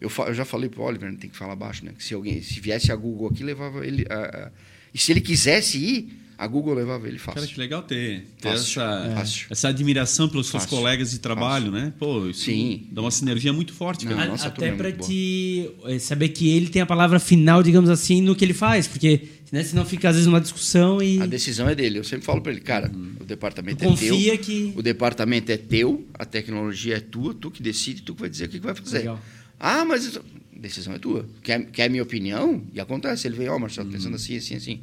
[0.00, 1.92] Eu, eu já falei para o Oliver, tem que falar baixo, né?
[1.96, 4.06] Que se alguém, se viesse a Google aqui, levava ele.
[4.08, 4.52] A, a,
[4.94, 7.42] e se ele quisesse ir, a Google levava ele fácil.
[7.42, 9.52] Cara, que legal ter, ter essa, é.
[9.52, 10.78] essa admiração pelos seus fácil.
[10.78, 11.84] colegas de trabalho, fácil.
[11.86, 11.92] né?
[11.98, 12.86] Pô, isso Sim.
[12.90, 14.06] dá uma sinergia muito forte.
[14.06, 18.22] Não, nossa, Até para te eh, saber que ele tem a palavra final, digamos assim,
[18.22, 19.20] no que ele faz, porque
[19.52, 21.20] né, senão fica às vezes uma discussão e...
[21.20, 21.98] A decisão é dele.
[21.98, 23.16] Eu sempre falo para ele, cara, uhum.
[23.20, 23.90] o departamento é teu.
[23.90, 24.72] Confia que...
[24.74, 28.46] O departamento é teu, a tecnologia é tua, tu que decide, tu que vai dizer
[28.46, 29.00] o que, que vai fazer.
[29.00, 29.20] Legal.
[29.58, 30.22] Ah, mas a
[30.56, 31.28] decisão é tua.
[31.42, 32.62] Quer, quer minha opinião?
[32.72, 33.28] E acontece.
[33.28, 33.92] Ele veio, ó, oh, Marcelo, uhum.
[33.92, 34.80] pensando assim, assim, assim.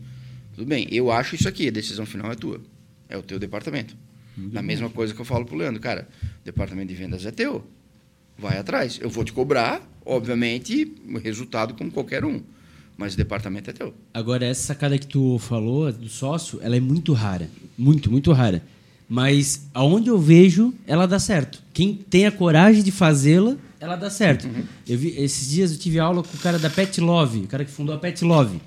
[0.58, 2.60] Tudo bem, eu acho isso aqui, a decisão final é tua.
[3.08, 3.96] É o teu departamento.
[4.36, 4.50] Uhum.
[4.56, 7.64] A mesma coisa que eu falo pro Leandro, cara, o departamento de vendas é teu.
[8.36, 8.98] Vai atrás.
[9.00, 12.42] Eu vou te cobrar, obviamente, resultado como qualquer um.
[12.98, 13.94] Mas o departamento é teu.
[14.12, 17.48] Agora, essa sacada que tu falou do sócio, ela é muito rara.
[17.78, 18.64] Muito, muito rara.
[19.08, 21.62] Mas aonde eu vejo, ela dá certo.
[21.72, 24.48] Quem tem a coragem de fazê-la ela dá certo.
[24.48, 24.64] Uhum.
[24.88, 27.64] Eu vi, esses dias eu tive aula com o cara da Pet Love, o cara
[27.64, 28.60] que fundou a Pet Love.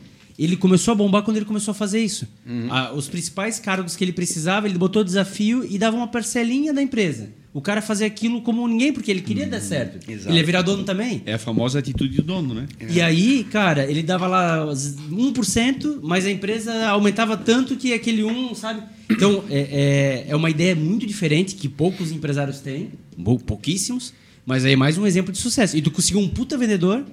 [0.42, 2.26] Ele começou a bombar quando ele começou a fazer isso.
[2.46, 2.68] Uhum.
[2.70, 6.82] Ah, os principais cargos que ele precisava, ele botou desafio e dava uma parcelinha da
[6.82, 7.28] empresa.
[7.52, 9.96] O cara fazia aquilo como ninguém, porque ele queria dar certo.
[10.08, 10.14] Uhum.
[10.14, 10.30] Exato.
[10.30, 11.20] Ele ia virar dono também.
[11.26, 12.66] É a famosa atitude do dono, né?
[12.88, 18.22] E aí, cara, ele dava lá os 1%, mas a empresa aumentava tanto que aquele
[18.24, 18.82] 1, sabe?
[19.10, 24.14] Então, é, é, é uma ideia muito diferente que poucos empresários têm, pou- pouquíssimos,
[24.44, 25.76] mas aí é mais um exemplo de sucesso.
[25.76, 27.04] E tu conseguiu um puta vendedor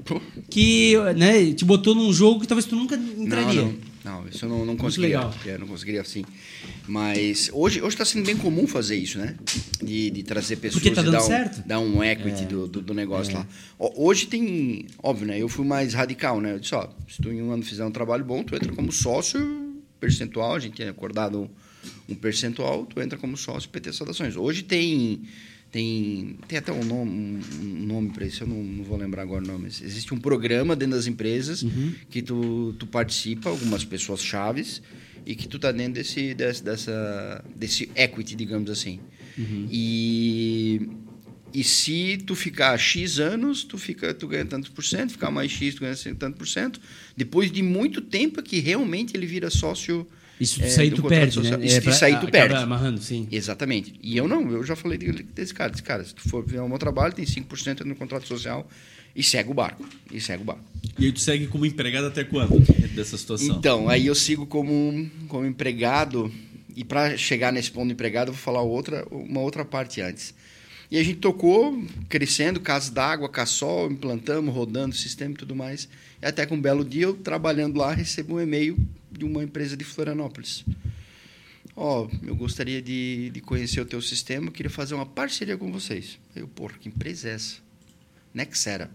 [0.49, 3.61] que né, te botou num jogo que talvez tu nunca entraria.
[3.61, 3.71] Não,
[4.03, 5.17] não, não, isso eu não, não conseguiria.
[5.17, 5.35] legal.
[5.45, 6.23] É, não conseguiria assim.
[6.87, 9.35] Mas hoje está sendo bem comum fazer isso, né?
[9.83, 11.67] De, de trazer pessoas Porque tá e dando dar um, certo.
[11.67, 13.45] dar um equity do, do, do negócio lá.
[13.77, 15.37] Ó, Hoje tem, óbvio, né?
[15.37, 16.53] Eu fui mais radical, né?
[16.53, 18.91] Eu disse, ó, se tu em um ano fizer um trabalho bom, tu entra como
[18.91, 24.35] sócio percentual, a gente tinha acordado um, um percentual, tu entra como sócio PT Saudações.
[24.37, 25.23] Hoje tem
[25.71, 29.43] tem, tem até um nome, um- nome para isso, eu não, não vou lembrar agora
[29.43, 29.67] o nome.
[29.67, 31.63] Existe um programa dentro das empresas
[32.09, 34.81] que tu, tu participa, algumas pessoas chaves,
[35.25, 38.99] e que tu tá dentro desse, desse, dessa, desse equity, digamos assim.
[39.69, 40.87] E,
[41.53, 45.51] e se tu ficar X anos, tu, fica, tu ganha tantos por cento, ficar mais
[45.51, 46.79] X, tu ganha tanto por cento.
[47.15, 50.07] Depois de muito tempo é que realmente ele vira sócio
[50.39, 51.57] Isso é, aí do tu perde, social.
[51.59, 51.65] né?
[51.65, 52.53] Isso, pra- isso aí tu perde.
[52.55, 53.27] amarrando, sim.
[53.31, 53.93] Exatamente.
[54.03, 55.71] E eu não, eu já falei de- desse cara.
[55.71, 58.67] Desse cara, se tu for ver o meu trabalho, tem 5% no contrato social
[59.15, 59.83] e segue o barco.
[60.11, 60.63] E segue o barco.
[60.99, 62.59] E aí tu segue como empregado até quando
[62.93, 63.55] dessa situação?
[63.57, 66.31] Então, aí eu sigo como, como empregado.
[66.75, 70.33] E para chegar nesse ponto de empregado, eu vou falar outra, uma outra parte antes.
[70.89, 75.89] E a gente tocou, crescendo, casa d'água, caçol, implantamos, rodando o sistema e tudo mais.
[76.21, 78.77] E até que um belo dia, eu trabalhando lá, recebo um e-mail
[79.11, 80.63] de uma empresa de Florianópolis.
[81.75, 86.17] Ó, eu gostaria de, de conhecer o teu sistema, queria fazer uma parceria com vocês.
[86.35, 87.57] Eu, porra, que empresa é essa?
[88.33, 88.89] Nexera.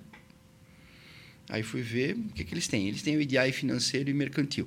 [1.48, 2.88] Aí fui ver o que, que eles têm.
[2.88, 4.66] Eles têm o EDI financeiro e mercantil.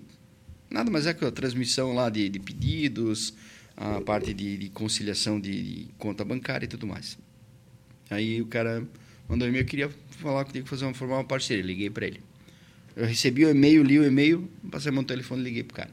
[0.69, 3.33] Nada mais é que a transmissão lá de, de pedidos,
[3.77, 7.17] a parte de, de conciliação de, de conta bancária e tudo mais.
[8.09, 8.87] Aí o cara
[9.27, 11.63] mandou um e-mail, queria falar que fazer uma, formar uma parceria.
[11.63, 12.21] Liguei para ele.
[12.95, 15.91] Eu recebi o e-mail, li o e-mail, passei no telefone liguei pro cara.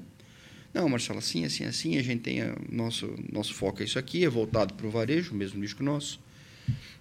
[0.72, 4.24] Não, Marcelo, assim, assim, assim, a gente tem a, nosso nosso foco é isso aqui,
[4.24, 6.20] é voltado para o varejo, o mesmo nicho o nosso.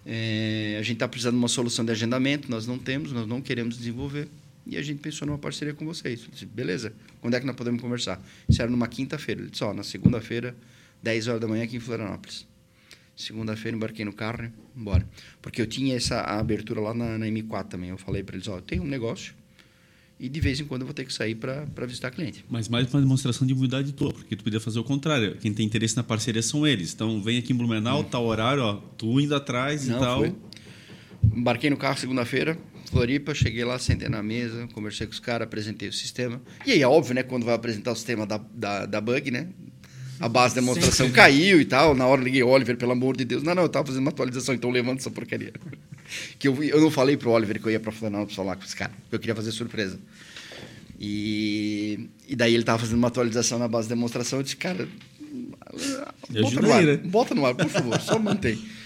[0.05, 3.41] É, a gente está precisando de uma solução de agendamento, nós não temos, nós não
[3.41, 4.27] queremos desenvolver.
[4.65, 6.23] E a gente pensou numa parceria com vocês.
[6.23, 8.23] Eu disse, beleza, quando é que nós podemos conversar?
[8.47, 9.41] Isso era numa quinta-feira.
[9.41, 10.55] Ele disse, ó, na segunda-feira,
[11.01, 12.47] 10 horas da manhã aqui em Florianópolis.
[13.15, 14.51] Segunda-feira embarquei no carro, né?
[14.75, 15.07] Embora.
[15.41, 17.89] Porque eu tinha essa abertura lá na, na M4 também.
[17.89, 19.33] Eu falei para eles, ó, eu tenho um negócio
[20.21, 22.45] e de vez em quando eu vou ter que sair para visitar cliente.
[22.47, 25.35] Mas mais uma demonstração de humildade tua, porque tu podia fazer o contrário.
[25.37, 26.93] Quem tem interesse na parceria são eles.
[26.93, 30.19] Então vem aqui em Blumenau, tal horário, ó, tu indo atrás Não, e tal.
[30.19, 30.35] foi.
[31.35, 32.55] Embarquei no carro segunda-feira,
[32.91, 36.41] Floripa, cheguei lá, sentei na mesa, conversei com os caras, apresentei o sistema.
[36.65, 39.47] E aí, é óbvio, né, quando vai apresentar o sistema da, da, da bug, né?
[40.19, 41.13] A base da demonstração Sempre.
[41.19, 41.95] caiu e tal.
[41.95, 43.41] Na hora liguei, Oliver, pelo amor de Deus.
[43.41, 45.53] Não, não, eu tava fazendo uma atualização, então levanta essa porcaria.
[46.37, 48.75] Que eu, eu não falei pro Oliver que eu ia pra Florianópolis falar com esse
[48.75, 49.97] cara, porque eu queria fazer surpresa.
[50.99, 54.39] E, e daí ele tava fazendo uma atualização na base da demonstração.
[54.39, 54.89] Eu disse, cara,
[56.29, 56.97] bota no ar, né?
[56.97, 58.61] bota no ar, por favor, só mantém.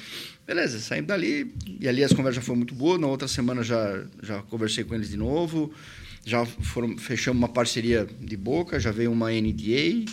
[0.46, 3.02] Beleza, saímos dali e ali as conversas já foram muito boas.
[3.02, 5.74] Na outra semana já, já conversei com eles de novo,
[6.24, 10.06] já foram, fechamos uma parceria de boca, já veio uma NDA,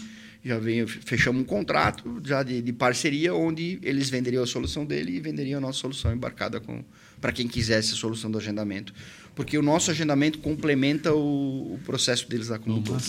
[0.43, 5.17] já veio, fechamos um contrato já de, de parceria onde eles venderiam a solução dele
[5.17, 6.83] e venderiam a nossa solução embarcada com
[7.21, 8.93] para quem quisesse a solução do agendamento,
[9.37, 13.01] porque o nosso agendamento complementa o, o processo deles lá como um todo.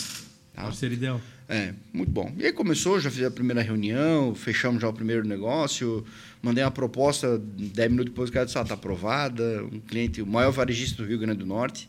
[0.53, 0.61] Tá?
[0.61, 1.21] Parceria ideal.
[1.49, 2.31] É, muito bom.
[2.37, 6.05] E aí começou, já fiz a primeira reunião, fechamos já o primeiro negócio,
[6.43, 10.27] mandei uma proposta, 10 minutos depois o cara disse, ah, está aprovada, um cliente, o
[10.27, 11.87] maior varejista do Rio Grande do Norte,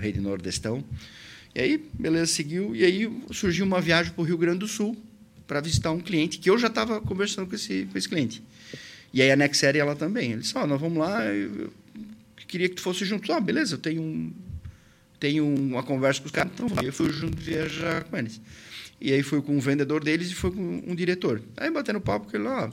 [0.00, 0.84] Rede Nordestão.
[1.54, 4.96] E aí, beleza, seguiu, e aí surgiu uma viagem para o Rio Grande do Sul
[5.46, 8.42] para visitar um cliente, que eu já estava conversando com esse, com esse cliente.
[9.12, 10.32] E aí a Nexer ela também.
[10.32, 11.72] Ele disse, ó, nós vamos lá, eu
[12.48, 13.32] queria que tu fosse junto.
[13.32, 14.32] Ah, beleza, eu tenho um,
[15.20, 16.84] tenho uma conversa com os caras, então vamos.
[16.84, 18.40] eu fui junto viajar com eles.
[19.00, 21.40] E aí fui com um vendedor deles e foi com um diretor.
[21.56, 22.70] Aí batendo papo com ele lá,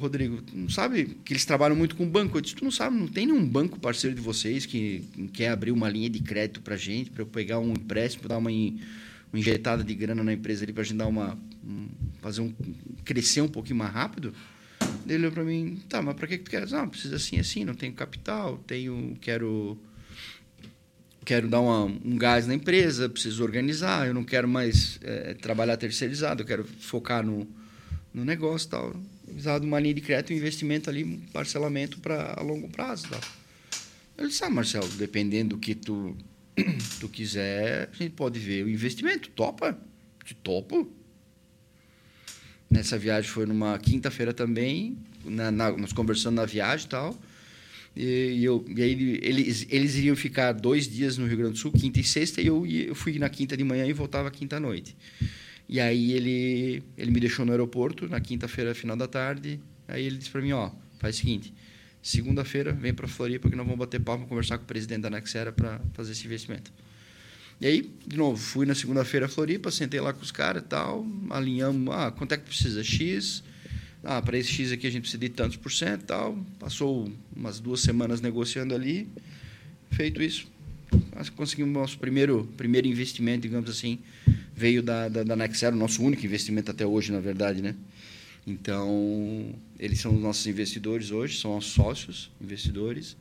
[0.00, 2.36] Rodrigo, não sabe que eles trabalham muito com banco?
[2.36, 5.70] Eu disse, tu não sabe, não tem nenhum banco parceiro de vocês que quer abrir
[5.70, 8.80] uma linha de crédito para gente, para eu pegar um empréstimo, dar uma, in-
[9.32, 11.86] uma injetada de grana na empresa ali para a gente dar uma, um-
[12.20, 12.52] fazer um,
[13.04, 14.34] crescer um pouquinho mais rápido?
[15.06, 16.68] Ele olhou para mim, tá, mas para que que tu quer?
[16.68, 19.78] Não, precisa assim, assim, não tenho capital, tenho, quero
[21.24, 25.76] quero dar uma, um gás na empresa, preciso organizar, eu não quero mais eh, trabalhar
[25.76, 27.46] terceirizado, eu quero focar no,
[28.12, 28.96] no negócio e tal.
[29.34, 33.06] De uma linha de crédito, um investimento ali, um parcelamento para a longo prazo.
[34.16, 36.16] Ele disse, ah, Marcelo, dependendo do que tu,
[37.00, 39.30] tu quiser, a gente pode ver o investimento.
[39.30, 39.78] Topa?
[40.24, 40.90] Te topo.
[42.70, 47.20] Nessa viagem foi numa quinta-feira também, na, na, nós conversando na viagem e tal.
[47.94, 48.04] E,
[48.38, 51.72] e, eu, e aí eles, eles iriam ficar dois dias no Rio Grande do Sul,
[51.72, 54.60] quinta e sexta, e eu, eu fui na quinta de manhã e voltava quinta à
[54.60, 54.96] noite.
[55.72, 59.58] E aí ele, ele me deixou no aeroporto na quinta-feira, final da tarde.
[59.88, 61.50] Aí ele disse para mim, ó, faz o seguinte,
[62.02, 65.50] segunda-feira vem para Floripa que nós vamos bater papo, conversar com o presidente da Nexera
[65.50, 66.70] para fazer esse investimento.
[67.58, 70.66] E aí, de novo, fui na segunda-feira a Floripa, sentei lá com os caras e
[70.66, 72.84] tal, alinhamos, ah, quanto é que precisa?
[72.84, 73.42] X,
[74.04, 76.38] ah, para esse X aqui a gente precisa de tantos por cento tal.
[76.58, 79.08] Passou umas duas semanas negociando ali,
[79.90, 80.46] feito isso.
[81.34, 84.00] Conseguimos o nosso primeiro, primeiro investimento, digamos assim,
[84.54, 87.74] veio da, da, da Nexero, nosso único investimento até hoje, na verdade, né?
[88.46, 93.16] Então, eles são os nossos investidores hoje, são nossos sócios, investidores.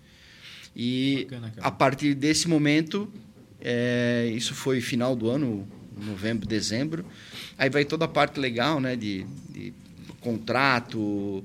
[0.76, 3.12] E Bacana, a partir desse momento,
[3.60, 7.06] é, isso foi final do ano, novembro, dezembro.
[7.58, 9.74] Aí vai toda a parte legal, né, de, de
[10.20, 11.44] contrato,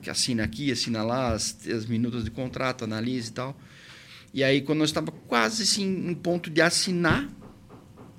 [0.00, 3.60] que assina aqui, assina lá, as, as minutas de contrato, analisa e tal.
[4.34, 7.28] E aí, quando nós estava quase assim, em ponto de assinar,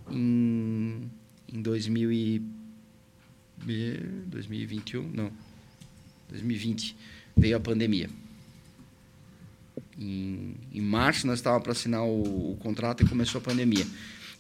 [0.10, 1.10] em,
[1.52, 2.42] em 2000 e,
[4.28, 5.32] 2021, não,
[6.30, 6.96] 2020,
[7.36, 8.10] veio a pandemia.
[9.98, 13.86] Em, em março, nós estávamos para assinar o, o contrato e começou a pandemia.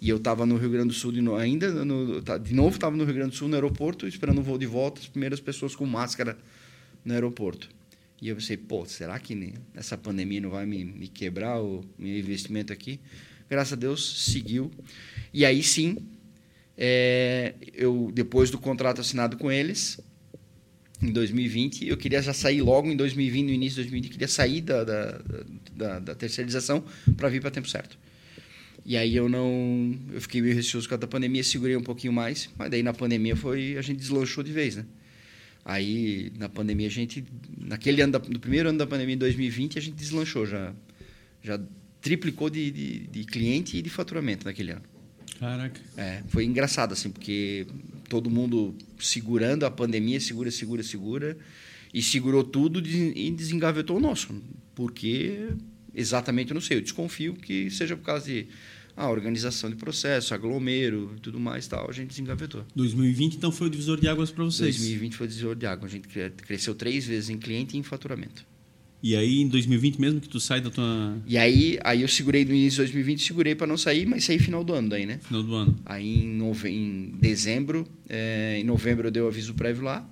[0.01, 2.75] E eu estava no Rio Grande do Sul de novo, ainda, no, tá, de novo
[2.75, 5.39] estava no Rio Grande do Sul, no aeroporto, esperando o voo de volta, as primeiras
[5.39, 6.37] pessoas com máscara
[7.05, 7.69] no aeroporto.
[8.21, 12.17] E eu pensei, pô, será que essa pandemia não vai me, me quebrar o meu
[12.17, 12.99] investimento aqui?
[13.49, 14.71] Graças a Deus, seguiu.
[15.33, 15.97] E aí sim,
[16.77, 19.99] é, eu depois do contrato assinado com eles,
[21.01, 24.27] em 2020, eu queria já sair logo em 2020, no início de 2020, eu queria
[24.27, 25.21] sair da, da,
[25.75, 26.83] da, da terceirização
[27.17, 27.97] para vir para tempo certo.
[28.85, 29.97] E aí eu não.
[30.11, 33.35] Eu fiquei meio receoso com a pandemia, segurei um pouquinho mais, mas daí na pandemia
[33.35, 33.77] foi.
[33.77, 34.85] A gente deslanchou de vez, né?
[35.63, 37.23] Aí na pandemia a gente.
[37.57, 40.73] Naquele ano, da, no primeiro ano da pandemia, em 2020, a gente deslanchou, já,
[41.41, 41.59] já
[42.01, 44.92] triplicou de, de, de cliente e de faturamento naquele ano.
[45.43, 45.81] Caraca.
[45.97, 47.67] É, foi engraçado, assim, porque
[48.07, 51.37] todo mundo segurando a pandemia, segura, segura, segura,
[51.93, 54.33] e segurou tudo e desengavetou o nosso.
[54.73, 55.49] Porque
[55.93, 58.47] exatamente eu não sei, eu desconfio que seja por causa de
[58.95, 62.63] a organização de processo, aglomero e tudo mais tal, a gente desengavetou.
[62.73, 64.77] 2020 então foi o divisor de águas para vocês?
[64.77, 65.91] 2020 foi o divisor de águas.
[65.91, 68.45] A gente cresceu três vezes em cliente e em faturamento.
[69.03, 72.45] E aí em 2020 mesmo que tu sai da tua E aí, aí eu segurei
[72.45, 75.19] no início de 2020, segurei para não sair, mas saí final do ano daí, né?
[75.21, 75.79] Final do ano.
[75.85, 76.69] Aí em, nove...
[76.69, 78.57] em dezembro, é...
[78.61, 80.09] em novembro eu dei o aviso prévio lá.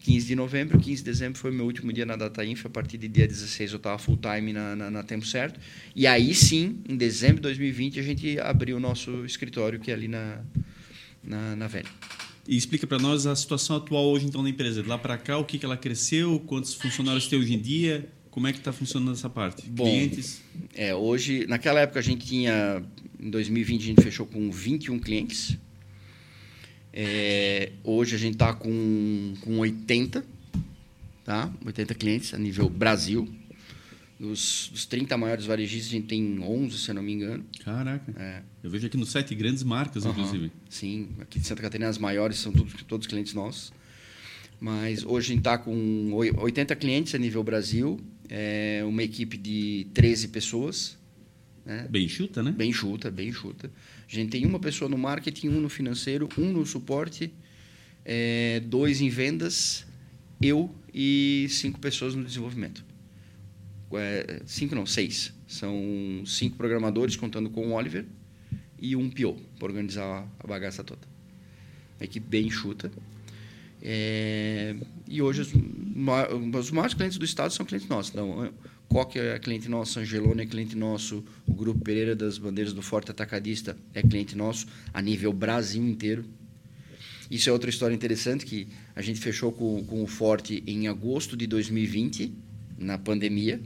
[0.00, 2.66] 15 de novembro, 15 de dezembro foi meu último dia na Data Info.
[2.66, 5.58] A partir de dia 16 eu estava full time na, na, na, Tempo Certo.
[5.96, 9.94] E aí sim, em dezembro de 2020, a gente abriu o nosso escritório, que é
[9.94, 10.40] ali na,
[11.24, 11.88] na, na Velha.
[12.50, 14.82] E explica para nós a situação atual hoje então da empresa.
[14.82, 18.10] De lá para cá, o que, que ela cresceu, quantos funcionários tem hoje em dia,
[18.28, 19.68] como é que está funcionando essa parte?
[19.68, 20.42] Bom, clientes?
[20.74, 22.82] É, hoje, naquela época a gente tinha,
[23.20, 25.56] em 2020 a gente fechou com 21 clientes.
[26.92, 30.26] É, hoje a gente está com, com 80,
[31.24, 31.52] tá?
[31.64, 33.28] 80 clientes a nível Brasil.
[34.20, 37.42] Dos, dos 30 maiores varejistas, a gente tem 11, se eu não me engano.
[37.64, 38.12] Caraca.
[38.20, 38.42] É.
[38.62, 40.10] Eu vejo aqui nos sete grandes marcas, uhum.
[40.10, 40.52] inclusive.
[40.68, 43.72] Sim, aqui de Santa Catarina as maiores são todos, todos clientes nossos.
[44.60, 47.98] Mas hoje a gente está com 80 clientes a nível Brasil,
[48.28, 50.98] é uma equipe de 13 pessoas.
[51.64, 51.86] Né?
[51.88, 52.52] Bem chuta, né?
[52.52, 53.72] Bem chuta, bem chuta.
[54.06, 57.32] A gente tem uma pessoa no marketing, um no financeiro, um no suporte,
[58.04, 59.86] é, dois em vendas,
[60.42, 62.84] eu e cinco pessoas no desenvolvimento.
[63.92, 65.32] É, cinco não, seis.
[65.46, 68.04] São cinco programadores, contando com o Oliver,
[68.78, 71.00] e um PO, para organizar a bagaça toda.
[71.98, 72.90] Uma equipe bem enxuta.
[73.82, 74.76] É,
[75.08, 78.10] e hoje os, os maiores clientes do estado são clientes nossos.
[78.10, 78.52] Então,
[78.90, 83.12] Coque é cliente nosso, Angelone é cliente nosso, o Grupo Pereira das Bandeiras do Forte
[83.12, 86.24] Atacadista é cliente nosso a nível Brasil inteiro.
[87.30, 88.66] Isso é outra história interessante que
[88.96, 92.34] a gente fechou com, com o Forte em agosto de 2020,
[92.76, 93.60] na pandemia.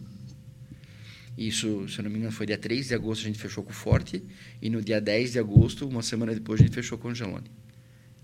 [1.37, 3.70] Isso, se eu não me engano, foi dia 3 de agosto a gente fechou com
[3.70, 4.22] o Forte
[4.62, 7.51] e no dia 10 de agosto, uma semana depois, a gente fechou com o Angelone.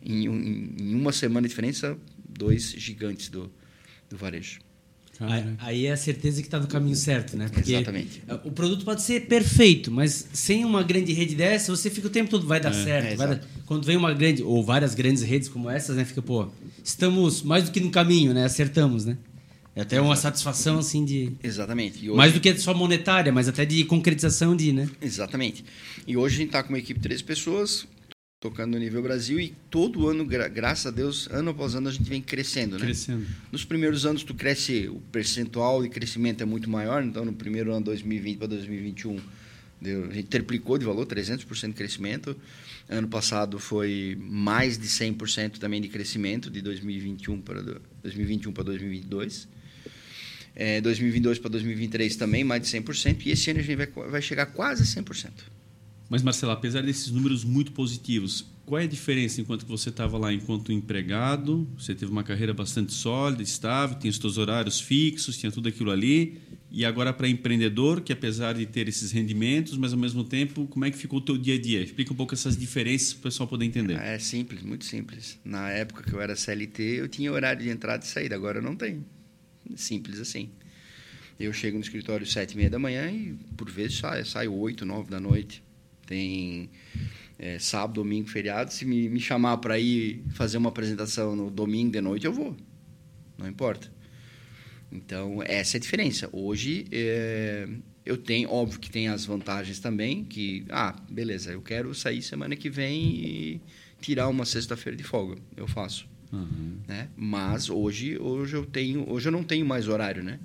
[0.03, 1.99] Em, em, em uma semana de diferença,
[2.29, 3.53] dois gigantes do,
[4.09, 4.61] do varejo.
[5.21, 7.51] Aí, aí é a certeza que está no caminho certo, né?
[7.53, 8.23] Porque Exatamente.
[8.43, 12.31] O produto pode ser perfeito, mas sem uma grande rede dessa, você fica o tempo
[12.31, 13.13] todo, vai dar certo.
[13.13, 13.41] É, vai dar-.
[13.67, 16.07] Quando vem uma grande, ou várias grandes redes como essas, né?
[16.07, 16.49] Fica, pô,
[16.83, 18.45] estamos mais do que no caminho, né?
[18.45, 19.19] Acertamos, né?
[19.75, 21.33] É até uma satisfação, assim, de.
[21.43, 21.99] Exatamente.
[22.09, 24.89] Hoje- Mais do que só monetária, mas até de concretização de, né?
[25.01, 25.65] Exatamente.
[26.07, 27.87] E hoje a gente está com uma equipe de três pessoas,
[28.41, 31.93] tocando no nível Brasil, e todo ano, gra- graças a Deus, ano após ano, a
[31.93, 32.85] gente vem crescendo, né?
[32.85, 33.25] Crescendo.
[33.53, 37.73] Nos primeiros anos, tu cresce, o percentual de crescimento é muito maior, então no primeiro
[37.73, 39.19] ano, 2020 para 2021,
[39.81, 42.37] deu, a gente triplicou de valor, 300% de crescimento.
[42.89, 48.65] Ano passado foi mais de 100% também de crescimento, de 2021 para, do- 2021 para
[48.65, 49.47] 2022.
[50.55, 54.23] É, 2022 para 2023 também, mais de 100%, e esse ano a gente vai, vai
[54.23, 55.31] chegar quase a 100%.
[56.09, 60.19] Mas, Marcelo, apesar desses números muito positivos, qual é a diferença enquanto que você estava
[60.19, 61.69] lá enquanto empregado?
[61.79, 65.91] Você teve uma carreira bastante sólida, estável, tinha os seus horários fixos, tinha tudo aquilo
[65.91, 66.39] ali.
[66.71, 70.85] E agora para empreendedor, que apesar de ter esses rendimentos, mas ao mesmo tempo, como
[70.85, 71.83] é que ficou o teu dia a dia?
[71.83, 73.95] Explica um pouco essas diferenças para o pessoal poder entender.
[73.95, 75.39] É simples, muito simples.
[75.45, 78.63] Na época que eu era CLT, eu tinha horário de entrada e saída, agora eu
[78.63, 79.05] não tenho.
[79.77, 80.51] Simples assim.
[81.39, 84.85] Eu chego no escritório sete e meia da manhã e, por vezes, saio, saio oito,
[84.85, 85.63] nove da noite.
[86.07, 86.69] Tem
[87.39, 88.71] é, sábado, domingo, feriado.
[88.73, 92.55] Se me, me chamar para ir fazer uma apresentação no domingo de noite, eu vou.
[93.39, 93.91] Não importa.
[94.93, 96.29] Então, essa é a diferença.
[96.31, 97.67] Hoje, é,
[98.05, 102.57] eu tenho, óbvio que tem as vantagens também, que, ah, beleza, eu quero sair semana
[102.57, 103.61] que vem e
[104.01, 105.41] tirar uma sexta-feira de folga.
[105.57, 106.10] Eu faço.
[106.33, 106.79] Uhum.
[106.87, 107.09] Né?
[107.17, 110.39] Mas hoje, hoje eu tenho, hoje eu não tenho mais horário, né?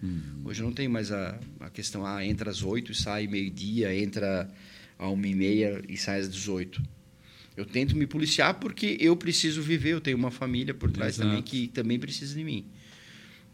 [0.44, 3.96] Hoje eu não tenho mais a, a questão, ah, entra às 8 e sai meio-dia,
[3.96, 4.50] entra
[4.98, 6.82] a uma e meia e sai às 18.
[7.56, 11.30] Eu tento me policiar porque eu preciso viver, eu tenho uma família por trás Exato.
[11.30, 12.66] também que também precisa de mim.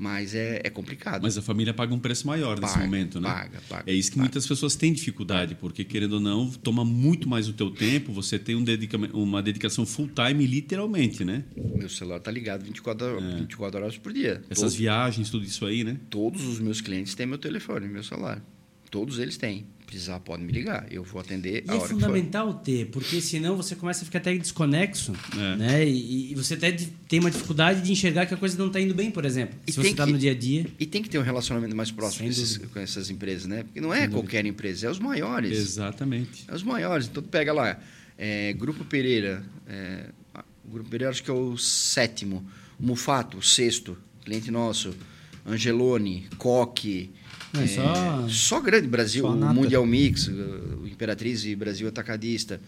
[0.04, 1.22] Mas é, é complicado.
[1.22, 3.30] Mas a família paga um preço maior nesse Paga, momento, né?
[3.30, 4.24] paga, paga, é isso que paga.
[4.24, 8.40] muitas pessoas têm dificuldade, porque querendo ou não, toma muito mais o teu tempo, você
[8.40, 11.44] tem um dedica uma dedicação full time, literalmente, né?
[11.56, 14.42] Meu celular tá ligado 24, horas- 24 horas por dia.
[14.50, 15.98] Essas Todo- viagens, tudo isso aí, né?
[16.10, 18.44] todos os meus clientes têm meu telefone, meu celular.
[18.90, 19.66] Todos eles têm.
[19.92, 20.88] Precisar, pode me ligar.
[20.90, 24.20] Eu vou atender E a é hora fundamental ter, porque senão você começa a ficar
[24.20, 25.56] até desconexo, É.
[25.58, 25.86] né?
[25.88, 26.72] E, e você até
[27.10, 29.60] tem uma dificuldade de enxergar que a coisa não está indo bem, por exemplo.
[29.68, 30.66] E Se você está no dia a dia.
[30.80, 32.74] E tem que ter um relacionamento mais próximo Sem com, esses- dúvida.
[32.74, 33.64] com essas empresas, né?
[33.64, 35.52] Porque não é qualquer empresa, é os maiores.
[35.58, 36.46] Exatamente.
[36.48, 37.08] É os maiores.
[37.08, 37.78] Então, tu pega lá,
[38.18, 39.44] é, Grupo Pereira.
[39.68, 40.06] é,
[40.64, 42.46] o Grupo Pereira acho que é o sétimo.
[42.80, 43.98] O Mufato, o sexto.
[44.24, 44.96] Cliente nosso.
[45.46, 47.12] Angelone, Coque.
[47.54, 49.54] É, só- só grande Brasil, só o.
[49.54, 52.62] Mundial Mix, o Imperatriz e Brasil Atacadista.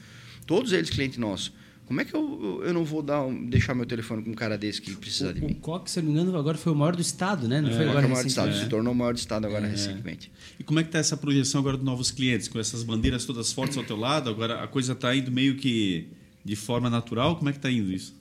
[0.46, 1.54] Todos eles cliente nosso.
[1.86, 4.82] Como é que eu, eu não vou dar, deixar meu telefone com um cara desse
[4.82, 5.54] que precisa de O, o mim?
[5.56, 7.60] Coque, se não me engano, agora foi o maior do estado, né?
[7.62, 8.66] Não foi Coque agora é o maior de estado, recentemente?
[8.66, 10.32] se tornou o maior de estado agora recentemente.
[10.60, 12.48] E como é que está essa projeção agora de novos clientes?
[12.48, 16.08] Com essas bandeiras todas fortes ao teu lado, agora a coisa está indo meio que
[16.44, 17.36] de forma natural?
[17.36, 18.16] Como é que está indo isso?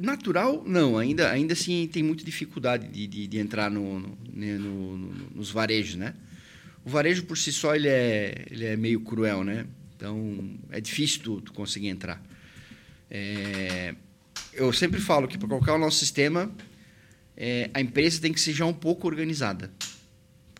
[0.00, 0.96] Natural, não.
[0.98, 5.30] Ainda, ainda assim tem muita dificuldade de, de, de entrar no, no, né, no- no-
[5.34, 6.14] nos varejos, né?
[6.84, 9.66] O varejo por si só ele é, ele é meio cruel, né?
[9.96, 12.22] Então é difícil tu, tu conseguir entrar.
[13.10, 13.94] É,
[14.54, 16.50] eu sempre falo que para colocar o nosso sistema,
[17.36, 19.70] é, a empresa tem que ser já um pouco organizada.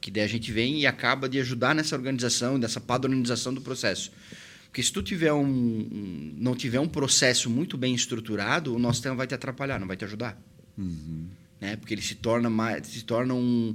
[0.00, 4.10] Que daí a gente vem e acaba de ajudar nessa organização, nessa padronização do processo.
[4.70, 8.98] Porque se tu tiver um, um- não tiver um processo muito bem estruturado, o nosso
[8.98, 10.40] sistema vai te atrapalhar, não vai te ajudar.
[11.60, 11.76] Né?
[11.76, 13.74] Porque ele se torna mais, se torna um,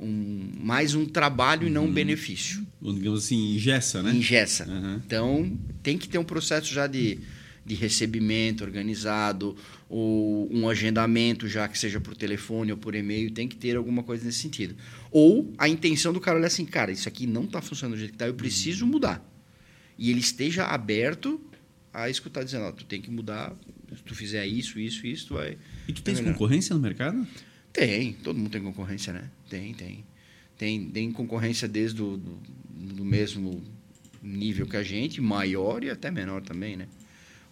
[0.00, 2.66] um- mais um trabalho e não um benefício.
[2.80, 4.12] Ou, digamos assim, ingessa, né?
[4.12, 4.66] Ingessa.
[4.68, 5.00] Uhum.
[5.06, 7.20] Então, tem que ter um processo já de,
[7.64, 9.56] de recebimento organizado,
[9.88, 14.02] ou um agendamento já que seja por telefone ou por e-mail, tem que ter alguma
[14.02, 14.74] coisa nesse sentido.
[15.10, 18.10] Ou a intenção do cara olhar assim, cara, isso aqui não está funcionando do jeito
[18.10, 19.24] que está, eu preciso mudar.
[19.98, 21.40] E ele esteja aberto
[21.92, 23.54] a escutar dizendo, ó, tu tem que mudar,
[23.94, 25.58] se tu fizer isso, isso, isso, tu vai...
[25.86, 27.26] E tu tens concorrência no mercado?
[27.72, 29.24] Tem, todo mundo tem concorrência, né?
[29.48, 30.04] Tem, tem.
[30.58, 32.38] Tem, tem concorrência desde o do,
[32.94, 33.62] do mesmo
[34.22, 36.86] nível que a gente, maior e até menor também, né?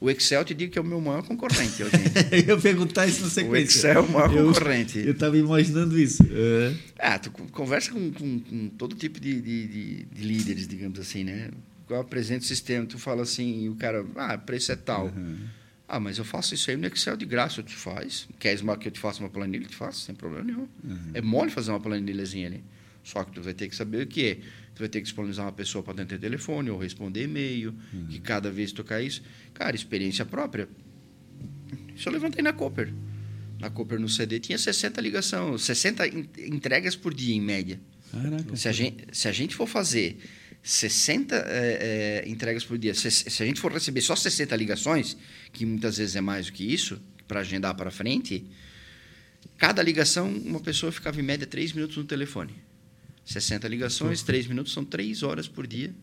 [0.00, 1.92] O Excel te digo que é o meu maior concorrente hoje.
[2.32, 4.98] Eu ia perguntar isso na o Excel é o maior Eu- concorrente.
[4.98, 6.22] Eu estava imaginando isso.
[6.22, 6.74] É.
[6.98, 10.98] Ah, tu con- conversa com, com- com todo tipo de, de, de- de líderes, digamos
[10.98, 11.50] assim, né?
[11.90, 15.12] Eu apresento o sistema, tu fala assim, e o cara, ah, preço é tal.
[15.88, 18.28] Ah, mas eu faço isso aí no Excel de graça, tu faz.
[18.38, 19.64] Queres que eu te faça uma planilha?
[19.64, 20.68] Eu te faço, sem problema nenhum.
[21.14, 22.62] É mole fazer uma planilhazinha ali.
[23.02, 24.40] Só que tu vai ter que saber o que
[24.74, 27.74] Tu vai ter que disponibilizar uma pessoa para atender telefone ou responder e-mail,
[28.08, 29.20] que cada vez tocar isso.
[29.52, 30.68] Cara, experiência própria.
[31.94, 32.92] Isso eu levantei na Cooper.
[33.58, 37.78] na Cooper no CD, tinha 60 ligações, 60 en- entregas por dia, em média.
[38.10, 38.56] Caraca.
[38.56, 40.18] Se a gente, se a gente for fazer
[40.62, 45.16] 60 é, é, entregas por dia, se, se a gente for receber só 60 ligações,
[45.52, 48.44] que muitas vezes é mais do que isso, para agendar para frente,
[49.56, 52.54] cada ligação, uma pessoa ficava em média 3 minutos no telefone.
[53.24, 55.94] 60 ligações, 3 minutos, são 3 horas por dia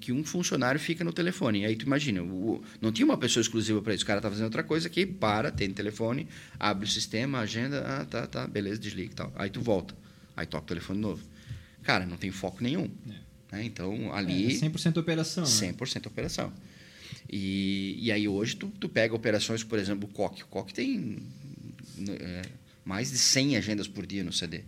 [0.00, 1.64] que um funcionário fica no telefone.
[1.64, 4.02] Aí tu imagina, o- não tinha uma pessoa exclusiva para isso.
[4.02, 6.26] O cara tá fazendo outra coisa aqui, para, tem telefone,
[6.58, 9.32] abre o sistema, agenda, ah, tá, tá, beleza, desliga e tal.
[9.36, 9.94] Aí tu volta.
[10.36, 11.22] Aí toca o telefone novo.
[11.82, 12.90] Cara, não tem foco nenhum.
[13.54, 13.64] Né?
[13.64, 14.56] Então, ali...
[14.56, 15.44] É, 100% operação.
[15.44, 15.72] né?
[15.72, 16.52] 100% operação.
[17.30, 20.42] E, e aí hoje tu, tu pega operações, por exemplo, o COC.
[20.42, 21.18] O COC tem
[22.08, 22.42] é,
[22.84, 24.62] mais de 100 agendas por dia no CD.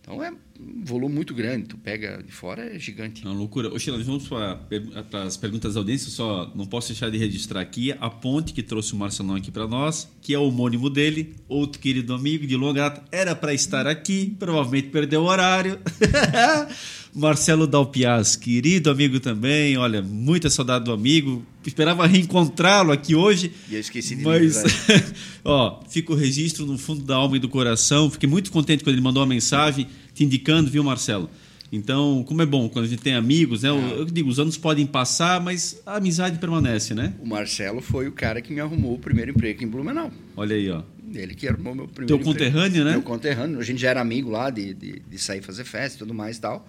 [0.00, 1.66] Então é um volume muito grande.
[1.68, 3.24] Tu pega de fora, é gigante.
[3.24, 3.72] É uma loucura.
[3.72, 6.10] Ô, Sheila, vamos para as perguntas da audiência.
[6.10, 9.66] Só não posso deixar de registrar aqui a ponte que trouxe o Marcelão aqui para
[9.66, 13.02] nós, que é o homônimo dele, outro querido amigo de longa data.
[13.10, 15.80] Era para estar aqui, provavelmente perdeu o horário.
[17.14, 19.76] Marcelo Dalpiaz, querido amigo também.
[19.76, 21.44] Olha, muita saudade do amigo.
[21.64, 23.52] Esperava reencontrá-lo aqui hoje.
[23.70, 24.62] E eu esqueci de Mas,
[25.44, 28.10] ó, fica o registro no fundo da alma e do coração.
[28.10, 31.30] Fiquei muito contente quando ele mandou uma mensagem te indicando, viu, Marcelo?
[31.70, 33.68] Então, como é bom quando a gente tem amigos, né?
[33.68, 37.14] Eu, eu digo, os anos podem passar, mas a amizade permanece, né?
[37.20, 40.10] O Marcelo foi o cara que me arrumou o primeiro emprego aqui em Blumenau.
[40.36, 40.82] Olha aí, ó.
[41.12, 42.50] Ele que arrumou meu primeiro Teu emprego.
[42.50, 42.92] conterrâneo, né?
[42.92, 43.58] Meu conterrâneo.
[43.60, 46.36] A gente já era amigo lá de, de, de sair fazer festa e tudo mais
[46.36, 46.68] e tal.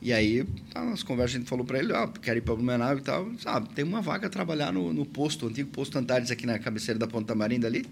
[0.00, 2.96] E aí, tá, nas conversas, a gente falou para ele, ó, quero ir para Blumenau
[2.98, 3.28] e tal.
[3.38, 6.58] Sabe, tem uma vaga a trabalhar no, no posto, o antigo posto Antares aqui na
[6.58, 7.84] cabeceira da Ponta Marinda ali.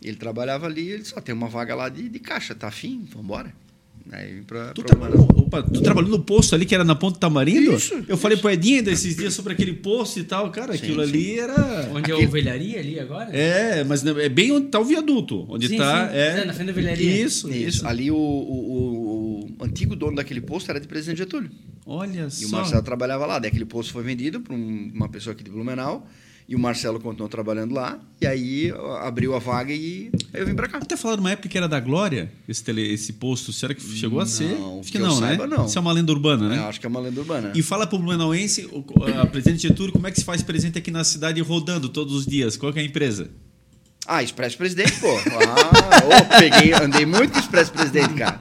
[0.00, 3.04] Ele trabalhava ali, ele só tem uma vaga lá de, de caixa, tá afim?
[3.12, 3.52] Vambora.
[4.10, 7.18] Aí pra, Tu pra trabalhou, opa, tu trabalhou no posto ali que era na Ponta
[7.18, 7.74] Tamarindo?
[7.74, 11.04] Isso, Eu falei pro Edinho desses dias sobre aquele posto e tal, cara, Sim, aquilo
[11.04, 11.10] sim.
[11.10, 11.90] ali era.
[11.92, 13.28] Onde é a ovelharia ali agora?
[13.36, 15.44] É, mas é bem onde tá o viaduto.
[15.52, 16.08] Onde Sim, tá.
[16.08, 16.16] sim.
[16.16, 17.22] É, É, na frente da ovelharia.
[17.22, 17.58] Isso, Isso.
[17.78, 17.86] isso.
[17.86, 19.17] Ali o, o- o
[19.60, 21.50] antigo dono daquele posto era de Presidente Getúlio.
[21.86, 22.46] Olha E só.
[22.48, 23.38] o Marcelo trabalhava lá.
[23.38, 26.06] Daí aquele posto foi vendido para uma pessoa aqui de Blumenau.
[26.50, 27.98] E o Marcelo continuou trabalhando lá.
[28.22, 30.78] E aí abriu a vaga e eu vim para cá.
[30.78, 33.52] Até falaram numa época que era da Glória, esse, tele, esse posto.
[33.52, 34.58] Será que chegou a ser?
[34.58, 35.56] Não, Acho que que eu não, saiba, né?
[35.58, 35.66] não.
[35.66, 36.56] Isso é uma lenda urbana, né?
[36.56, 37.52] Eu acho que é uma lenda urbana.
[37.54, 38.82] E fala pro Blumenauense, o-
[39.20, 42.26] a presidente Getúlio, como é que se faz presente aqui na cidade rodando todos os
[42.26, 42.56] dias?
[42.56, 43.30] Qual é a empresa?
[44.06, 45.06] Ah, Expresso Presidente, pô.
[45.06, 48.40] Ah, ô, peguei, andei muito Expresso Presidente, cara.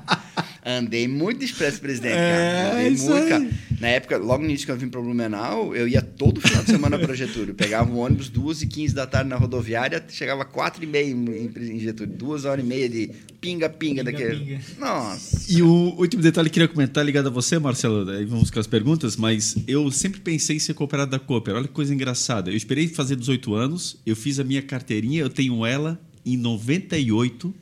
[0.70, 2.26] Andei muito de Expresso Presidente, cara.
[2.26, 3.30] É, Andei isso muito, aí.
[3.30, 3.50] cara.
[3.80, 6.72] Na época, logo no início que eu vim para Blumenau, eu ia todo final de
[6.72, 7.54] semana para Getúlio.
[7.54, 11.52] Pegava um ônibus duas e 15 da tarde na rodoviária, chegava quatro e meia em,
[11.56, 12.14] em Getúlio.
[12.14, 14.40] Duas horas e meia de pinga-pinga daquele.
[14.40, 14.62] Pinga-pinga.
[14.78, 15.46] Nossa.
[15.50, 18.60] E o último detalhe que eu queria comentar ligado a você, Marcelo, aí vamos com
[18.60, 21.56] as perguntas, mas eu sempre pensei em ser cooperado da Cooper.
[21.56, 22.52] Olha que coisa engraçada.
[22.52, 27.54] Eu esperei fazer 18 anos, eu fiz a minha carteirinha, eu tenho ela em 98.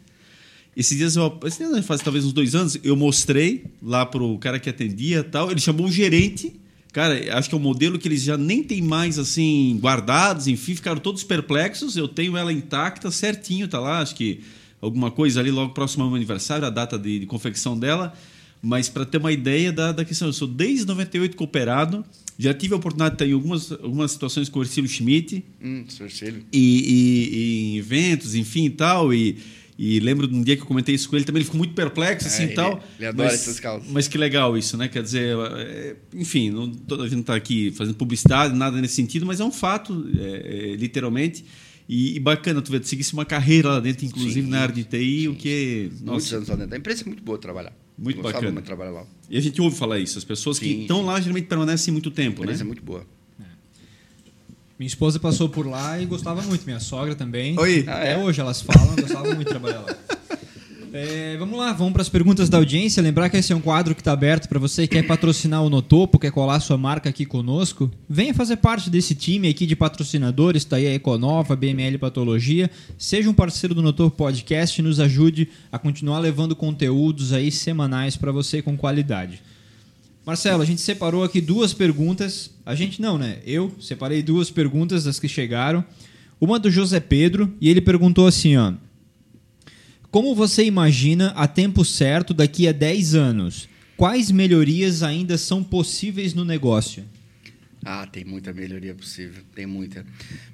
[0.76, 4.60] Esses dias, eu, esses dias faz talvez uns dois anos, eu mostrei lá pro cara
[4.60, 5.50] que atendia e tal.
[5.52, 6.54] Ele chamou um gerente.
[6.92, 10.76] Cara, acho que é um modelo que eles já nem tem mais assim guardados, enfim,
[10.76, 11.96] ficaram todos perplexos.
[11.98, 14.00] Eu tenho ela intacta, certinho, tá lá.
[14.00, 14.40] Acho que
[14.82, 18.14] alguma coisa ali logo próximo ao meu aniversário, a data de, de confecção dela.
[18.62, 22.04] Mas para ter uma ideia da, da questão, eu sou desde 98 cooperado.
[22.40, 25.86] Já tive a oportunidade de estar em algumas, algumas situações com o Ercílio Schmidt Hum,
[26.52, 29.14] e, e- e em eventos, enfim e tal.
[29.14, 29.38] E,
[29.78, 31.74] e lembro de um dia que eu comentei isso com ele também, ele ficou muito
[31.74, 32.82] perplexo assim É, e tal.
[32.98, 33.90] ele adora mas, essas causas.
[33.92, 34.88] Mas que legal isso, né?
[34.88, 36.64] Quer dizer, é, enfim, não,
[37.02, 40.76] a gente está aqui fazendo publicidade, nada nesse sentido, mas é um fato, é, é,
[40.76, 41.44] literalmente.
[41.88, 44.74] E, e bacana, tu vê, tu seguisse uma carreira lá dentro, inclusive Sim, na área
[44.74, 45.90] de TI, sim, o que.
[45.92, 46.74] Muitos Nossa, anos lá dentro.
[46.74, 47.78] A empresa é muito boa trabalhar.
[47.98, 48.52] Muito Eu bacana.
[48.52, 49.06] muito trabalhar lá.
[49.30, 52.12] e a gente ouve falar isso, as pessoas que estão lá geralmente permanecem muito A
[52.12, 52.46] tempo, né?
[52.48, 53.06] empresa é muito boa.
[54.78, 57.58] Minha esposa passou por lá e gostava muito, minha sogra também.
[57.58, 57.80] Oi.
[57.88, 58.18] Até Ah, é?
[58.18, 59.96] hoje elas falam, gostava muito de trabalhar lá.
[60.98, 63.04] É, vamos lá, vamos para as perguntas da audiência.
[63.04, 65.70] Lembrar que esse é um quadro que está aberto para você que quer patrocinar o
[65.70, 67.92] Notopo, quer colar sua marca aqui conosco.
[68.10, 72.72] Venha fazer parte desse time aqui de patrocinadores, está aí a Econova, BML Patologia.
[72.98, 78.16] Seja um parceiro do Notopo Podcast e nos ajude a continuar levando conteúdos aí semanais
[78.16, 79.42] para você com qualidade.
[80.26, 82.50] Marcelo, a gente separou aqui duas perguntas.
[82.66, 83.38] A gente não, né?
[83.46, 85.86] Eu separei duas perguntas das que chegaram.
[86.42, 88.74] Uma do José Pedro e ele perguntou assim, ó:
[90.10, 93.70] Como você imagina a tempo certo daqui a 10 anos?
[93.96, 97.06] Quais melhorias ainda são possíveis no negócio?
[97.86, 100.04] Ah, tem muita melhoria possível, tem muita.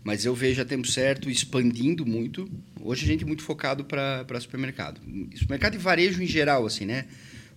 [0.04, 2.46] Mas eu vejo a tempo certo expandindo muito.
[2.82, 5.00] Hoje a gente é muito focado para supermercado.
[5.34, 7.06] Supermercado e varejo em geral, assim, né?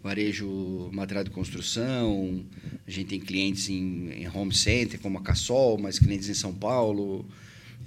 [0.05, 2.44] Varejo material de construção,
[2.86, 6.52] a gente tem clientes em, em home center, como a Cassol, mas clientes em São
[6.52, 7.24] Paulo,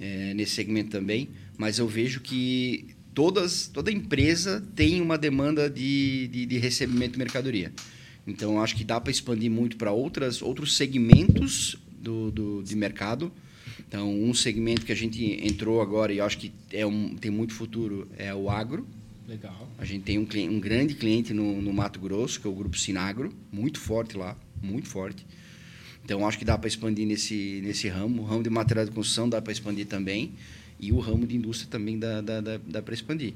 [0.00, 1.28] eh, nesse segmento também.
[1.56, 7.18] Mas eu vejo que todas, toda empresa tem uma demanda de, de, de recebimento de
[7.18, 7.72] mercadoria.
[8.26, 13.30] Então, acho que dá para expandir muito para outros segmentos do, do, de mercado.
[13.86, 17.54] Então, um segmento que a gente entrou agora e acho que é um, tem muito
[17.54, 18.84] futuro é o agro.
[19.28, 19.70] Legal.
[19.76, 22.54] A gente tem um, cliente, um grande cliente no, no Mato Grosso, que é o
[22.54, 25.26] Grupo Sinagro, muito forte lá, muito forte.
[26.02, 28.22] Então, acho que dá para expandir nesse, nesse ramo.
[28.22, 30.32] O ramo de material de construção dá para expandir também.
[30.80, 33.34] E o ramo de indústria também dá, dá, dá, dá para expandir.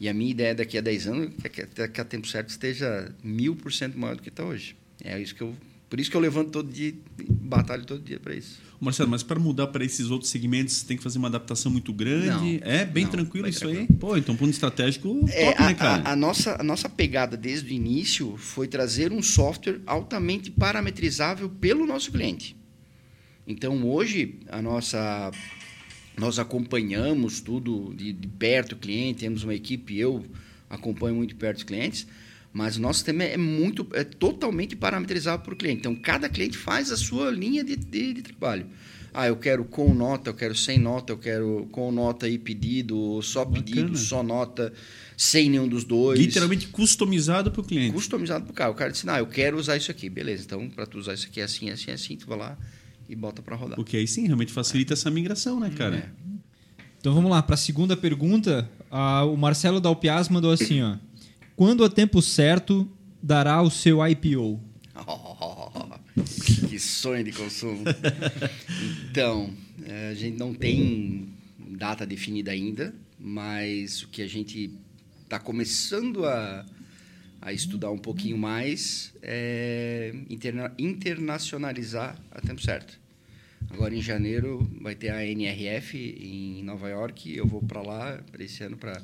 [0.00, 3.14] E a minha ideia daqui a 10 anos é que até a tempo certo esteja
[3.22, 4.74] mil por cento maior do que está hoje.
[5.04, 5.54] É isso que eu,
[5.88, 8.60] por isso que eu levanto todo dia, batalho todo dia para isso.
[8.80, 11.92] Marcelo, mas para mudar para esses outros segmentos, você tem que fazer uma adaptação muito
[11.92, 12.60] grande.
[12.60, 13.86] Não, é bem não, tranquilo isso tranquilo.
[13.90, 13.96] aí?
[13.98, 16.02] Pô, então ponto estratégico É, top, a, né, cara?
[16.08, 21.48] a- a nossa, a nossa pegada desde o início foi trazer um software altamente parametrizável
[21.50, 22.56] pelo nosso cliente.
[23.46, 25.30] Então, hoje, a nossa,
[26.16, 30.24] nós acompanhamos tudo de, de perto o cliente, temos uma equipe, eu
[30.70, 32.06] acompanho muito perto os clientes,
[32.52, 35.80] mas o nosso sistema é muito, é totalmente parametrizado para o cliente.
[35.80, 38.66] Então, cada cliente faz a sua linha de, de, de trabalho.
[39.12, 43.20] Ah, eu quero com nota, eu quero sem nota, eu quero com nota e pedido,
[43.22, 43.98] só pedido, Bacana.
[43.98, 44.72] só nota,
[45.16, 46.18] sem nenhum dos dois.
[46.18, 47.92] Literalmente customizado para o cliente.
[47.92, 48.70] Customizado para o cara.
[48.70, 50.08] O cara disse, não, eu quero usar isso aqui.
[50.08, 52.58] Beleza, então para tu usar isso aqui é assim, assim, assim, tu vai lá
[53.08, 53.76] e bota para rodar.
[53.76, 55.96] Porque aí sim, realmente facilita essa migração, né, cara?
[55.96, 56.08] É.
[57.00, 60.96] Então vamos lá, para a segunda pergunta, ah, o Marcelo Dalpiaz mandou assim, ó.
[61.60, 62.90] Quando a tempo certo
[63.22, 64.58] dará o seu IPO?
[66.70, 67.84] que sonho de consumo.
[69.10, 69.52] então,
[69.84, 74.74] eh, a gente não tem data definida ainda, mas o que a gente
[75.22, 76.64] está começando a,
[77.42, 82.98] a estudar um pouquinho mais é interna- internacionalizar a tempo certo.
[83.68, 88.42] Agora em janeiro vai ter a NRF em Nova York, eu vou para lá para
[88.42, 89.02] esse ano para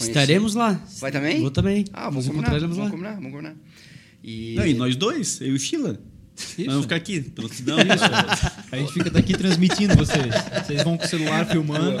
[0.00, 0.72] Estaremos lá.
[0.98, 1.40] Vai também?
[1.40, 1.84] Vou também.
[1.92, 2.90] Ah, vamos combinar, vamos lá.
[2.90, 3.54] combinar, vamos combinar.
[4.22, 4.54] E...
[4.56, 6.00] Não, e nós dois, eu e o Sheila.
[6.58, 7.76] Nós vamos ficar aqui, prontidão.
[8.72, 10.34] A gente fica daqui transmitindo vocês.
[10.66, 11.98] Vocês vão com o celular filmando.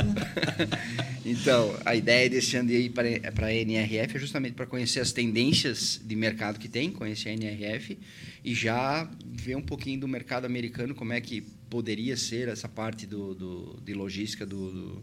[1.24, 5.12] Então, a ideia desse ano de ir para a NRF é justamente para conhecer as
[5.12, 7.96] tendências de mercado que tem, conhecer a NRF
[8.44, 13.06] e já ver um pouquinho do mercado americano, como é que poderia ser essa parte
[13.06, 15.02] do, do- de logística do, do-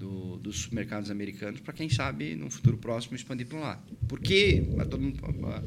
[0.00, 3.84] do- dos mercados americanos, para quem sabe, no futuro próximo, expandir para lá.
[4.08, 5.62] Porque vai todo mundo vai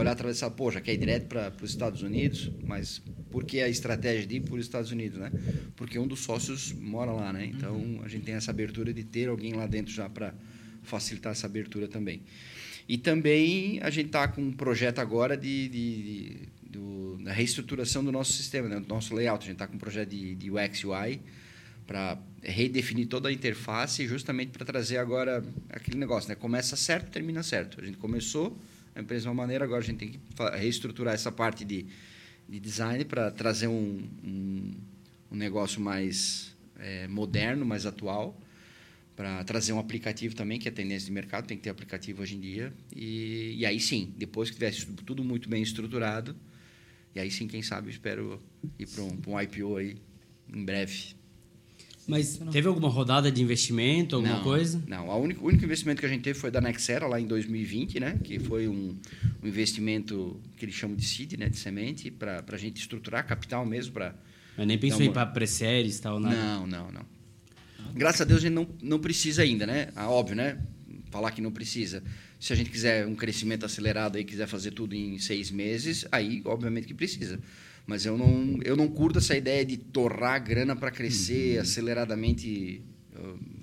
[0.00, 3.68] olhar atravessar, pô, já quer ir direto para os Estados Unidos, mas por que a
[3.68, 5.30] estratégia de ir para os Estados Unidos, né?
[5.76, 7.46] Porque um dos sócios mora lá, né?
[7.46, 10.34] Então, a gente tem essa abertura de ter alguém lá dentro já para
[10.82, 12.22] facilitar essa abertura também.
[12.88, 18.04] E também a gente está com um projeto agora de, de- de- do- da reestruturação
[18.04, 18.78] do nosso sistema, né?
[18.80, 19.42] do nosso layout.
[19.42, 21.20] A gente está com um projeto de, de UX UI
[21.86, 26.34] para redefinir toda a interface, justamente para trazer agora aquele negócio, né?
[26.34, 27.80] Começa certo, termina certo.
[27.80, 28.56] A gente começou
[28.94, 30.20] a empresa de uma maneira, agora a gente tem que
[30.56, 31.86] reestruturar essa parte de,
[32.48, 34.74] de design para trazer um, um,
[35.32, 38.40] um negócio mais eh, moderno, mais atual,
[39.16, 42.36] para trazer um aplicativo também, que é tendência de mercado, tem que ter aplicativo hoje
[42.36, 42.72] em dia.
[42.94, 46.36] E, e aí sim, depois que tivesse tudo muito bem estruturado,
[47.14, 48.40] e aí sim, quem sabe, espero
[48.78, 49.96] ir para um, um IPO aí
[50.54, 51.16] em breve.
[52.06, 54.82] Mas teve alguma rodada de investimento, alguma não, coisa?
[54.86, 57.26] Não, a único, o único investimento que a gente teve foi da Nexera lá em
[57.26, 58.18] 2020, né?
[58.22, 58.96] Que foi um,
[59.42, 61.48] um investimento que eles chamam de seed, né?
[61.48, 64.14] De semente, para a gente estruturar capital mesmo para...
[64.56, 66.34] Mas nem pensou Não, em ir pra pré-séries e tal, nada?
[66.34, 67.06] Não, não, não.
[67.94, 69.88] Graças a Deus a gente não, não precisa ainda, né?
[69.96, 70.58] Ah, óbvio, né?
[71.10, 72.02] Falar que não precisa.
[72.38, 76.42] Se a gente quiser um crescimento acelerado e quiser fazer tudo em seis meses, aí
[76.44, 77.40] obviamente que precisa.
[77.86, 82.82] Mas eu não, eu não curto essa ideia de torrar grana para crescer aceleradamente,
[83.14, 83.18] uh,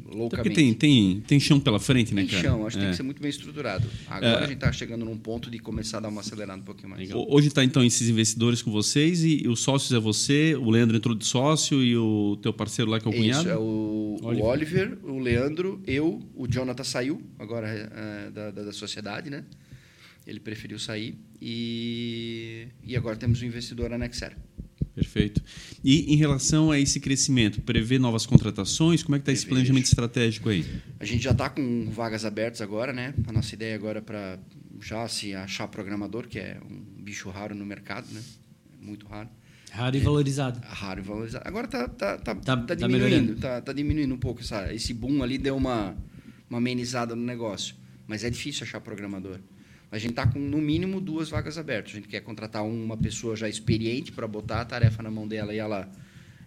[0.06, 0.30] Até loucamente.
[0.50, 2.44] porque tem, tem, tem chão pela frente, né, Tem cara?
[2.44, 2.92] chão, acho que tem É.
[2.92, 3.86] que ser muito bem estruturado.
[4.08, 4.38] Agora É.
[4.38, 7.12] a gente está chegando num ponto de começar a dar uma acelerada um pouquinho mais.
[7.12, 10.96] Ho- Hoje está então esses investidores com vocês e, os sócios é você, o Leandro
[10.96, 13.50] entrou de sócio e o teu parceiro lá que é o Isso, cunhado.
[13.50, 14.98] é o o Oliver.
[15.04, 19.44] o Leandro, eu, o Jonathan saiu agora é, da, da, da sociedade, né?
[20.26, 24.36] Ele preferiu sair e, e agora temos o investidor Anexer.
[24.96, 25.42] Perfeito.
[25.84, 29.02] E em relação a esse crescimento, prevê novas contratações?
[29.02, 30.64] Como é que está esse planejamento estratégico aí?
[31.00, 33.14] A gente já está com vagas abertas agora, né?
[33.26, 34.40] A nossa ideia agora é para
[34.80, 38.22] já se achar programador, que é um bicho raro no mercado, né?
[38.80, 39.30] Muito raro.
[39.72, 40.62] Raro e valorizado.
[40.64, 41.48] Raro e valorizado.
[41.48, 44.42] Agora tá, tá, tá, Tá- tá tá diminuindo, tá, tá diminuindo um pouco.
[44.42, 45.98] Essa, esse boom ali deu uma,
[46.48, 47.76] uma amenizada no negócio.
[48.06, 49.40] Mas é difícil achar programador.
[49.94, 51.91] A gente está com, no mínimo, duas vagas abertas.
[51.91, 55.54] A gente quer contratar uma pessoa já experiente para botar a tarefa na mão dela
[55.54, 55.88] e ela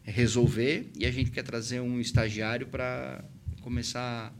[0.02, 0.90] resolver.
[0.98, 3.24] E a gente quer trazer um estagiário para
[3.60, 4.34] começar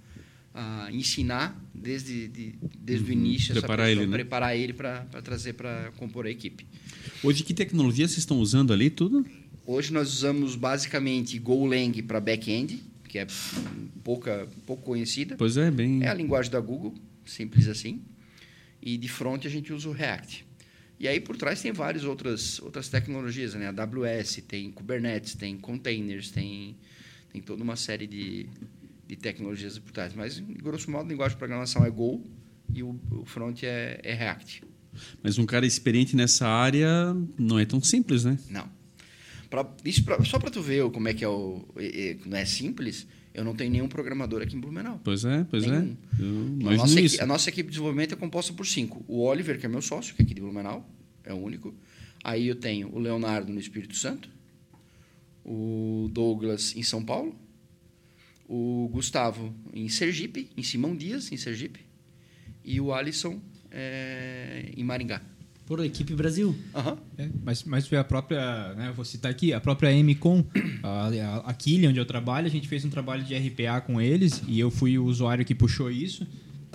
[0.52, 4.16] a ensinar desde, de, desde o início essa Preparar pessoa, ele, né?
[4.16, 6.66] preparar ele para trazer para compor a equipe.
[7.22, 9.24] Hoje, que tecnologia vocês estão usando ali, tudo?
[9.64, 13.26] Hoje nós usamos basicamente Golang para back-end, que é
[14.02, 15.36] pouca, pouco conhecida.
[15.36, 16.02] Pois é, bem...
[16.02, 16.92] É a linguagem da Google,
[17.24, 18.02] simples assim.
[18.82, 20.46] E de front a gente usa o React.
[20.98, 23.66] E aí por trás tem várias outras, outras tecnologias, né?
[23.66, 26.76] A AWS, tem Kubernetes, tem containers, tem,
[27.32, 28.46] tem toda uma série de,
[29.06, 30.14] de tecnologias por trás.
[30.14, 32.24] Mas, grosso modo, a linguagem de programação é Go
[32.74, 34.62] e o, o front é, é React.
[35.22, 38.38] Mas um cara experiente nessa área não é tão simples, né?
[38.48, 38.68] Não.
[39.50, 41.64] Pra, isso pra, só para tu ver como é que é o...
[41.76, 43.06] é- é- não é simples,
[43.36, 45.00] eu não tenho nenhum programador aqui em Blumenau.
[45.04, 45.96] Pois é, pois Nenhum.
[46.18, 46.22] é.
[46.22, 47.14] Eu A nossa, isso.
[47.16, 49.04] equi- a nossa equipe de desenvolvimento é composta por cinco.
[49.06, 50.88] O Oliver, que é meu sócio, que é aqui de Blumenau,
[51.22, 51.74] é o único.
[52.24, 54.28] Aí eu tenho o Leonardo no Espírito Santo,
[55.44, 57.34] o Douglas em São Paulo,
[58.48, 61.80] o Gustavo em Sergipe, em Simão Dias, em Sergipe,
[62.64, 65.20] e o Alisson é, em Maringá.
[65.66, 66.54] Por equipe Brasil.
[66.74, 66.96] Aham.
[67.18, 70.44] É, mas, mas foi a própria, né, vou citar aqui, a própria MCOM,
[70.82, 74.00] a, a, a Killian, onde eu trabalho, a gente fez um trabalho de RPA com
[74.00, 76.26] eles e eu fui o usuário que puxou isso.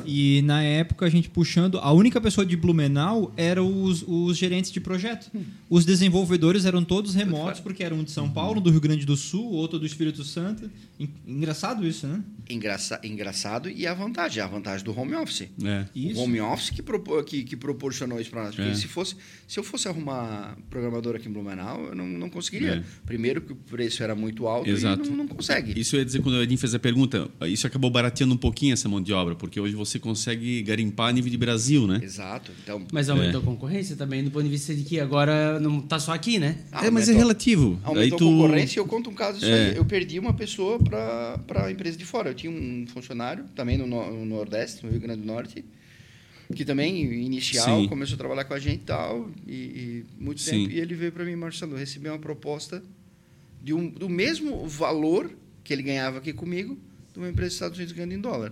[0.06, 4.72] E na época a gente puxando, a única pessoa de Blumenau eram os, os gerentes
[4.72, 5.30] de projeto.
[5.70, 9.16] Os desenvolvedores eram todos remotos, porque eram um de São Paulo, do Rio Grande do
[9.16, 10.70] Sul, outro do Espírito Santo.
[11.00, 12.24] En- Engraçado isso, né?
[12.50, 15.48] Engraça, engraçado e a vantagem, a vantagem do home office.
[15.64, 15.86] É.
[16.16, 18.56] O home office que, propo- que, que proporcionou isso para nós.
[18.56, 18.74] Porque É.
[18.74, 19.16] se, fosse,
[19.48, 22.76] se eu fosse arrumar programador aqui em Blumenau, eu não, não conseguiria.
[22.76, 22.84] É.
[23.06, 25.06] Primeiro que o preço era muito alto Exato.
[25.06, 25.80] e não, não consegue.
[25.80, 27.30] Isso eu ia dizer quando o Edinho fez a pergunta.
[27.48, 31.12] Isso acabou barateando um pouquinho essa mão de obra, porque hoje você consegue garimpar a
[31.12, 32.00] nível de Brasil, né?
[32.04, 32.52] Exato.
[32.64, 33.44] Então, Mas aumentou É.
[33.44, 36.58] a concorrência também, do ponto de vista de que agora não tá só aqui, né?
[36.72, 37.80] ah, é, mas é aumentou- relativo.
[37.84, 38.28] Aí Aumentou tu...
[38.28, 39.70] a concorrência eu conto um caso disso É.
[39.72, 39.76] aí.
[39.78, 42.30] Eu perdi uma pessoa para a empresa de fora.
[42.30, 45.64] Eu tinha um funcionário, também no, no- no Nordeste, no Rio Grande do Norte,
[46.56, 47.88] que também, inicial, Sim.
[47.88, 50.64] começou a trabalhar com a gente e tal, e, e muito Sim.
[50.64, 50.72] tempo.
[50.74, 52.84] E ele veio para mim, Marcelo, recebi uma proposta
[53.64, 55.32] de um, do mesmo valor
[55.64, 56.78] que ele ganhava aqui comigo,
[57.14, 58.52] de uma empresa dos Estados Unidos ganhando em dólar.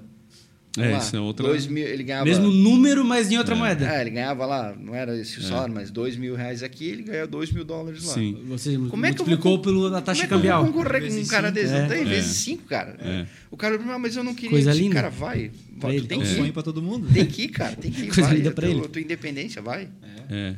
[0.78, 1.48] É, lá, isso é outra...
[1.48, 2.26] dois mil, ele ganhava...
[2.26, 3.86] Mesmo número, mas em outra moeda.
[3.92, 7.04] É, ele ganhava lá, não era esse o salário, mas dois mil reais aqui, ele
[7.04, 8.14] ganha dois mil dólares lá.
[8.14, 8.38] Sim.
[8.48, 10.64] Você Como é que eu vou pela taxa Como é que eu cambial.
[10.64, 11.74] vou concorrer com um cara desse?
[11.74, 11.82] É.
[11.82, 12.06] Não tem É.
[12.06, 12.96] vezes cinco, cara.
[13.00, 13.26] É.
[13.50, 14.52] O cara, "Ah, mas eu não queria.
[14.52, 14.94] Coisa Eu linda.
[14.96, 15.52] Cara, vai.
[15.80, 16.36] Pra vai tu tem É um que ir.
[16.38, 17.08] sonho para todo mundo.
[17.12, 17.76] Tem que ir, cara.
[17.76, 18.08] Tem que ir.
[18.14, 18.36] Coisa vai.
[18.38, 18.88] linda É pra teu- ele.
[18.88, 19.88] Tua independência, vai.
[20.30, 20.56] É.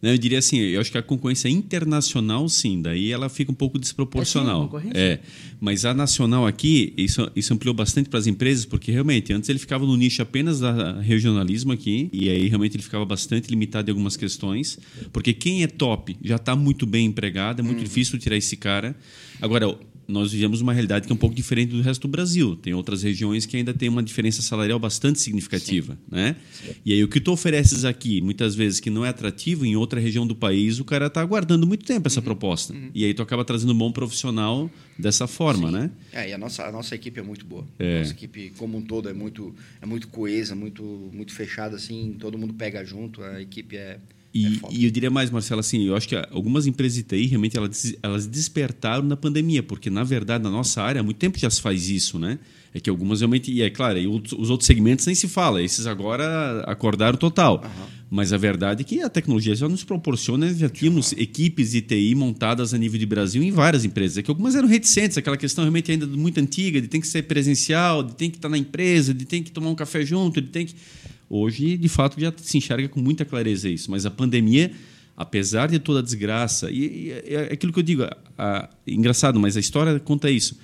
[0.00, 3.54] Não, eu diria assim, eu acho que a concorrência internacional, sim, daí ela fica um
[3.54, 4.70] pouco desproporcional.
[4.76, 4.90] É, sim.
[4.94, 5.20] É,
[5.60, 9.58] mas a nacional aqui, isso, isso ampliou bastante para as empresas, porque realmente antes ele
[9.58, 13.92] ficava no nicho apenas da regionalismo aqui, e aí realmente ele ficava bastante limitado em
[13.92, 14.78] algumas questões,
[15.12, 18.96] porque quem é top já está muito bem empregado, é muito difícil tirar esse cara.
[19.40, 19.76] Agora,
[20.08, 22.56] nós vivemos uma realidade que é um pouco diferente do resto do Brasil.
[22.56, 26.34] Tem outras regiões que ainda tem uma diferença salarial bastante significativa, né?
[26.82, 30.00] E aí o que tu ofereces aqui, muitas vezes que não é atrativo em outra
[30.00, 32.74] região do país, o cara está aguardando muito tempo essa proposta.
[32.94, 35.90] E aí tu acaba trazendo um bom profissional dessa forma, né?
[36.12, 37.66] É, e a nossa, a nossa equipe é muito boa.
[37.78, 37.96] É.
[37.96, 40.82] A nossa equipe, como um todo, é muito, é muito coesa, muito,
[41.12, 42.16] muito fechada, assim.
[42.18, 43.22] Todo mundo pega junto.
[43.22, 43.98] A equipe é.
[44.34, 44.74] É E, foda.
[44.74, 47.94] e eu diria mais, Marcelo, assim, eu acho que algumas empresas de TI realmente elas,
[48.02, 51.60] elas despertaram na pandemia, porque na verdade na nossa área há muito tempo já se
[51.60, 52.38] faz isso, né?
[52.74, 55.86] É que algumas realmente, e é claro, e os outros segmentos nem se fala, esses
[55.86, 57.64] agora acordaram total.
[58.10, 62.14] Mas a verdade é que a tecnologia já nos proporciona, já tínhamos equipes de TI
[62.14, 64.18] montadas a nível de Brasil em várias empresas.
[64.18, 67.22] É que algumas eram reticentes, aquela questão realmente ainda muito antiga, de tem que ser
[67.22, 70.48] presencial, de tem que estar na empresa, de tem que tomar um café junto, de
[70.48, 70.74] tem que.
[71.30, 73.90] Hoje, de fato, já se enxerga com muita clareza isso.
[73.90, 74.70] Mas a pandemia,
[75.16, 79.38] apesar de toda a desgraça, e, e é aquilo que eu digo, a- a- engraçado,
[79.38, 80.56] mas a história conta isso.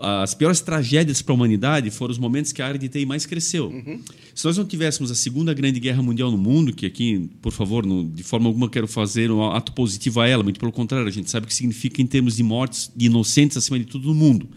[0.00, 3.26] As piores tragédias para a humanidade foram os momentos que a área de TI mais
[3.26, 3.70] cresceu.
[4.34, 7.84] Se nós não tivéssemos a Segunda Grande Guerra Mundial no mundo, que aqui, por favor,
[8.08, 11.30] de forma alguma quero fazer um ato positivo a ela, muito pelo contrário, a gente
[11.30, 14.48] sabe o que significa em termos de mortes de inocentes acima de tudo no mundo.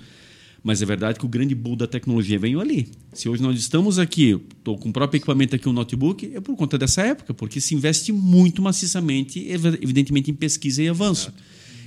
[0.66, 2.88] Mas é verdade que o grande bull da tecnologia veio ali.
[3.14, 6.56] Se hoje nós estamos aqui, estou com o próprio equipamento aqui, um notebook, é por
[6.56, 11.32] conta dessa época, porque se investe muito maciçamente, ev- evidentemente, em pesquisa e avanço.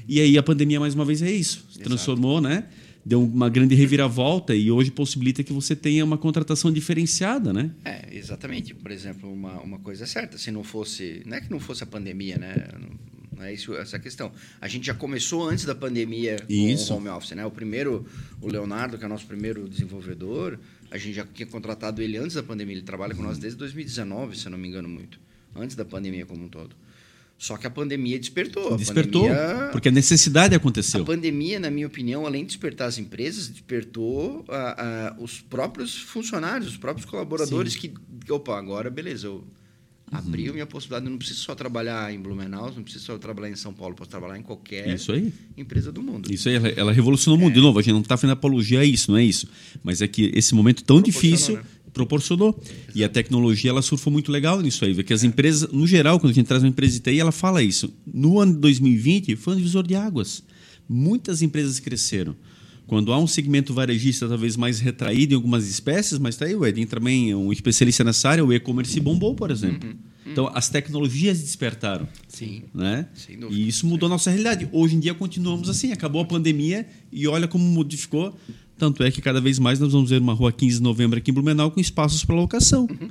[0.06, 1.66] E aí a pandemia, mais uma vez, é isso.
[1.72, 2.66] Se transformou, né?
[3.04, 7.72] Deu uma grande reviravolta e hoje possibilita que você tenha uma contratação diferenciada, né?
[7.84, 8.74] É, exatamente.
[8.74, 11.86] Por exemplo, uma, uma coisa certa, se não fosse, não é que não fosse a
[11.86, 12.54] pandemia, né?
[13.38, 14.32] Não- Não é isso essa questão.
[14.60, 16.92] A gente já começou antes da pandemia com Isso.
[16.92, 17.46] o home office, né?
[17.46, 18.04] O primeiro,
[18.40, 20.58] o Leonardo, que é nosso primeiro desenvolvedor,
[20.90, 22.74] a gente já tinha contratado ele antes da pandemia.
[22.76, 25.20] Ele trabalha com nós desde 2019, se eu não me engano muito,
[25.54, 26.74] antes da pandemia como um todo.
[27.38, 28.76] Só que a pandemia despertou.
[28.76, 31.02] Despertou, a pandemia, porque a necessidade aconteceu.
[31.02, 35.96] A pandemia, na minha opinião, além de despertar as empresas, despertou a, a, os próprios
[35.96, 37.94] funcionários, os próprios colaboradores que,
[38.28, 39.44] opa, agora beleza, eu
[40.10, 43.56] abriu minha possibilidade, eu não preciso só trabalhar em Blumenau, não preciso só trabalhar em
[43.56, 44.86] São Paulo, posso trabalhar em qualquer
[45.56, 46.32] empresa do mundo.
[46.32, 47.54] Isso aí, ela, ela revolucionou o mundo.
[47.54, 49.48] De novo, a gente não está fazendo apologia a isso, não é isso.
[49.82, 51.62] Mas é que esse momento tão difícil né?
[51.92, 52.60] proporcionou.
[52.94, 54.94] E a tecnologia, ela surfou muito legal nisso aí.
[54.94, 57.62] Porque as empresas, no geral, quando a gente traz uma empresa de TI, ela fala
[57.62, 57.92] isso.
[58.06, 60.42] No ano de 2020, foi um divisor de águas.
[60.88, 62.34] Muitas empresas cresceram.
[62.88, 66.64] Quando há um segmento varejista talvez mais retraído em algumas espécies, mas está aí o
[66.66, 69.90] Edinho também, é um especialista nessa área, o e-commerce bombou, por exemplo.
[70.26, 72.08] Então, as tecnologias despertaram.
[72.26, 72.62] Sim.
[72.74, 73.06] Né?
[73.50, 74.68] E isso mudou a nossa realidade.
[74.72, 78.34] Hoje em dia continuamos assim, acabou a pandemia e olha como modificou.
[78.78, 81.30] Tanto é que cada vez mais nós vamos ver uma rua 15 de novembro aqui
[81.30, 82.86] em Blumenau com espaços para locação.
[82.90, 83.08] Uhum.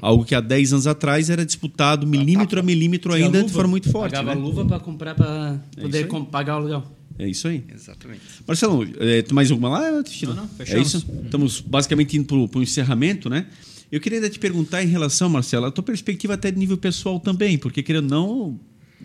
[0.00, 3.90] Algo que há 10 anos atrás era disputado milímetro a milímetro ainda de forma muito
[3.90, 4.12] forte.
[4.12, 4.40] Pagava né?
[4.40, 6.95] luva para comprar, para isso poder com- pagar o aluguel.
[7.18, 7.64] É isso aí.
[7.74, 8.20] Exatamente.
[8.46, 9.90] Marcelo, é, tem mais alguma lá?
[9.90, 10.94] Não, não, É fechamos.
[10.94, 11.06] isso?
[11.24, 13.46] Estamos basicamente indo para o encerramento, né?
[13.90, 17.20] Eu queria ainda te perguntar em relação, Marcelo, a tua perspectiva até de nível pessoal
[17.20, 18.58] também, porque querendo ou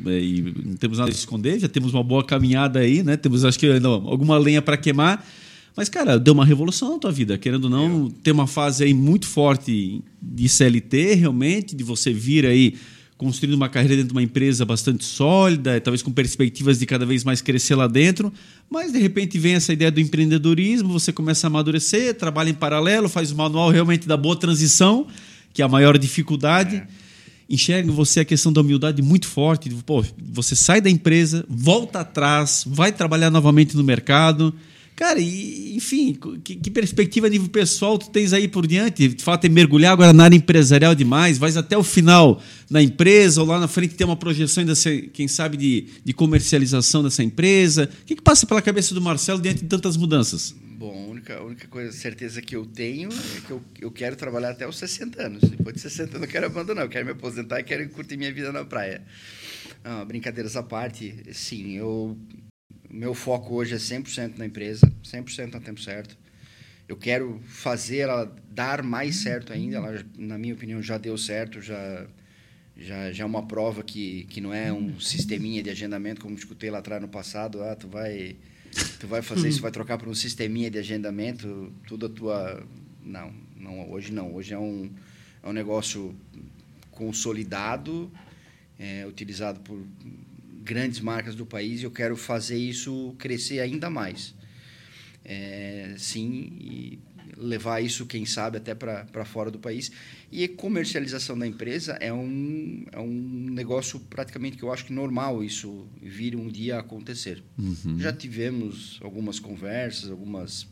[0.03, 3.15] não, é, e não temos nada a esconder, já temos uma boa caminhada aí, né?
[3.15, 5.25] Temos, acho que, ainda alguma lenha para queimar.
[5.75, 7.37] Mas, cara, deu uma revolução na tua vida.
[7.37, 12.45] Querendo ou não, ter uma fase aí muito forte de CLT, realmente, de você vir
[12.45, 12.75] aí
[13.21, 17.23] construindo uma carreira dentro de uma empresa bastante sólida, talvez com perspectivas de cada vez
[17.23, 18.33] mais crescer lá dentro.
[18.67, 23.07] Mas, de repente, vem essa ideia do empreendedorismo, você começa a amadurecer, trabalha em paralelo,
[23.07, 25.05] faz o manual realmente da boa transição,
[25.53, 26.81] que é a maior dificuldade
[27.47, 29.67] enxerga em você a questão da humildade muito forte.
[29.67, 34.55] de, Pô, você sai da empresa, volta atrás, vai trabalhar novamente no mercado.
[35.01, 39.07] Cara, e, enfim, que, que perspectiva a nível pessoal tu tens aí por diante?
[39.07, 43.41] De fato, é mergulhar agora na área empresarial demais, vais até o final na empresa
[43.41, 44.75] ou lá na frente ter uma projeção, ainda
[45.11, 47.89] quem sabe, de, de comercialização dessa empresa.
[48.03, 50.53] O que, que passa pela cabeça do Marcelo diante de tantas mudanças?
[50.77, 54.15] Bom, a única, a única coisa, certeza que eu tenho é que eu, eu quero
[54.15, 55.41] trabalhar até os 60 anos.
[55.41, 58.31] Depois de 60 anos eu quero abandonar, eu quero me aposentar e quero curtir minha
[58.31, 59.01] vida na praia.
[59.83, 62.15] Ah, brincadeiras à parte, sim, eu,
[62.91, 66.17] meu foco hoje é 100% na empresa, 100% no tempo certo.
[66.87, 71.61] Eu quero fazer ela dar mais certo ainda, ela, na minha opinião, já deu certo,
[71.61, 72.05] já,
[72.75, 76.69] já, já é uma prova que, que não é um sisteminha de agendamento, como escutei
[76.69, 78.35] lá atrás no passado, ah, tu vai
[78.99, 82.63] tu vai fazer isso, vai trocar por um sisteminha de agendamento, tudo a tua...
[83.03, 84.33] Não, não hoje não.
[84.33, 84.89] Hoje é um,
[85.43, 86.15] é um negócio
[86.91, 88.11] consolidado,
[88.79, 89.83] é, utilizado por
[90.63, 94.33] grandes marcas do país e eu quero fazer isso crescer ainda mais.
[95.23, 96.99] É, sim, e
[97.37, 99.91] levar isso, quem sabe, até para fora do país.
[100.31, 104.93] E a comercialização da empresa é um, é um negócio praticamente que eu acho que
[104.93, 107.43] normal isso vir um dia a acontecer.
[107.99, 110.67] Já tivemos algumas conversas, algumas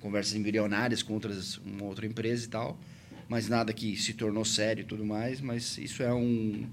[0.00, 2.78] conversas embrionárias com outras, uma outra empresa e tal,
[3.28, 6.66] mas nada que se tornou sério e tudo mais, mas isso é um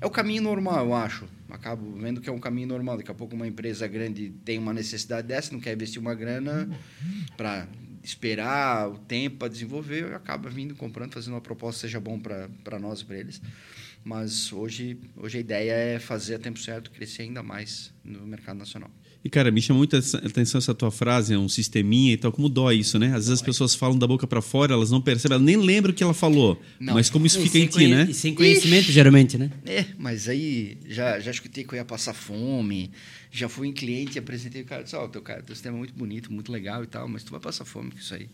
[0.00, 1.26] é o caminho normal, eu acho.
[1.50, 2.96] Acabo vendo que é um caminho normal.
[2.96, 6.68] Daqui a pouco uma empresa grande tem uma necessidade dessa, não quer investir uma grana
[7.36, 7.66] para
[8.02, 13.02] esperar o tempo para desenvolver, acaba vindo comprando, fazendo uma proposta seja bom para nós
[13.02, 13.40] para eles.
[14.04, 18.56] Mas hoje, hoje a ideia é fazer a tempo certo, crescer ainda mais no mercado
[18.56, 18.90] nacional.
[19.24, 22.48] E, cara, me chama muita atenção essa tua frase, é um sisteminha e tal, como
[22.48, 23.08] dói isso, né?
[23.08, 25.92] Às vezes as pessoas falam da boca para fora, elas não percebem, elas nem lembram
[25.92, 26.60] o que ela falou.
[26.78, 26.94] Não.
[26.94, 28.06] Mas como isso E fica em ti, né?
[28.08, 29.50] E sem conhecimento, geralmente, né?
[29.66, 32.92] É, mas aí já, já escutei que eu ia passar fome,
[33.30, 35.78] já fui em cliente e apresentei o cara, disse, ó, teu, cara, teu sistema é
[35.78, 38.28] muito bonito, muito legal e tal, mas tu vai passar fome com isso aí.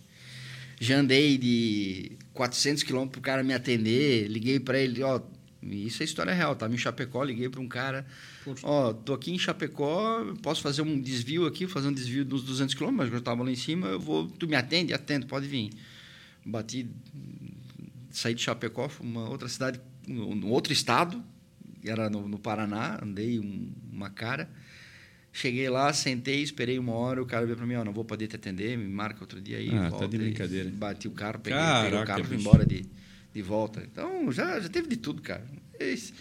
[0.78, 5.20] Já andei de 400 quilômetros pro cara me atender, liguei para ele, ó,
[5.62, 8.06] isso é história real, tava em Chapecó, liguei para um cara,
[8.62, 12.74] ó, tô aqui em Chapecó, posso fazer um desvio aqui, fazer um desvio dos 200
[12.74, 14.92] quilômetros, eu tava lá em cima, eu vou, tu me atende?
[14.92, 15.70] Atendo, pode vir.
[16.44, 16.86] Bati
[18.10, 21.22] saí de Chapecó, fui uma outra cidade, um outro estado,
[21.84, 24.48] era no, no Paraná, andei um- uma cara.
[25.32, 28.28] Cheguei lá, sentei, esperei uma hora, o cara veio para mim, ó, não vou poder
[28.28, 29.68] te atender, me marca outro dia aí.
[29.70, 30.08] Ah, tá volta.
[30.08, 30.70] de E brincadeira.
[30.70, 32.86] Bati o carro, peguei, Caraca, peguei o carro e fui embora de,
[33.34, 33.82] de volta.
[33.82, 35.44] Então, já, já teve de tudo, cara.
[35.80, 36.12] É isso.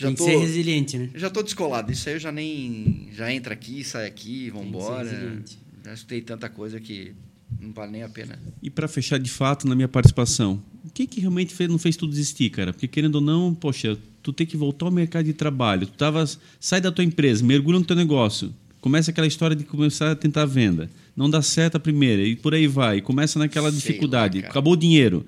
[0.00, 1.10] Já Tem que tô, ser resiliente, né?
[1.14, 1.92] já tô descolado.
[1.92, 3.08] Isso aí eu já nem...
[3.12, 5.06] Já entra aqui, sai aqui, que vambora.
[5.06, 5.58] ser resiliente.
[5.84, 7.12] Já estudei tanta coisa que
[7.60, 8.38] não vale nem a pena.
[8.62, 11.96] E para fechar de fato na minha participação, o que, que realmente fez, não fez
[11.96, 12.72] tu desistir, cara?
[12.72, 15.86] Porque querendo ou não, poxa, tu tem que voltar ao mercado de trabalho.
[15.86, 16.24] Tu tava,
[16.58, 20.42] sai da tua empresa, mergulha no teu negócio, começa aquela história de começar a tentar
[20.42, 20.90] a venda.
[21.14, 23.02] Não dá certo a primeira e por aí vai.
[23.02, 24.40] Começa naquela Sei dificuldade.
[24.40, 24.48] lá.
[24.48, 25.26] Acabou o dinheiro.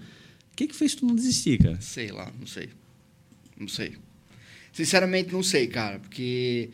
[0.51, 1.79] O que, que fez tu não desistir, cara?
[1.81, 2.69] Sei lá, não sei.
[3.59, 3.93] Não sei.
[4.73, 6.71] Sinceramente, não sei, cara, porque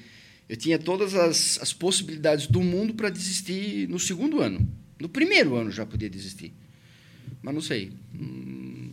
[0.48, 4.68] eu tinha todas as, as possibilidades do mundo para desistir no segundo ano.
[5.00, 6.52] No primeiro ano já podia desistir.
[7.42, 7.92] Mas não sei.
[8.14, 8.90] Hum,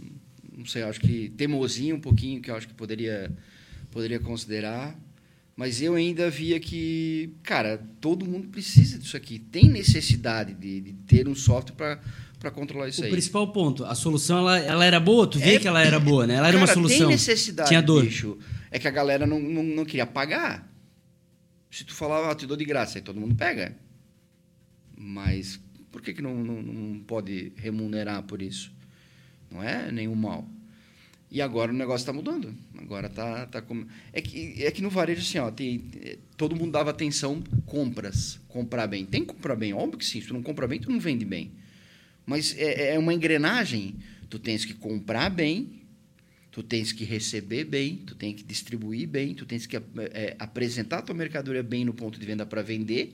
[0.57, 3.31] Não sei, acho que teimosinho um pouquinho, que eu acho que poderia,
[3.91, 4.97] poderia considerar.
[5.55, 9.39] Mas eu ainda via que, cara, todo mundo precisa disso aqui.
[9.39, 11.99] Tem necessidade de, de ter um software
[12.39, 13.11] para controlar isso O aí.
[13.11, 16.27] principal ponto, a solução ela, ela era boa, tu via É- que ela era boa,
[16.27, 16.35] né?
[16.35, 16.97] Ela era uma solução.
[16.99, 18.03] Tem necessidade, Tinha dor.
[18.03, 18.37] bicho.
[18.75, 20.69] É que a galera não, não, não queria pagar.
[21.71, 23.73] Se tu falar, ah, te dou de graça, aí todo mundo pega.
[24.97, 25.57] Mas
[25.89, 28.73] por que, que não, não, não pode remunerar por isso?
[29.49, 30.45] Não é nenhum mal.
[31.31, 32.53] E agora o negócio está mudando.
[32.77, 33.85] Agora tá, tá com...
[34.11, 38.41] é, que, é que no varejo, assim, ó, tem, é, todo mundo dava atenção compras,
[38.49, 39.05] comprar bem.
[39.05, 40.19] Tem que comprar bem, óbvio que sim.
[40.19, 41.53] Se tu não compra bem, tu não vende bem.
[42.25, 43.95] Mas é, é uma engrenagem.
[44.29, 45.84] Tu tens que comprar bem,
[46.55, 50.99] tu tens que receber bem, tu tens que distribuir bem, tu tens que é, apresentar
[50.99, 53.13] a tua mercadoria bem no ponto de venda para vender,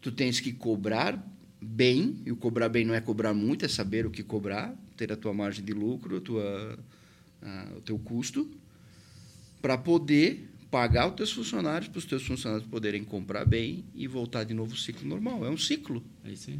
[0.00, 1.22] tu tens que cobrar
[1.60, 5.12] bem, e o cobrar bem não é cobrar muito, é saber o que cobrar, ter
[5.12, 6.78] a tua margem de lucro, a tua,
[7.42, 8.50] a, o teu custo,
[9.60, 14.42] para poder pagar os teus funcionários, para os teus funcionários poderem comprar bem e voltar
[14.42, 15.44] de novo ao ciclo normal.
[15.44, 16.02] É um ciclo.
[16.24, 16.58] É aí.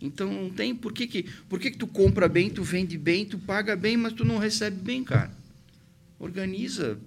[0.00, 3.26] Então não tem por que que, por que que tu compra bem, tu vende bem,
[3.26, 5.39] tu paga bem, mas tu não recebe bem, cara.
[6.20, 6.98] Organiza,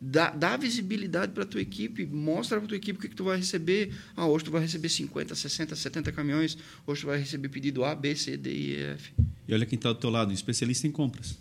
[0.00, 3.36] dá, dá visibilidade para tua equipe, mostra para tua equipe o que, que tu vai
[3.36, 3.92] receber.
[4.16, 6.56] Ah, hoje tu vai receber 50, 60, 70 caminhões,
[6.86, 9.12] hoje tu vai receber pedido A, B, C, D, E, F.
[9.48, 11.36] E olha quem está do teu lado, um especialista em compras.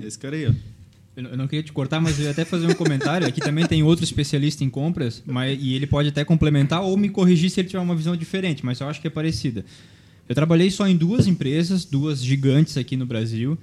[0.00, 0.52] Esse cara aí, ó.
[1.14, 3.26] Eu eu não queria te cortar, mas eu ia até fazer um comentário.
[3.26, 7.10] Aqui também tem outro especialista em compras, mas, e ele pode até complementar ou me
[7.10, 9.62] corrigir se ele tiver uma visão diferente, mas eu acho que é parecida.
[10.26, 13.58] Eu trabalhei só em duas empresas, duas gigantes aqui no Brasil,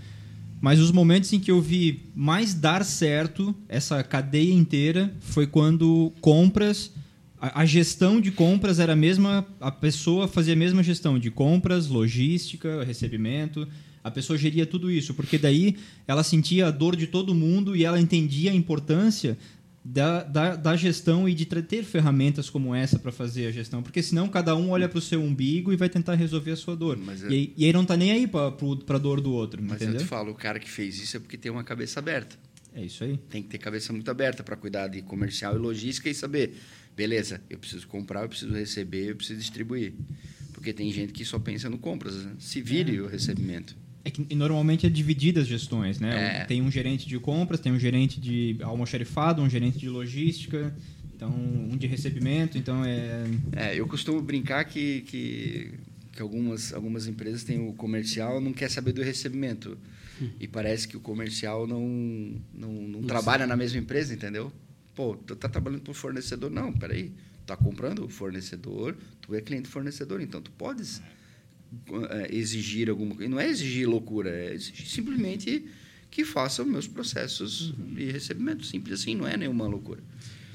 [0.62, 6.12] mas os momentos em que eu vi mais dar certo essa cadeia inteira foi quando
[6.20, 6.92] compras,
[7.40, 11.32] a, a gestão de compras era a mesma, a pessoa fazia a mesma gestão de
[11.32, 13.68] compras, logística, recebimento,
[14.04, 15.76] a pessoa geria tudo isso, porque daí
[16.08, 19.38] ela sentia a dor de todo mundo e ela entendia a importância
[19.92, 24.04] da, da, da gestão e de ter ferramentas como essa para fazer a gestão, porque
[24.04, 26.98] senão cada um olha para o seu umbigo e vai tentar resolver a sua dor.
[26.98, 29.82] É- e, aí, e aí não tá nem aí para a dor do outro, Mas
[29.82, 29.96] entendeu?
[29.96, 32.38] eu te falo, o cara que fez isso é porque tem uma cabeça aberta.
[32.76, 33.18] É isso aí.
[33.18, 36.54] Tem que ter cabeça muito aberta para cuidar de comercial e logística e saber,
[36.96, 39.94] beleza, eu preciso comprar, eu preciso receber, eu preciso distribuir.
[40.54, 42.34] Porque tem gente que só pensa no compras, né?
[42.38, 43.76] se vire o recebimento.
[44.10, 46.42] É que normalmente é dividida as gestões, né?
[46.42, 46.46] É.
[46.46, 50.76] Tem um gerente de compras, tem um gerente de almoxarifado, um gerente de logística,
[51.16, 53.24] então um de recebimento, então é
[53.56, 55.74] É, eu costumo brincar que, que,
[56.14, 59.78] que algumas, algumas empresas têm o comercial não quer saber do recebimento.
[60.40, 61.82] E parece que o comercial não,
[62.54, 64.52] não, não trabalha na mesma empresa, entendeu?
[64.94, 66.52] Pô, tu tá trabalhando para o fornecedor.
[66.52, 67.10] Não, peraí.
[67.10, 71.04] Tu tá comprando o fornecedor, tu é cliente do fornecedor, então tu podes eh,
[72.30, 73.30] exigir alguma coisa.
[73.30, 75.66] Não é exigir loucura, é exigir simplesmente
[76.12, 78.66] que faça os meus processos de recebimento.
[78.66, 80.02] Simples assim, não é nenhuma loucura.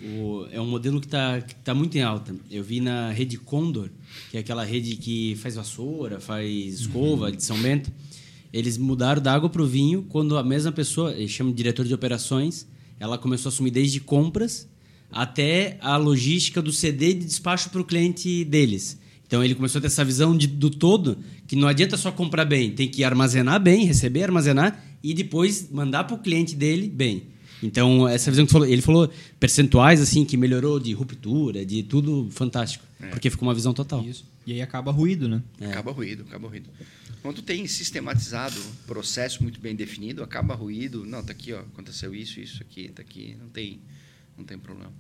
[0.03, 2.35] O- é um modelo que está tá muito em alta.
[2.51, 3.89] Eu vi na rede Condor,
[4.31, 7.91] que é aquela rede que faz vassoura, faz escova de São Bento.
[8.53, 11.85] Eles mudaram da água para o vinho quando a mesma pessoa, eles chamam de diretor
[11.87, 12.67] de operações,
[13.01, 14.69] ela começou a assumir desde compras
[15.11, 18.99] até a logística do CD de despacho para o cliente deles.
[19.35, 22.45] Então ele começou a ter essa visão de- do todo, que não adianta só comprar
[22.45, 27.25] bem, tem que armazenar bem, receber, armazenar e depois mandar para o cliente dele bem.
[27.61, 31.83] Então, essa visão que tu falou, ele falou percentuais assim que melhorou de ruptura, de
[31.83, 34.05] tudo fantástico, porque ficou uma visão total.
[34.05, 34.25] isso.
[34.47, 35.43] E aí acaba ruído, né?
[35.61, 36.69] Acaba ruído, acaba ruído.
[37.21, 38.55] Quando tem sistematizado,
[38.87, 41.05] processo muito bem definido, acaba ruído.
[41.05, 43.81] Não, tá aqui, ó, aconteceu isso, isso aqui, tá aqui, não tem,
[44.39, 44.93] não tem problema.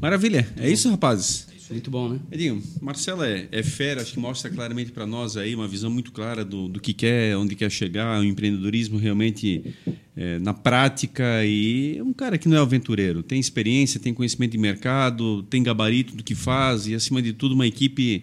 [0.00, 0.46] Maravilha.
[0.56, 1.46] É isso, rapazes?
[1.70, 2.20] Muito bom, né?
[2.30, 6.12] Edinho, Marcela é, é fera, acho que mostra claramente para nós aí uma visão muito
[6.12, 9.74] clara do, do que quer, onde quer chegar, o empreendedorismo realmente
[10.16, 14.52] é, na prática e é um cara que não é aventureiro, tem experiência, tem conhecimento
[14.52, 18.22] de mercado, tem gabarito do que faz e acima de tudo uma equipe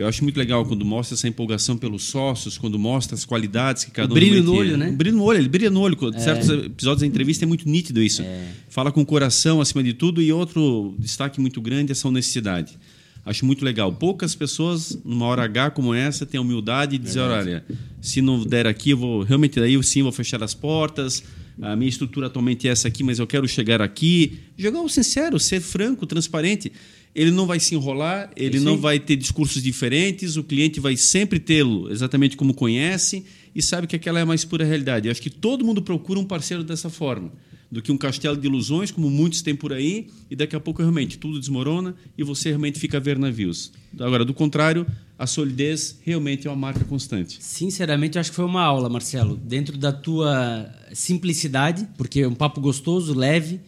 [0.00, 3.90] eu acho muito legal quando mostra essa empolgação pelos sócios, quando mostra as qualidades que
[3.90, 4.76] cada um brilho realmente no olho, é.
[4.76, 4.88] né?
[4.88, 5.96] O brilho no olho, ele brilha no olho.
[6.14, 8.22] Em certos episódios da entrevista é muito nítido isso.
[8.68, 12.78] Fala com o coração acima de tudo e outro destaque muito grande é essa honestidade.
[13.24, 13.92] Acho muito legal.
[13.92, 17.64] Poucas pessoas, numa hora H como essa, têm a humildade de dizer, olha,
[18.00, 21.22] se não der aqui, eu vou realmente daí sim vou fechar as portas.
[21.60, 24.38] A minha estrutura atualmente é essa aqui, mas eu quero chegar aqui.
[24.56, 26.72] Jogar o sincero, ser franco, transparente.
[27.14, 30.96] Ele não vai se enrolar, ele Isso não vai ter discursos diferentes, o cliente vai
[30.96, 33.24] sempre tê-lo exatamente como conhece
[33.54, 35.08] e sabe que aquela é a mais pura realidade.
[35.08, 37.32] Eu acho que todo mundo procura um parceiro dessa forma.
[37.70, 40.82] do que um castelo de ilusões, como muitos têm por aí, e daqui a pouco
[40.82, 43.70] realmente tudo desmorona e você realmente fica a ver navios.
[43.98, 44.84] Agora, do contrário,
[45.16, 47.38] a solidez realmente é uma marca constante.
[47.40, 52.34] Sinceramente, eu acho que foi uma aula, Marcelo, dentro da tua simplicidade, porque é um
[52.34, 53.60] papo gostoso, leve,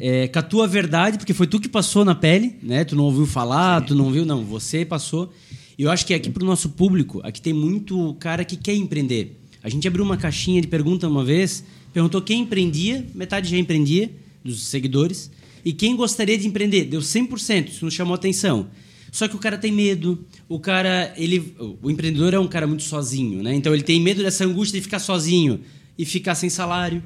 [0.00, 2.84] é, com a tua verdade, porque foi tu que passou na pele, né?
[2.84, 3.86] Tu não ouviu falar, Sim.
[3.88, 5.32] tu não viu, não, você passou.
[5.78, 8.74] E eu acho que aqui para o nosso público, aqui tem muito cara que quer
[8.74, 9.38] empreender.
[9.62, 14.10] A gente abriu uma caixinha de pergunta uma vez, perguntou quem empreendia, metade já empreendia,
[14.44, 15.30] dos seguidores,
[15.64, 16.84] e quem gostaria de empreender.
[16.84, 18.68] Deu 100%, isso nos chamou atenção.
[19.12, 22.84] Só que o cara tem medo, o cara, ele, o empreendedor é um cara muito
[22.84, 23.54] sozinho, né?
[23.54, 25.60] Então ele tem medo dessa angústia de ficar sozinho
[25.98, 27.02] e ficar sem salário.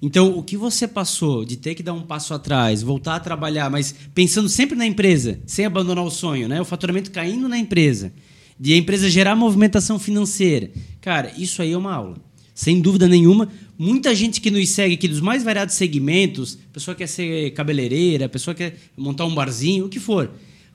[0.00, 3.70] Então, o que você passou de ter que dar um passo atrás, voltar a trabalhar,
[3.70, 6.60] mas pensando sempre na empresa, sem abandonar o sonho, né?
[6.60, 8.12] O faturamento caindo na empresa,
[8.58, 10.70] de a empresa gerar movimentação financeira.
[11.00, 12.16] Cara, isso aí é uma aula.
[12.54, 13.48] Sem dúvida nenhuma,
[13.78, 18.54] muita gente que nos segue aqui dos mais variados segmentos, pessoa quer ser cabeleireira, pessoa
[18.54, 20.30] quer montar um barzinho, o que for.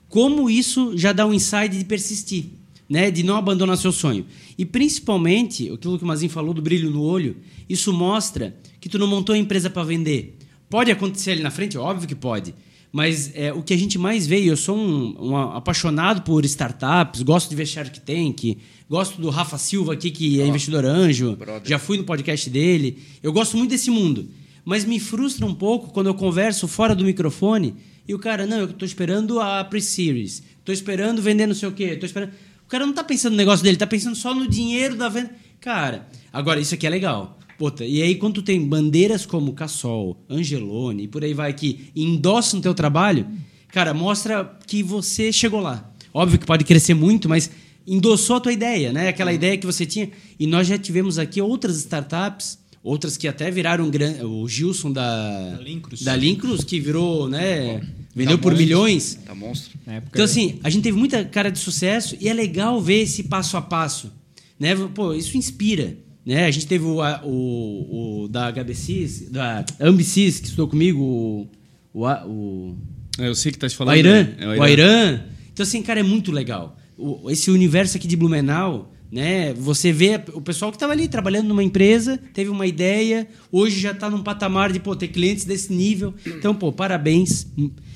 [0.08, 2.46] Como isso já dá um insight de persistir,
[2.88, 3.10] né?
[3.10, 4.26] De não abandonar seu sonho.
[4.56, 7.36] E principalmente, aquilo que o Mazin falou do brilho no olho,
[7.68, 10.36] isso mostra que tu não montou a empresa para vender.
[10.68, 11.78] Pode acontecer ali na frente?
[11.78, 12.52] Óbvio que pode.
[12.90, 17.22] Mas é, o que a gente mais vê, eu sou um, um apaixonado por startups,
[17.22, 18.58] gosto de ver Shark Tank,
[18.90, 21.62] gosto do Rafa Silva aqui, que é oh, investidor anjo, brother.
[21.64, 22.98] já fui no podcast dele.
[23.22, 24.28] Eu gosto muito desse mundo.
[24.64, 27.76] Mas me frustra um pouco quando eu converso fora do microfone
[28.06, 31.72] e o cara, não, eu estou esperando a pre-series, estou esperando vender não sei o
[31.72, 32.32] quê, tô esperando.
[32.66, 35.30] O cara não está pensando no negócio dele, está pensando só no dinheiro da venda.
[35.60, 37.38] Cara, agora isso aqui é legal.
[37.58, 41.90] Puta, e aí quando tu tem bandeiras como Cassol, Angelone e por aí vai que
[41.94, 43.26] endossam o teu trabalho,
[43.68, 45.90] cara, mostra que você chegou lá.
[46.12, 47.50] Óbvio que pode crescer muito, mas
[47.86, 49.08] endossou a tua ideia, né?
[49.08, 50.10] Aquela ideia que você tinha.
[50.38, 53.90] E nós já tivemos aqui outras startups, outras que até viraram
[54.24, 57.80] o Gilson da da Lincruz, da Lincruz que virou, né?
[58.14, 58.66] Vendeu tá por monstro.
[58.66, 59.18] milhões.
[59.24, 59.78] Tá monstro.
[60.10, 63.56] Então assim, a gente teve muita cara de sucesso e é legal ver esse passo
[63.56, 64.12] a passo,
[64.58, 64.74] né?
[64.94, 65.96] Pô, isso inspira.
[66.24, 66.46] Né?
[66.46, 71.48] A gente teve o, o, o da HBCs, da Ambicis, que estudou comigo, o.
[71.94, 72.76] o, o
[73.18, 73.94] é, eu sei que tá te falando.
[73.94, 74.36] O Airan, né?
[74.38, 75.20] é o Airan.
[75.52, 76.78] Então, assim, cara, é muito legal.
[76.96, 79.52] O, esse universo aqui de Blumenau, né?
[79.54, 83.90] Você vê o pessoal que estava ali trabalhando numa empresa, teve uma ideia, hoje já
[83.90, 86.14] está num patamar de pô, ter clientes desse nível.
[86.24, 87.46] Então, pô, parabéns.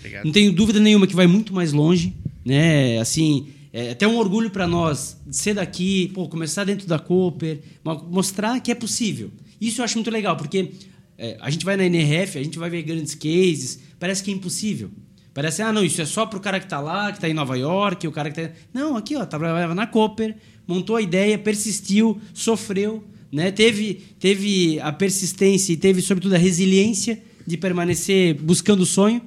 [0.01, 0.25] Obrigado.
[0.25, 2.99] Não tenho dúvida nenhuma que vai muito mais longe, né?
[2.99, 3.47] Assim,
[3.79, 7.61] é até um orgulho para nós ser daqui, pô, começar dentro da Cooper,
[8.09, 9.31] mostrar que é possível.
[9.61, 10.71] Isso eu acho muito legal, porque
[11.19, 14.35] é, a gente vai na NRF, a gente vai ver grandes cases, parece que é
[14.35, 14.91] impossível.
[15.35, 17.35] Parece, ah, não, isso é só para o cara que está lá, que está em
[17.35, 18.55] Nova York, o cara que está...
[18.73, 20.35] Não, aqui, ó, trabalhava na Cooper,
[20.67, 23.51] montou a ideia, persistiu, sofreu, né?
[23.51, 29.21] teve, teve a persistência e teve, sobretudo, a resiliência de permanecer buscando o sonho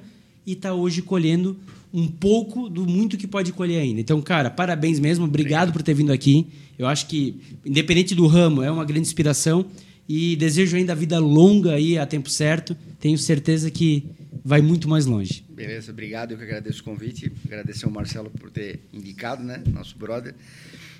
[0.44, 1.56] e está hoje colhendo
[1.92, 4.00] um pouco do muito que pode colher ainda.
[4.00, 6.46] Então, cara, parabéns mesmo, obrigado por ter vindo aqui.
[6.78, 9.66] Eu acho que, independente do ramo, é uma grande inspiração
[10.08, 12.76] e desejo ainda a vida longa aí a tempo certo.
[12.98, 14.04] Tenho certeza que
[14.44, 15.44] vai muito mais longe.
[15.48, 16.32] Beleza, obrigado.
[16.32, 20.34] Eu que agradeço o convite, agradecer ao Marcelo por ter indicado, né, nosso brother.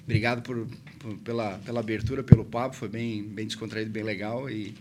[0.05, 0.67] Obrigado por,
[0.99, 4.75] por pela, pela abertura, pelo papo, foi bem, bem descontraído, bem legal e,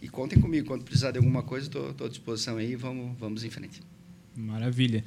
[0.00, 3.50] e contem comigo quando precisar de alguma coisa, estou à disposição aí, vamos, vamos em
[3.50, 3.80] frente.
[4.36, 5.04] Maravilha.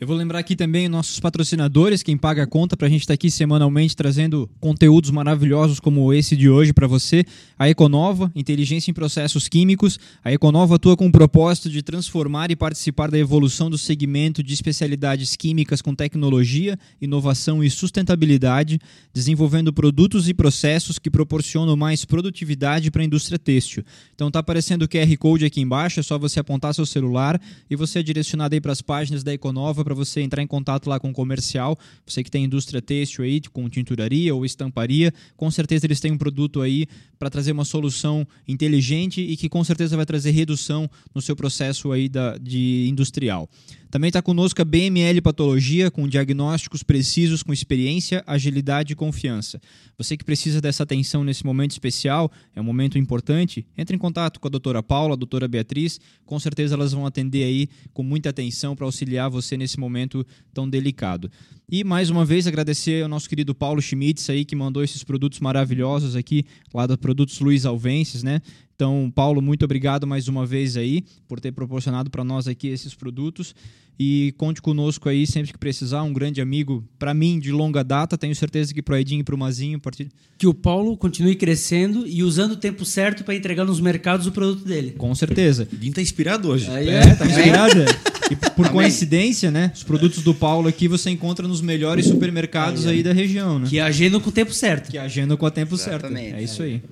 [0.00, 3.12] Eu vou lembrar aqui também nossos patrocinadores, quem paga a conta para a gente estar
[3.12, 7.22] tá aqui semanalmente trazendo conteúdos maravilhosos como esse de hoje para você.
[7.58, 9.98] A Econova, inteligência em processos químicos.
[10.24, 14.54] A Econova atua com o propósito de transformar e participar da evolução do segmento de
[14.54, 18.78] especialidades químicas com tecnologia, inovação e sustentabilidade,
[19.12, 23.84] desenvolvendo produtos e processos que proporcionam mais produtividade para a indústria têxtil.
[24.14, 27.76] Então está aparecendo o QR Code aqui embaixo, é só você apontar seu celular e
[27.76, 31.00] você é direcionado aí para as páginas da Econova para você entrar em contato lá
[31.00, 31.76] com o comercial.
[32.06, 36.18] Você que tem indústria têxtil aí, com tinturaria ou estamparia, com certeza eles têm um
[36.18, 36.86] produto aí
[37.18, 41.90] para trazer uma solução inteligente e que com certeza vai trazer redução no seu processo
[41.90, 43.48] aí da, de industrial.
[43.90, 49.60] Também está conosco a BML Patologia, com diagnósticos precisos, com experiência, agilidade e confiança.
[49.98, 54.38] Você que precisa dessa atenção nesse momento especial, é um momento importante, entre em contato
[54.38, 58.30] com a doutora Paula, a doutora Beatriz, com certeza elas vão atender aí com muita
[58.30, 61.28] atenção para auxiliar você nesse momento tão delicado.
[61.68, 65.40] E mais uma vez agradecer ao nosso querido Paulo Schmitz aí que mandou esses produtos
[65.40, 68.40] maravilhosos aqui lá da Produtos Luiz Alvences, né?
[68.80, 72.94] Então, Paulo, muito obrigado mais uma vez aí por ter proporcionado para nós aqui esses
[72.94, 73.54] produtos.
[73.98, 78.16] E conte conosco aí sempre que precisar, um grande amigo para mim de longa data.
[78.16, 80.08] Tenho certeza que pro Edinho e pro Mazinho, a partir
[80.38, 84.32] Que o Paulo continue crescendo e usando o tempo certo para entregar nos mercados o
[84.32, 84.92] produto dele.
[84.92, 85.68] com certeza.
[85.70, 86.70] O Dinho tá inspirado hoje.
[86.70, 87.82] Aí É, tá inspirado?
[87.82, 87.84] é?
[88.30, 88.72] E por Amém.
[88.72, 89.72] coincidência, né?
[89.74, 93.66] Os produtos do Paulo aqui você encontra nos melhores supermercados aí da região, né?
[93.68, 94.90] Que agendam com o tempo certo.
[94.90, 96.06] Que agenda com o tempo certo.
[96.06, 96.34] Exatamente.
[96.36, 96.82] É isso aí.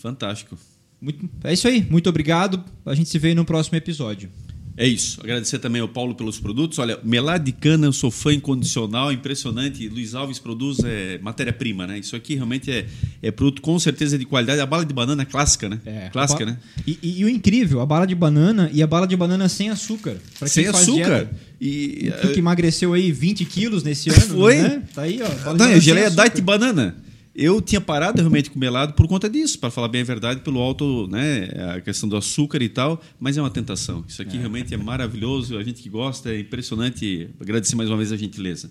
[0.00, 0.56] Fantástico.
[1.00, 1.86] Muito- é isso aí.
[1.88, 2.62] Muito obrigado.
[2.84, 4.28] A gente se vê no próximo episódio.
[4.76, 5.20] É isso.
[5.20, 6.78] Agradecer também ao Paulo pelos produtos.
[6.78, 9.86] Olha, melado de cana, eu sou fã incondicional, impressionante.
[9.88, 11.98] Luiz Alves produz é, matéria-prima, né?
[11.98, 12.86] Isso aqui realmente é,
[13.22, 14.58] é produto com certeza de qualidade.
[14.58, 15.80] A bala de banana é clássica, né?
[16.12, 16.58] clássica, A ba- né?
[16.86, 19.68] E, e- e o incrível, a bala de banana e a bala de banana sem
[19.68, 20.16] açúcar.
[20.46, 21.24] Sem faz açúcar.
[21.26, 21.30] dieta.
[21.60, 24.56] E, Tu que emagreceu aí 20 quilos nesse ano, Foi?
[24.62, 24.82] né?
[24.94, 25.52] Tá aí, ó.
[25.52, 26.10] Não, sem geleia.
[26.10, 26.96] Diet Banana.
[27.42, 30.60] Eu tinha parado realmente com melado por conta disso, para falar bem a verdade, pelo
[30.60, 34.04] alto, né, a questão do açúcar e tal, mas é uma tentação.
[34.06, 37.30] Isso aqui realmente é maravilhoso, a gente que gosta, é impressionante.
[37.40, 38.70] Agradecer mais uma vez a gentileza.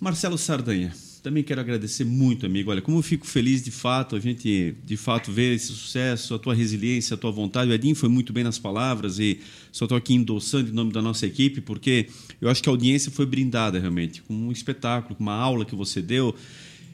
[0.00, 2.70] Marcelo Sardanha, também quero agradecer muito, amigo.
[2.70, 6.38] Olha, como eu fico feliz de fato, a gente de fato ver esse sucesso, a
[6.38, 7.70] tua resiliência, a tua vontade.
[7.70, 9.40] O Edinho foi muito bem nas palavras e
[9.70, 12.06] só estou aqui endossando em nome da nossa equipe, porque
[12.40, 15.74] eu acho que a audiência foi brindada realmente, com um espetáculo, com uma aula que
[15.74, 16.34] você deu.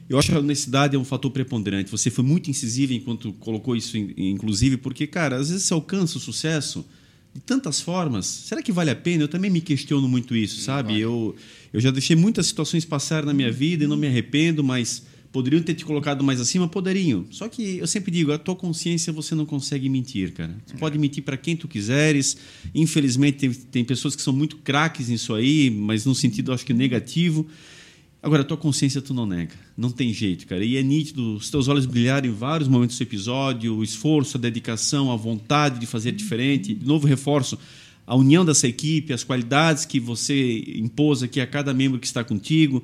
[0.09, 1.89] Eu acho que a honestidade é um fator preponderante.
[1.89, 6.17] Você foi muito incisivo enquanto colocou isso, in- inclusive, porque, cara, às vezes você alcança
[6.17, 6.85] o sucesso
[7.33, 8.25] de tantas formas.
[8.25, 9.23] Será que vale a pena?
[9.23, 10.99] Eu também me questiono muito isso, sabe?
[10.99, 11.35] Eu,
[11.73, 15.03] eu já deixei muitas situações passar na minha vida e não me arrependo, mas
[15.33, 16.65] poderiam ter te colocado mais acima?
[16.67, 17.25] Poderiam.
[17.31, 20.55] Só que eu sempre digo, a tua consciência você não consegue mentir, cara.
[20.65, 22.37] Você pode mentir para quem tu quiseres.
[22.73, 26.73] Infelizmente, tem, tem pessoas que são muito craques nisso aí, mas no sentido, acho que,
[26.73, 27.45] negativo.
[28.25, 29.53] Agora, a tua consciência tu não nega.
[29.77, 30.65] Não tem jeito, cara.
[30.65, 34.39] E é nítido os teus olhos brilharem em vários momentos do episódio, o esforço, a
[34.39, 36.73] dedicação, a vontade de fazer diferente.
[36.73, 37.55] De novo, reforço
[38.03, 42.23] a união dessa equipe, as qualidades que você impôs aqui a cada membro que está
[42.23, 42.81] contigo.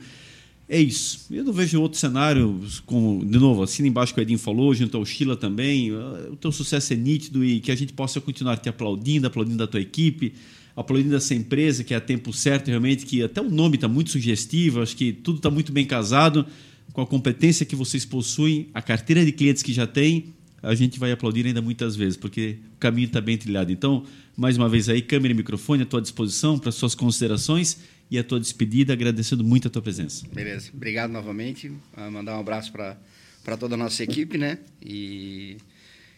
[0.69, 1.25] É isso.
[1.31, 4.95] Eu não vejo outro cenário, como, de novo, assim embaixo que o Edinho falou, junto
[4.95, 5.91] ao Sheila também.
[5.91, 9.67] O teu sucesso é nítido e que a gente possa continuar te aplaudindo, aplaudindo a
[9.67, 10.35] tua equipe,
[10.75, 14.11] aplaudindo essa empresa que é a tempo certo, realmente, que até o nome está muito
[14.11, 16.45] sugestivo, acho que tudo está muito bem casado
[16.93, 20.99] com a competência que vocês possuem, a carteira de clientes que já tem, a gente
[20.99, 23.71] vai aplaudir ainda muitas vezes, porque o caminho está bem trilhado.
[23.71, 24.05] Então,
[24.37, 27.79] mais uma vez aí, câmera e microfone à tua disposição para suas considerações
[28.09, 30.25] e a tua despedida, agradecendo muito a tua presença.
[30.33, 30.69] Beleza.
[30.73, 31.71] Obrigado novamente.
[31.95, 34.59] Ah, mandar um abraço para toda a nossa equipe, né?
[34.83, 35.57] E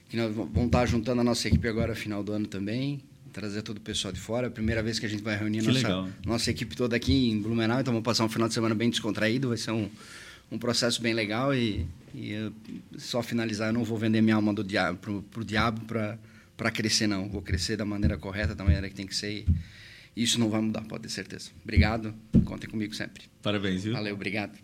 [0.10, 3.02] que nós vamos estar juntando a nossa equipe agora final do ano também.
[3.34, 4.46] Trazer todo o pessoal de fora.
[4.46, 6.10] É a primeira vez que a gente vai reunir Que nossa, legal.
[6.26, 7.82] nossa equipe toda aqui em Blumenau.
[7.82, 9.50] Então vamos passar um final de semana bem descontraído.
[9.50, 9.90] Vai ser um,
[10.52, 11.54] um processo bem legal.
[11.54, 12.52] E, e
[12.98, 17.08] só finalizar, eu não vou vender minha alma do diabo, pro, pro diabo para crescer,
[17.08, 17.28] não.
[17.28, 19.46] Vou crescer da maneira correta, da maneira que tem que ser.
[20.16, 21.50] E isso não vai mudar, pode ter certeza.
[21.64, 22.14] Obrigado.
[22.46, 23.24] Contem comigo sempre.
[23.42, 23.94] Parabéns, viu?
[23.94, 24.58] Valeu, obrigado.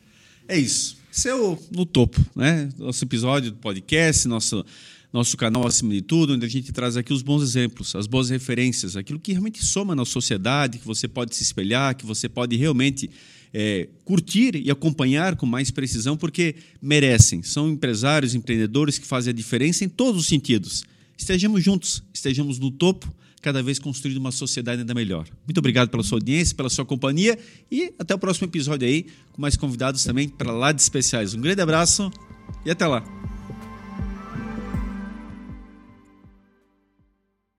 [0.47, 0.97] É isso.
[1.25, 2.69] É o No Topo, né?
[2.77, 4.63] Nosso episódio do podcast, nosso,
[5.11, 8.29] nosso canal acima de tudo, onde a gente traz aqui os bons exemplos, as boas
[8.29, 12.55] referências, aquilo que realmente soma na sociedade, que você pode se espelhar, que você pode
[12.55, 13.09] realmente
[13.53, 17.41] é, curtir e acompanhar com mais precisão, porque merecem.
[17.41, 20.83] São empresários, empreendedores que fazem a diferença em todos os sentidos.
[21.17, 23.11] Estejamos juntos, estejamos no topo,
[23.41, 25.25] cada vez construindo uma sociedade ainda melhor.
[25.45, 27.37] Muito obrigado pela sua audiência, pela sua companhia
[27.71, 31.33] e até o próximo episódio aí, com mais convidados também para lá de especiais.
[31.33, 32.11] Um grande abraço
[32.65, 33.18] e até lá.